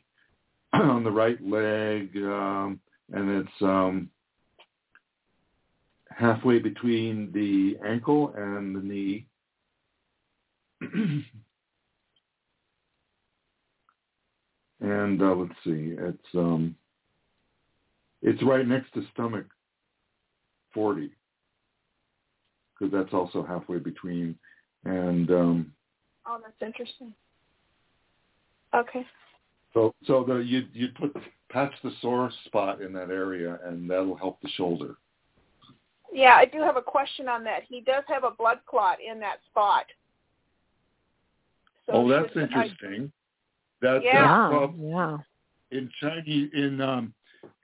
[0.73, 2.79] on the right leg, um,
[3.13, 4.09] and it's um,
[6.09, 9.27] halfway between the ankle and the knee.
[14.85, 16.75] and uh, let's see, it's um,
[18.21, 19.47] it's right next to stomach
[20.73, 21.09] 40
[22.77, 24.37] because that's also halfway between.
[24.83, 25.71] And um,
[26.27, 27.13] Oh, that's interesting.
[28.75, 29.05] Okay.
[29.73, 31.15] so so the you you put
[31.49, 34.97] patch the sore spot in that area, and that'll help the shoulder.
[36.13, 37.63] Yeah, I do have a question on that.
[37.67, 39.85] He does have a blood clot in that spot.
[41.87, 43.11] So oh, that's interesting.
[43.85, 44.13] That Yeah.
[44.13, 45.17] yeah, that's, yeah.
[45.77, 47.13] in Chinese in um,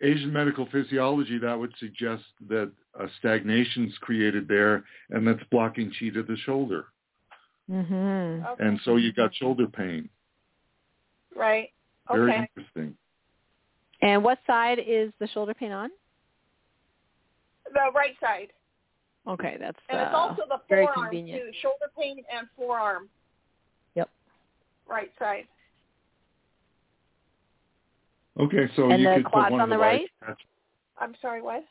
[0.02, 6.10] Asian medical physiology, that would suggest that a stagnation's created there, and that's blocking chi
[6.10, 6.86] to the shoulder,
[7.70, 8.46] Mm-hmm.
[8.46, 8.66] Okay.
[8.66, 10.10] and so you got shoulder pain.
[11.36, 11.70] Right.
[12.10, 12.20] Okay.
[12.20, 12.96] Very interesting.
[14.02, 15.90] And what side is the shoulder pain on?
[17.74, 18.50] The right side.
[19.28, 21.42] Okay, that's And it's uh, also the forearm convenient.
[21.42, 21.52] too.
[21.62, 23.08] Shoulder pain and forearm.
[23.96, 24.10] Yep.
[24.90, 25.46] Right side.
[28.42, 30.02] Okay, so And you the could put one on the the right?
[30.02, 30.48] lights patch-
[31.00, 31.64] I'm sorry, what?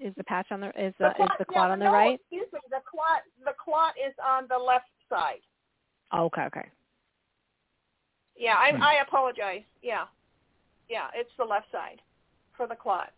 [0.00, 1.92] Is the patch on the is the, is clot- the clot yeah, on the no,
[1.92, 2.20] right?
[2.20, 2.58] Excuse me.
[2.68, 3.22] The clot.
[3.44, 5.40] The clot is on the left side.
[6.12, 6.68] Oh, okay, okay.
[8.36, 8.82] Yeah, I, Hmm.
[8.82, 9.62] I apologize.
[9.82, 10.04] Yeah,
[10.88, 12.02] yeah, it's the left side
[12.56, 13.12] for the clot.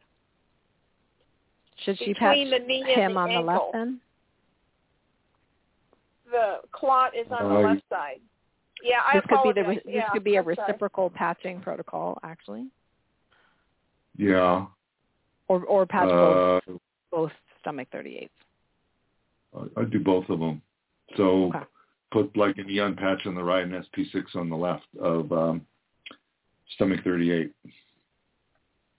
[1.84, 4.00] Should she patch Between the knee and him the on the left then?
[6.30, 8.20] The clot is on the left side.
[8.82, 9.64] Yeah, I this could be apologize.
[9.64, 10.56] the re- this yeah, could be a I'm sorry.
[10.58, 12.66] reciprocal patching protocol actually,
[14.16, 14.66] Yeah.
[15.48, 16.72] or or patch both Uh,
[17.10, 18.28] both stomach 38s?
[19.76, 20.60] I do both of them.
[21.16, 21.64] So Okay.
[22.10, 25.66] put like an Aeon patch on the right and SP6 on the left of um,
[26.74, 27.52] stomach 38.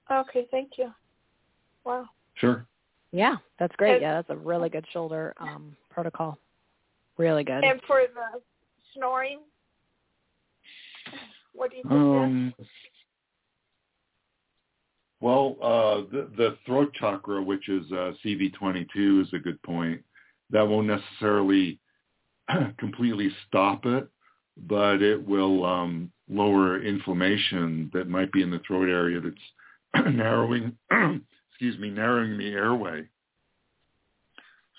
[0.10, 0.91] Okay, thank you.
[1.84, 2.10] Wow.
[2.36, 2.66] Sure.
[3.12, 3.94] Yeah, that's great.
[3.95, 6.38] And- Yeah, that's a really good shoulder um, protocol.
[7.18, 7.64] Really good.
[7.64, 8.41] And for the
[8.94, 9.40] snoring,
[11.58, 11.94] what do you think?
[11.94, 12.54] Um,
[15.20, 20.02] well, uh, the, the throat chakra, which is uh, CV22, is a good point.
[20.52, 21.80] That won't necessarily
[22.78, 24.08] completely stop it,
[24.68, 30.78] but it will um, lower inflammation that might be in the throat area that's narrowing,
[31.52, 33.04] excuse me, narrowing the airway.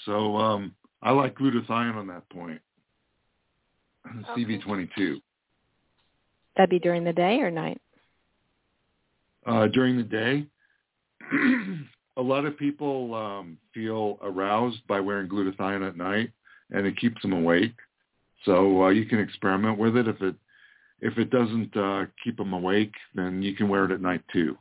[0.07, 2.61] So um, I like glutathione on that point.
[4.31, 4.45] Okay.
[4.45, 5.21] CV22.
[6.59, 7.81] That'd be during the day or night?
[9.49, 10.47] uh, during the day.
[12.17, 16.31] a lot of people um, feel aroused by wearing glutathione at night,
[16.71, 17.75] and it keeps them awake.
[18.45, 20.07] So uh, you can experiment with it.
[20.07, 20.35] If it
[21.01, 24.57] if it doesn't uh, keep them awake, then you can wear it at night too.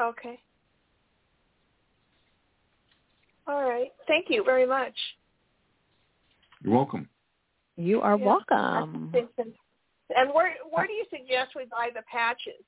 [0.00, 0.38] Okay.
[3.46, 3.92] All right.
[4.08, 4.94] Thank you very much.
[6.62, 7.08] You're welcome.
[7.76, 9.12] You are Yeah, welcome.
[10.14, 12.62] And where where do you suggest we buy the patches?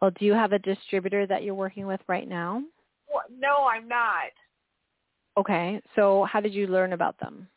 [0.00, 2.62] Well, do you have a distributor that you're working with right now?
[3.12, 4.32] Well, no, I'm not.
[5.38, 5.80] Okay.
[5.94, 7.48] So how did you learn about them?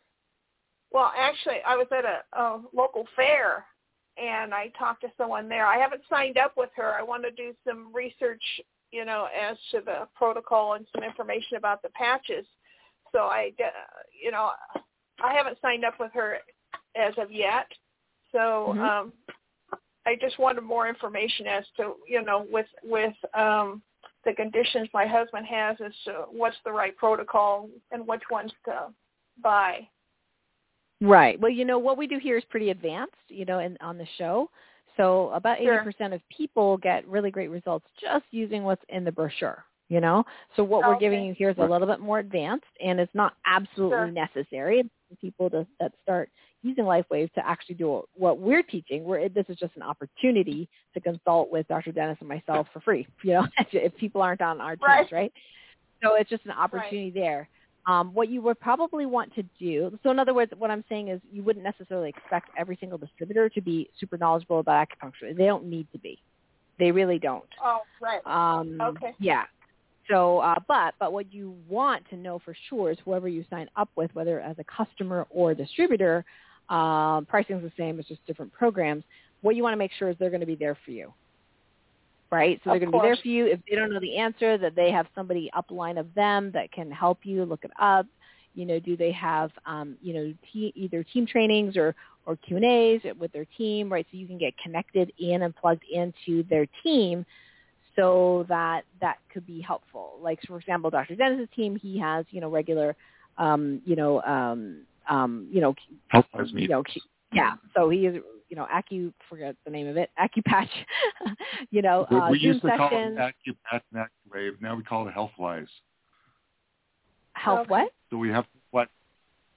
[0.92, 3.66] Well, actually, I was at a, a local fair,
[4.18, 5.68] and I talked to someone there.
[5.68, 6.94] I haven't signed up with her.
[6.94, 8.42] I want to do some research,
[8.92, 12.46] you know, as to the protocol and some information about the patches.
[13.12, 13.70] So I, uh,
[14.24, 14.52] you know,
[15.24, 16.38] I haven't signed up with her
[16.96, 17.68] as of yet.
[18.32, 18.90] So Mhm.
[18.90, 19.14] um,
[20.06, 23.82] I just wanted more information as to, you know, with with um,
[24.26, 28.94] the conditions my husband has, as to what's the right protocol and which ones to
[29.42, 29.88] buy.
[31.02, 31.40] Right.
[31.40, 34.08] Well, you know what we do here is pretty advanced, you know, in, on the
[34.18, 34.50] show.
[34.98, 39.64] So about 80% of people get really great results just using what's in the brochure,
[39.88, 40.26] you know.
[40.58, 43.36] So what we're giving you here is a little bit more advanced and it's not
[43.46, 44.12] absolutely Sure.
[44.12, 46.30] necessary for people to that start
[46.62, 49.04] using LifeWave to actually do what we're teaching.
[49.04, 51.92] We're, this is just an opportunity to consult with Dr.
[51.92, 55.12] Dennis and myself for free, you know, if people aren't on our teams, Right.
[55.12, 55.34] right?
[56.04, 57.50] So it's just an opportunity there.
[57.88, 61.08] Um, what you would probably want to do, so in other words, what I'm saying
[61.08, 65.36] is you wouldn't necessarily expect every single distributor to be super knowledgeable about acupuncture.
[65.36, 66.22] They don't need to be.
[66.78, 67.44] They really don't.
[67.64, 68.22] Oh, right.
[68.26, 69.14] Um, Okay.
[69.20, 69.44] Yeah.
[70.10, 73.70] So, uh, but but what you want to know for sure is whoever you sign
[73.76, 76.26] up with, whether as a customer or a distributor,
[76.70, 78.00] um, pricing is the same.
[78.00, 79.04] It's just different programs.
[79.42, 81.14] What you want to make sure is they're going to be there for you,
[82.32, 82.60] right?
[82.64, 83.46] So they're going to be there for you.
[83.46, 86.92] If they don't know the answer, that they have somebody upline of them that can
[86.92, 88.06] help you look it up.
[88.56, 92.58] You know, do they have um, you know te- either team trainings or or Q
[92.58, 94.06] and A's with their team, right?
[94.12, 97.26] So you can get connected in and plugged into their team
[97.96, 100.20] so that that could be helpful.
[100.22, 101.16] Like for example, Dr.
[101.16, 102.96] Dennis's team, he has you know regular,
[103.38, 105.76] um, you know, um, um, you know,
[106.10, 106.70] Health wise you meet.
[106.70, 106.84] know,
[107.34, 107.54] yeah.
[107.76, 110.70] So he is you know Acu, forget the name of it, AcuPatch,
[111.72, 113.34] you know, We, uh, we Zoom used to call sessions, it
[113.74, 114.62] AcuPath and AcuWave.
[114.62, 115.68] Now we call it HealthWise.
[117.34, 117.70] Health Okay.
[117.70, 117.92] what?
[118.10, 118.90] So we have what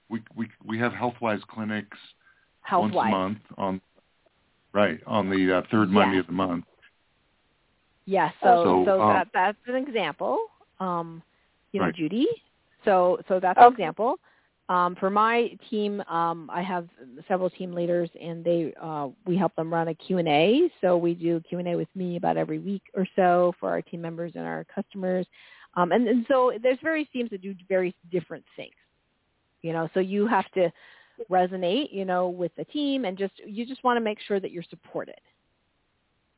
[0.09, 1.97] we we we have HealthWise clinics
[2.61, 3.07] Health once wise.
[3.07, 3.81] a month on
[4.73, 6.21] right on the uh, third Monday Yes.
[6.21, 6.65] of the month.
[8.05, 8.33] Yes.
[8.41, 10.39] So So, so, um, that that's an example.
[10.79, 11.23] Um,
[11.71, 11.95] you know, Right.
[11.95, 12.27] Judy.
[12.85, 14.17] So so that's an example.
[14.73, 16.87] Um, for my team, um, I have
[17.27, 20.71] several team leaders, and they uh, we help them run a Q and A.
[20.81, 23.83] So we do Q and A with me about every week or so for our
[23.83, 25.27] team members and our customers.
[25.75, 28.73] Um, and, and so there's various teams that do very different things.
[29.61, 30.71] You know, so you have to
[31.29, 34.49] resonate, you know, with the team, and just you just want to make sure that
[34.49, 35.21] you're supported.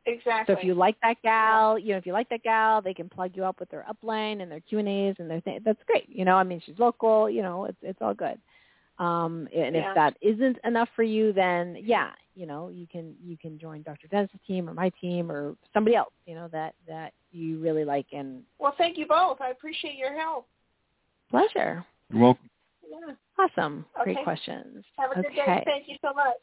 [0.08, 0.54] Exactly.
[0.54, 3.10] So if you like that gal, you know, if you like that gal, they can
[3.10, 5.60] plug you up with their upline and their Q and A's and their thing.
[5.66, 6.08] That's great.
[6.08, 7.30] You know, I mean, she's local.
[7.30, 8.40] You know, it's it's all good.
[9.00, 9.90] Um, and Yeah.
[9.90, 13.82] if that isn't enough for you, then yeah, you know, you can you can join
[13.82, 14.08] Dr.
[14.08, 16.14] Dennis's team or my team or somebody else.
[16.26, 19.42] You know that that you really like and well, thank you both.
[19.42, 20.48] I appreciate your help.
[21.30, 21.84] pleasure.
[22.12, 22.50] You're welcome.
[22.88, 23.16] Yeah.
[23.38, 23.86] Awesome.
[24.04, 24.24] Great Okay.
[24.24, 24.86] questions.
[24.98, 25.36] Have a good Okay.
[25.46, 25.64] day.
[25.66, 26.38] Thank you so much.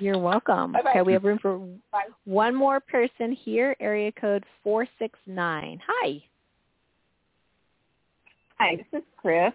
[0.00, 0.72] You're welcome.
[0.72, 0.90] Bye-bye.
[0.90, 1.58] Okay, we have room for
[1.90, 2.04] Bye.
[2.24, 3.74] one more person here.
[3.80, 5.80] Area code four six nine.
[5.86, 6.22] Hi.
[8.58, 9.52] Hi, this is Chris.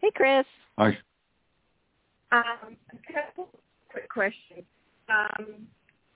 [0.00, 0.44] Hey, Chris.
[0.78, 0.96] Hi.
[2.30, 3.48] Um, a couple
[3.90, 4.64] quick questions.
[5.08, 5.66] Um,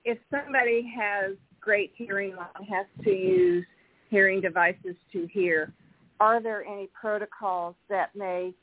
[0.05, 3.65] if somebody has great hearing loss and has to use
[4.09, 5.73] hearing devices to hear,
[6.19, 8.53] are there any protocols that may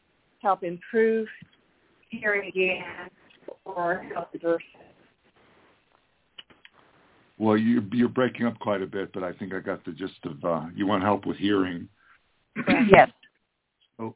[0.41, 1.27] help improve
[2.11, 3.11] hearing again
[3.77, 4.87] or help reverse it?
[7.39, 10.19] Well, you, you're breaking up quite a bit, but I think I got the gist
[10.25, 11.89] of uh, you want help with hearing.
[12.89, 13.09] yes.
[13.97, 14.15] So,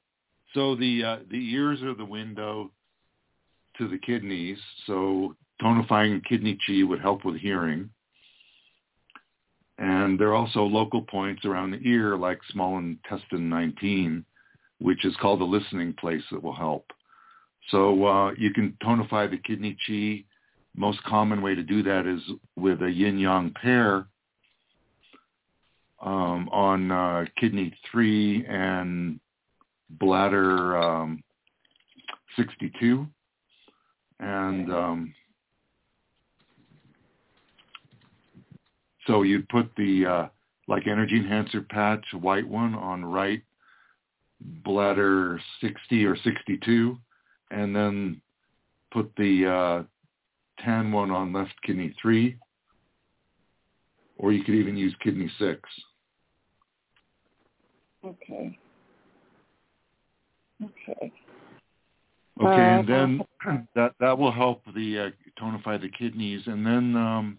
[0.53, 2.71] so the uh, the ears are the window
[3.79, 4.59] to the kidneys.
[4.87, 7.89] So tonifying kidney chi would help with hearing.
[9.79, 14.25] And there are also local points around the ear, like small intestine 19,
[14.79, 16.87] which is called the listening place that will help.
[17.70, 20.24] So uh, you can tonify the kidney chi.
[20.77, 22.20] Most common way to do that is
[22.57, 24.07] with a yin-yang pair
[26.03, 29.20] um, on uh, kidney 3 and
[29.91, 31.23] bladder um,
[32.36, 33.07] 62.
[34.20, 35.15] And um,
[39.07, 40.28] so you'd put the uh,
[40.69, 43.43] like energy enhancer patch, white one on right
[44.65, 46.99] bladder 60 or 62,
[47.51, 48.21] and then
[48.93, 52.37] put the uh, tan one on left kidney 3,
[54.16, 55.61] or you could even use kidney 6.
[58.05, 58.59] Okay.
[60.62, 61.12] Okay.
[62.41, 63.21] Okay, Uh, and then
[63.75, 65.11] that that will help the uh,
[65.41, 67.39] tonify the kidneys, and then um,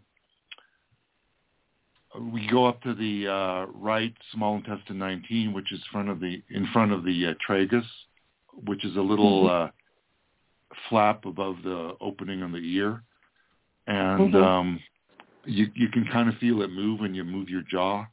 [2.31, 6.41] we go up to the uh, right small intestine 19, which is front of the
[6.49, 7.85] in front of the uh, tragus,
[8.65, 9.69] which is a little uh,
[10.89, 13.03] flap above the opening on the ear,
[13.87, 14.43] and Mhm.
[14.43, 14.79] um,
[15.45, 18.05] you you can kind of feel it move when you move your jaw,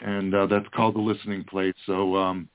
[0.00, 1.76] and uh, that's called the listening plate.
[1.86, 2.48] So um,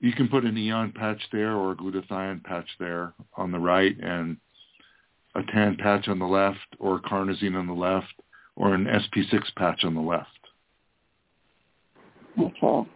[0.00, 3.96] you can put an Aeon patch there or a glutathione patch there on the right,
[4.00, 4.36] and
[5.34, 8.14] a tan patch on the left, or carnosine on the left,
[8.56, 10.30] or an SP6 patch on the left.
[12.38, 12.90] Okay.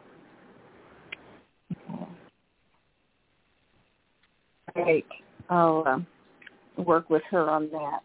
[4.74, 5.06] Great.
[5.48, 6.06] I'll um,
[6.76, 8.00] work with her on that.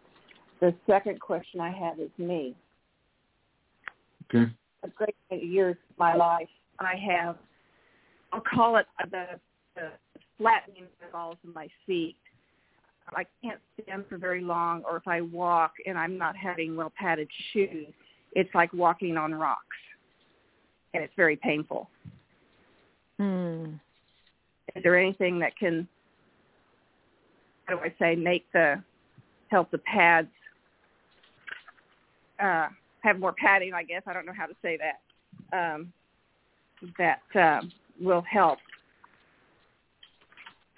[0.60, 2.54] The second question I have is me.
[4.28, 4.50] Okay.
[4.82, 6.48] A great many years of my life,
[6.80, 7.36] I have,
[8.32, 9.38] I'll call it the,
[9.74, 9.90] the
[10.38, 12.16] flattening of the balls of my feet.
[13.10, 16.92] I can't stand for very long, or if I walk and I'm not having well
[16.98, 17.86] padded shoes,
[18.32, 19.60] it's like walking on rocks,
[20.92, 21.88] and it's very painful.
[23.18, 23.74] Hmm.
[24.74, 25.95] Is there anything that can, how
[27.68, 28.82] do I say, make the
[29.48, 30.28] help the pads
[32.42, 32.68] uh,
[33.00, 33.74] have more padding?
[33.74, 35.00] I guess I don't know how to say that.
[35.56, 35.92] Um,
[36.98, 37.60] that uh,
[38.00, 38.58] will help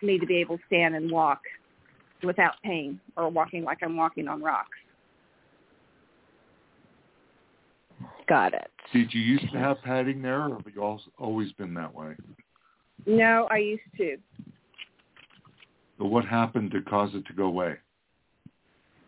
[0.02, 1.40] me to be able to stand and walk
[2.22, 4.68] without pain or walking like I'm walking on rocks.
[8.28, 8.70] Got it.
[8.92, 12.14] Did you used to have padding there, or have you al- always been that way?
[13.06, 14.16] No, I used to.
[15.98, 17.76] But what happened to cause it to go away?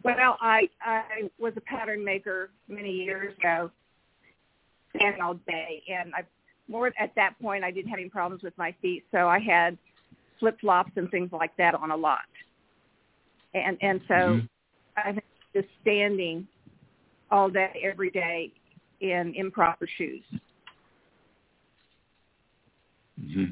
[0.02, 3.70] Well, I I was a pattern maker many years ago,
[4.96, 6.24] standing all day, and I
[6.68, 9.76] more at that point I didn't have any problems with my feet, so I had
[10.38, 12.20] flip flops and things like that on a lot,
[13.54, 14.48] and and so Mhm.
[14.96, 16.48] I think just standing
[17.30, 18.52] all day every day
[19.00, 20.24] in improper shoes.
[23.20, 23.50] hmm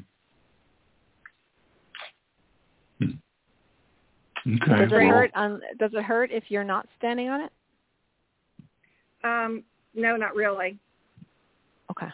[4.55, 4.79] Okay.
[4.79, 5.31] Does it well, hurt?
[5.35, 7.51] On, does it hurt if you're not standing on it?
[9.23, 9.63] Um,
[9.93, 10.79] no, not really.
[11.91, 12.07] Okay.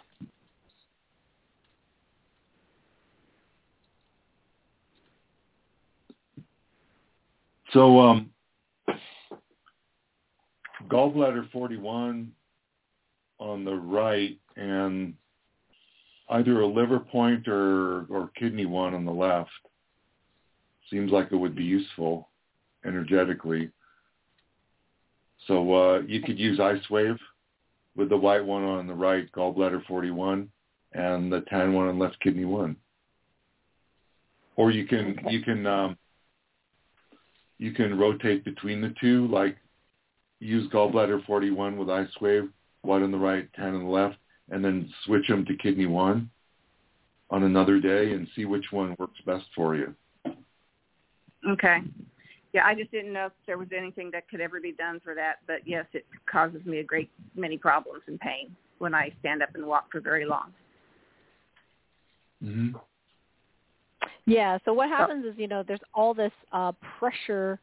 [7.72, 8.30] So, um,
[10.90, 12.32] gallbladder 41
[13.40, 15.14] on the right and
[16.30, 19.52] either a liver point or, or kidney one on the left
[20.90, 22.30] seems like it would be useful
[22.86, 23.70] energetically.
[25.48, 27.18] So uh, you could use Ice Wave
[27.96, 30.50] with the white one on the right, gallbladder 41,
[30.94, 32.76] and the tan one on left kidney one.
[34.56, 35.98] Or you can you can um,
[37.58, 39.58] you can rotate between the two, like
[40.40, 42.50] use gallbladder 41 with Ice Wave,
[42.82, 44.18] white on the right, tan on the left,
[44.50, 46.30] and then switch them to kidney one
[47.30, 49.94] on another day and see which one works best for you.
[51.50, 51.80] Okay.
[52.54, 55.14] Yeah, I just didn't know if there was anything that could ever be done for
[55.14, 59.44] that, but yes, it causes me a great many problems and pain when I stand
[59.44, 60.54] up and walk for very long.
[62.44, 62.78] Mm-hmm.
[64.26, 64.58] Yeah.
[64.66, 67.60] So what happens is, you know, there's all this uh, pressure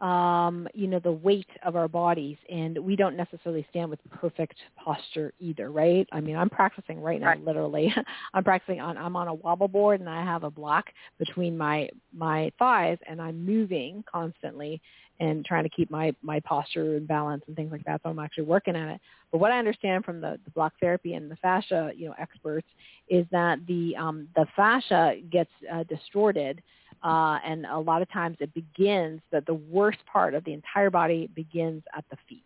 [0.00, 4.56] um, you know, the weight of our bodies, and we don't necessarily stand with perfect
[4.76, 6.06] posture either, right?
[6.12, 7.44] I mean, I'm practicing right now, Right.
[7.44, 7.94] literally.
[8.34, 8.98] I'm practicing on.
[8.98, 10.86] I'm on a wobble board, and I have a block
[11.18, 14.80] between my my thighs, and I'm moving constantly
[15.18, 18.00] and trying to keep my my posture and balance and things like that.
[18.02, 19.00] So I'm actually working at it.
[19.32, 22.66] But what I understand from the, the block therapy and the fascia, you know, experts
[23.08, 26.62] is that the um, the fascia gets uh, distorted
[27.02, 30.90] uh, and a lot of times it begins that the worst part of the entire
[30.90, 32.42] body begins at the feet.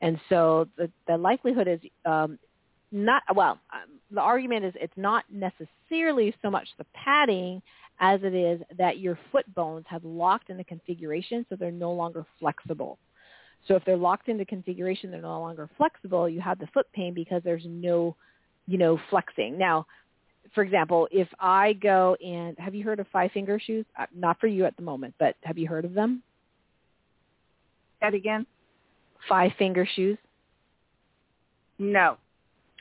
[0.00, 2.38] And so the, the likelihood is um,
[2.92, 7.62] not, well, um, the argument is it's not necessarily so much the padding
[8.00, 12.26] as it is that your foot bones have locked into configuration so they're no longer
[12.38, 12.98] flexible.
[13.66, 17.14] So if they're locked into configuration, they're no longer flexible, you have the foot pain
[17.14, 18.14] because there's no,
[18.66, 19.58] you know, flexing.
[19.58, 19.86] Now,
[20.54, 23.84] for example, if I go and have you heard of five finger shoes?
[23.98, 26.22] Uh, not for you at the moment, but have you heard of them?
[28.00, 28.46] That again?
[29.28, 30.18] Five finger shoes.
[31.78, 32.16] No.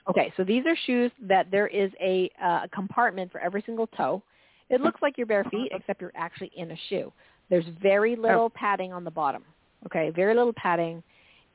[0.08, 4.22] Okay, so these are shoes that there is a uh, compartment for every single toe.
[4.70, 7.12] It looks like your bare feet, except you're actually in a shoe.
[7.50, 8.22] There's very oh.
[8.22, 9.44] little padding on the bottom.
[9.86, 11.04] Okay, very little padding.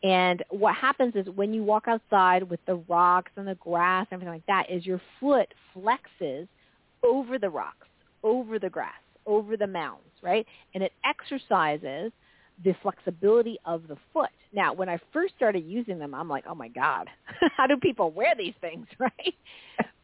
[0.03, 4.17] And what happens is when you walk outside with the rocks and the grass and
[4.17, 6.49] everything like that is your foot flexes
[7.03, 7.87] over the rocks,
[8.23, 8.95] over the grass,
[9.27, 10.47] over the mounds, right?
[10.75, 12.13] And it exercises
[12.65, 14.31] the flexibility of the foot.
[14.53, 17.09] Now, when I first started using them, I'm like, oh my God,
[17.57, 19.35] how do people wear these things, right?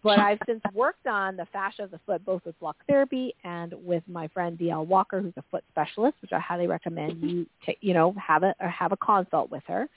[0.07, 3.75] But I've since worked on the fascia of the foot, both with block therapy and
[3.85, 7.79] with my friend DL Walker, who's a foot specialist, which I highly recommend you, take,
[7.81, 9.89] you know, have a or have a consult with her.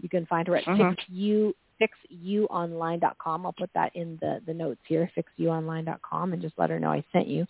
[0.00, 0.98] You can find her at Mhm.
[0.98, 3.46] fixu fixuonline.com.
[3.46, 7.04] I'll put that in the the notes here, fixuonline.com, and just let her know I
[7.12, 7.46] sent you,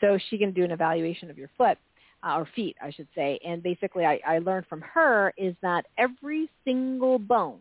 [0.00, 1.76] so she can do an evaluation of your foot
[2.22, 3.38] uh, or feet, I should say.
[3.44, 7.60] And basically, I, I learned from her is that every single bone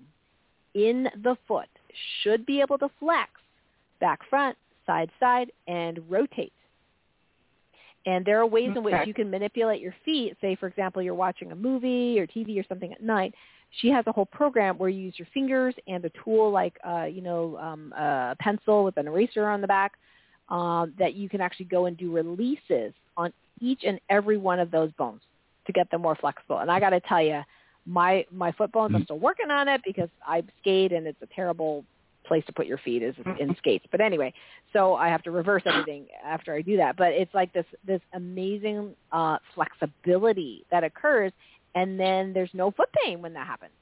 [0.73, 1.69] in the foot
[2.21, 3.31] should be able to flex
[3.99, 6.53] back front, side side, and rotate.
[8.05, 10.35] And there are ways in which you can manipulate your feet.
[10.41, 13.35] Say, for example, you're watching a movie or TV or something at night.
[13.81, 17.03] She has a whole program where you use your fingers and a tool like, uh,
[17.03, 19.93] you know, um, a pencil with an eraser on the back
[20.49, 23.31] um, that you can actually go and do releases on
[23.61, 25.21] each and every one of those bones
[25.67, 26.59] to get them more flexible.
[26.59, 27.41] And I got to tell you,
[27.85, 31.27] my my foot bones, I'm still working on it because I skate and it's a
[31.27, 31.83] terrible
[32.29, 33.85] place to put your feet is in skates.
[33.91, 34.33] But anyway,
[34.71, 36.95] so I have to reverse everything after I do that.
[36.95, 41.33] But it's like this this amazing uh, flexibility that occurs,
[41.75, 43.73] and then there's no foot pain when that happens.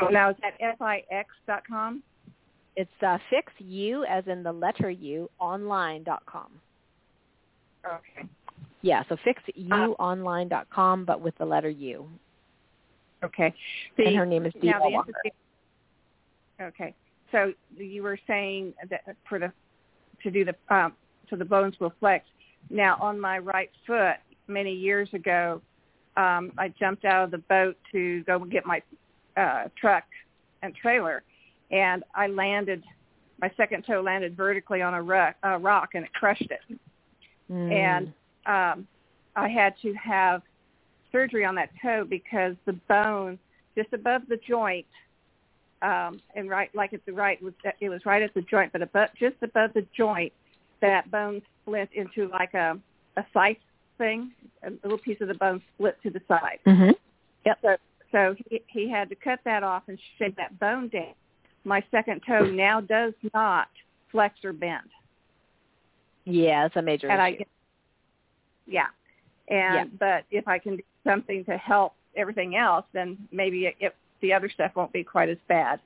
[0.00, 2.02] So now is that F-I-X dot com?
[2.76, 6.50] It's uh, fix you as in the letter U online.com.
[7.86, 8.28] Okay.
[8.82, 12.08] Yeah, so fixuonline.com, but with the letter U.
[13.24, 13.52] Okay.
[13.98, 15.12] and her name is Dee the Walker.
[16.60, 16.94] Okay.
[17.30, 19.52] So you were saying that for the
[20.22, 20.94] to do the um,
[21.30, 22.26] so the bones will flex.
[22.70, 24.16] Now on my right foot,
[24.46, 25.60] many years ago,
[26.16, 28.82] um, I jumped out of the boat to go get my
[29.36, 30.04] uh, truck
[30.62, 31.22] and trailer,
[31.70, 32.82] and I landed.
[33.40, 36.78] My second toe landed vertically on a rock, uh, rock, and it crushed it.
[37.50, 37.72] Mm.
[37.72, 38.06] And
[38.46, 38.88] um,
[39.36, 40.42] I had to have
[41.12, 43.38] surgery on that toe because the bone
[43.76, 44.86] just above the joint
[45.82, 48.82] um, and right like at the right was it was right at the joint, but
[48.82, 50.32] above just above the joint,
[50.80, 52.78] that bone split into like a
[53.16, 53.56] a slice
[53.96, 54.32] thing.
[54.64, 56.58] A little piece of the bone split to the side.
[56.66, 56.94] Mhm.
[57.46, 57.58] Yep.
[57.62, 57.76] So
[58.12, 61.14] so he he had to cut that off and shave that bone down.
[61.64, 63.68] My second toe now does not
[64.10, 64.88] flex or bend.
[66.24, 67.38] Yeah, it's a major and I issue.
[67.38, 67.48] get,
[68.66, 68.86] yeah,
[69.48, 69.84] and Yeah.
[69.98, 74.32] but if I can do something to help everything else, then maybe it, it, the
[74.32, 75.80] other stuff won't be quite as bad.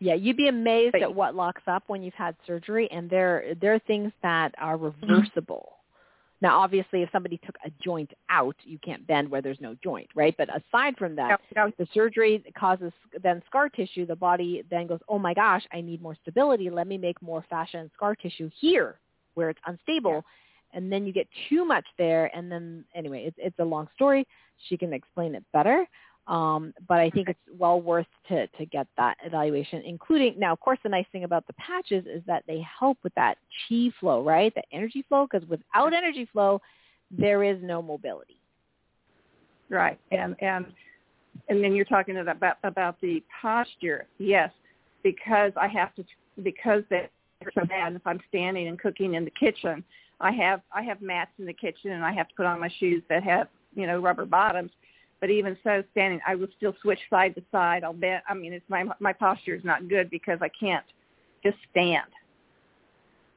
[0.00, 3.54] Yeah, you'd be amazed But- at what locks up when you've had surgery, and there
[3.60, 5.68] there are things that are reversible.
[5.68, 5.70] Mm-hmm.
[6.40, 10.10] Now, obviously, if somebody took a joint out, you can't bend where there's no joint,
[10.14, 10.34] right?
[10.36, 12.92] But aside from that, No, no, the surgery causes
[13.22, 14.04] then scar tissue.
[14.04, 16.68] The body then goes, oh my gosh, I need more stability.
[16.68, 18.98] Let me make more fascia and scar tissue here
[19.34, 20.22] where it's unstable.
[20.74, 22.26] And then you get too much there.
[22.36, 24.26] And then anyway, it's, it's a long story.
[24.68, 25.86] She can explain it better.
[26.26, 30.60] Um, but I think it's well worth to, to get that evaluation, including now, of
[30.60, 33.36] course, the nice thing about the patches is that they help with that
[33.68, 34.54] chi flow, right?
[34.54, 36.62] The energy flow, because without energy flow,
[37.10, 38.38] there is no mobility.
[39.68, 40.66] right, and and
[41.48, 44.06] and then you're talking about about the posture.
[44.18, 44.50] Yes,
[45.02, 46.04] because I have to
[46.42, 47.10] because they're
[47.52, 47.94] so bad.
[47.94, 49.84] If I'm standing and cooking in the kitchen,
[50.20, 52.70] I have I have mats in the kitchen, and I have to put on my
[52.78, 54.70] shoes that have you know, rubber bottoms.
[55.24, 57.82] But even so, standing, I will still switch side to side.
[57.82, 58.20] I'll bend.
[58.28, 60.84] I mean, it's my my posture is not good because I can't
[61.42, 62.10] just stand.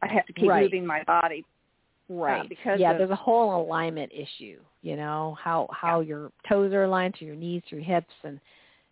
[0.02, 0.64] I have to keep Right.
[0.64, 1.46] moving my body.
[2.10, 2.42] Right.
[2.42, 4.60] Uh, because yeah, of- there's a whole alignment issue.
[4.82, 8.42] You know how how your toes are aligned to your knees, to your hips, and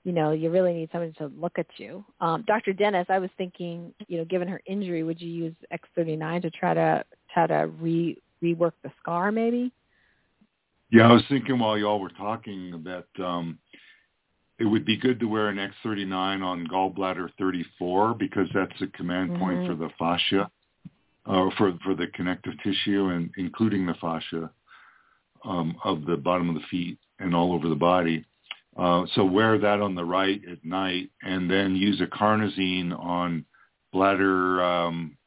[0.05, 2.01] you know you really need somebody to look at you.
[2.21, 2.71] Um, Dr.
[2.71, 6.73] Dennis, I was thinking, you know, given her injury, would you use X39 to try
[6.73, 7.03] to
[7.33, 9.73] try to re rework the scar, maybe?
[10.95, 13.59] Yeah, I was thinking while y'all were talking that um,
[14.59, 19.35] it would be good to wear an X39 on gallbladder 34 because that's a command
[19.35, 19.65] point Mhm.
[19.65, 20.49] for the fascia,
[21.25, 24.49] uh, for for the connective tissue, and including the fascia
[25.43, 28.23] um, of the bottom of the feet and all over the body.
[28.77, 33.45] Uh, so wear that on the right at night, and then use a carnosine on
[33.91, 35.17] bladder um,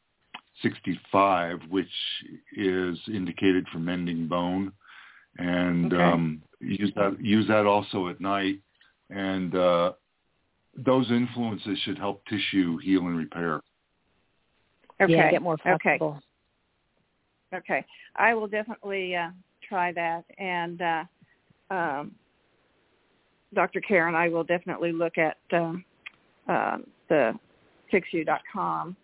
[0.62, 1.92] 65, which
[2.56, 4.72] is indicated for mending bone
[5.38, 6.02] and Okay.
[6.02, 8.60] um, use that use that also at night.
[9.10, 9.92] And uh,
[10.76, 13.62] those influences should help tissue heal and repair.
[15.00, 15.12] Okay.
[15.12, 15.98] Yeah, get more Okay.
[15.98, 16.20] flexible.
[17.54, 17.84] Okay.
[18.16, 19.30] I will definitely uh,
[19.66, 20.24] try that.
[20.38, 21.04] And uh,
[21.70, 22.14] um,
[23.54, 23.80] Dr.
[23.80, 25.84] Karen, I will definitely look at um,
[26.48, 26.78] uh,
[27.08, 27.38] the
[27.92, 28.96] fixu.com.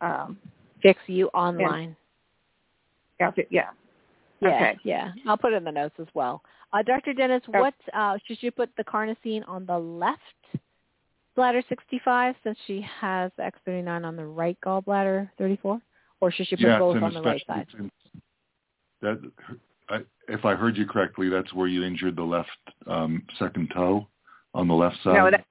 [0.00, 0.38] Um,
[0.82, 1.96] Fix you online.
[3.18, 3.70] yeah, fi- yeah.
[4.40, 4.78] Yeah, Okay.
[4.82, 5.12] yeah.
[5.26, 6.42] I'll put it in the notes as well.
[6.72, 7.14] Uh, Dr.
[7.14, 10.20] Dennis, what uh, should you put the carnosine on the left
[11.34, 15.80] bladder 65 since she has the X39 on the right gallbladder 34,
[16.20, 17.66] or should she put yes, both on the right side?
[17.68, 17.90] especially
[19.02, 19.20] that,
[19.88, 19.98] I,
[20.28, 22.48] if I heard you correctly, that's where you injured the left
[22.86, 24.06] um, second toe
[24.54, 25.14] on the left side.
[25.14, 25.44] No, that,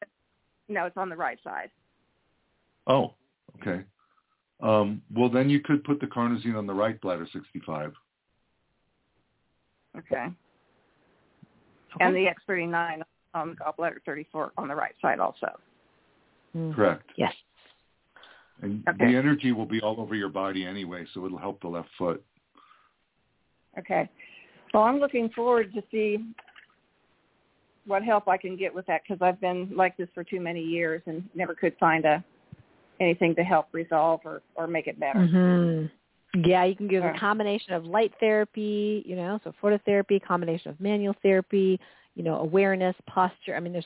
[0.67, 1.69] no, it's on the right side.
[2.87, 3.13] oh,
[3.61, 3.83] okay.
[4.61, 7.93] Um, well, then you could put the carnosine on the right bladder 65.
[9.97, 10.27] Okay.
[11.99, 13.01] And the X39
[13.33, 15.47] on the gallbladder 34 on the right side also.
[16.55, 16.75] Mm.
[16.75, 17.09] Correct.
[17.17, 17.33] Yes.
[18.61, 19.07] And Okay.
[19.07, 22.23] the energy will be all over your body anyway, so it'll help the left foot.
[23.77, 24.09] Okay.
[24.73, 26.17] Well, I'm looking forward to see
[27.85, 30.61] what help I can get with that because I've been like this for too many
[30.61, 32.23] years and never could find a
[32.99, 35.27] anything to help resolve or or make it better.
[35.27, 35.85] hmm
[36.43, 40.79] Yeah, you can give a combination of light therapy, you know, so phototherapy, combination of
[40.79, 41.79] manual therapy,
[42.15, 43.55] you know, awareness, posture.
[43.55, 43.85] I mean, there's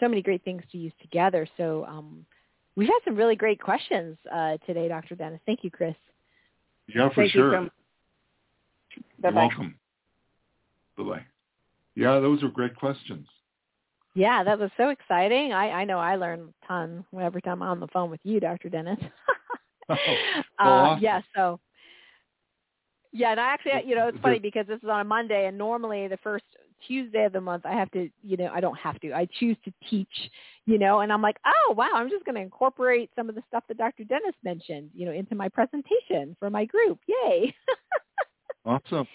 [0.00, 1.46] so many great things to use together.
[1.56, 2.24] So um,
[2.76, 5.14] we've had some really great questions uh, today, Dr.
[5.14, 5.40] Dennis.
[5.46, 5.94] Thank you, Chris.
[6.86, 7.52] Yeah, for Thank sure.
[7.52, 7.70] you so.
[9.22, 9.46] You're Bye-bye.
[9.46, 9.74] welcome.
[10.96, 11.24] Bye-bye.
[11.96, 13.26] Yeah, those are great questions.
[14.14, 15.52] Yeah, that was so exciting.
[15.52, 18.40] I, I know I learn a ton every time I'm on the phone with you,
[18.40, 18.68] Dr.
[18.68, 18.98] Dennis.
[19.88, 19.98] Well,
[20.58, 21.04] uh, awesome.
[21.04, 21.60] yeah, so
[23.14, 25.56] yeah, and I actually, you know, it's funny because this is on a Monday, and
[25.56, 26.44] normally the first
[26.86, 29.12] Tuesday of the month, I have to, you know, I don't have to.
[29.14, 30.30] I choose to teach,
[30.66, 33.42] you know, and I'm like, oh wow, I'm just going to incorporate some of the
[33.48, 34.04] stuff that Dr.
[34.04, 36.98] Dennis mentioned, you know, into my presentation for my group.
[37.08, 37.54] Yay!
[38.66, 39.06] Awesome.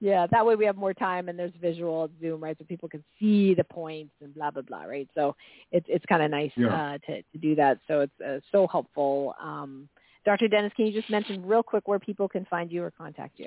[0.00, 2.56] Yeah, that way we have more time and there's visual Zoom, right?
[2.58, 5.08] So people can see the points and blah blah blah, right?
[5.14, 5.34] So
[5.72, 6.74] it's it's kind of nice Yeah.
[6.74, 7.78] uh, to to do that.
[7.88, 9.34] So it's uh, so helpful.
[9.42, 9.88] Um,
[10.24, 10.48] Dr.
[10.48, 13.46] Dennis, can you just mention real quick where people can find you or contact you?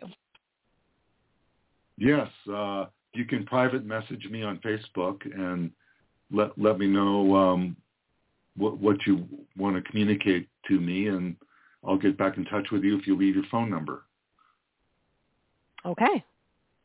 [1.98, 5.72] Yes, uh, you can private message me on Facebook and
[6.32, 7.76] let let me know um,
[8.56, 9.28] what what you
[9.58, 11.36] want to communicate to me, and
[11.84, 14.04] I'll get back in touch with you if you leave your phone number.
[15.86, 16.24] Okay.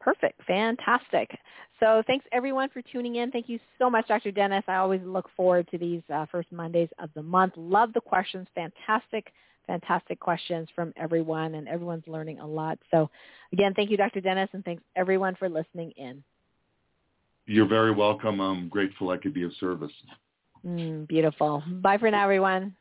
[0.00, 0.40] Perfect.
[0.46, 1.30] Fantastic.
[1.78, 3.30] So thanks everyone for tuning in.
[3.30, 4.32] Thank you so much, Dr.
[4.32, 4.64] Dennis.
[4.66, 7.54] I always look forward to these uh, first Mondays of the month.
[7.56, 8.46] Love the questions.
[8.54, 9.32] Fantastic,
[9.66, 12.78] fantastic questions from everyone, and everyone's learning a lot.
[12.90, 13.10] So
[13.52, 14.20] again, thank you, Dr.
[14.20, 16.22] Dennis, and thanks everyone for listening in.
[17.46, 18.40] You're very welcome.
[18.40, 19.92] I'm grateful I could be of service.
[20.64, 21.62] Mm, beautiful.
[21.66, 22.76] Bye for now, everyone.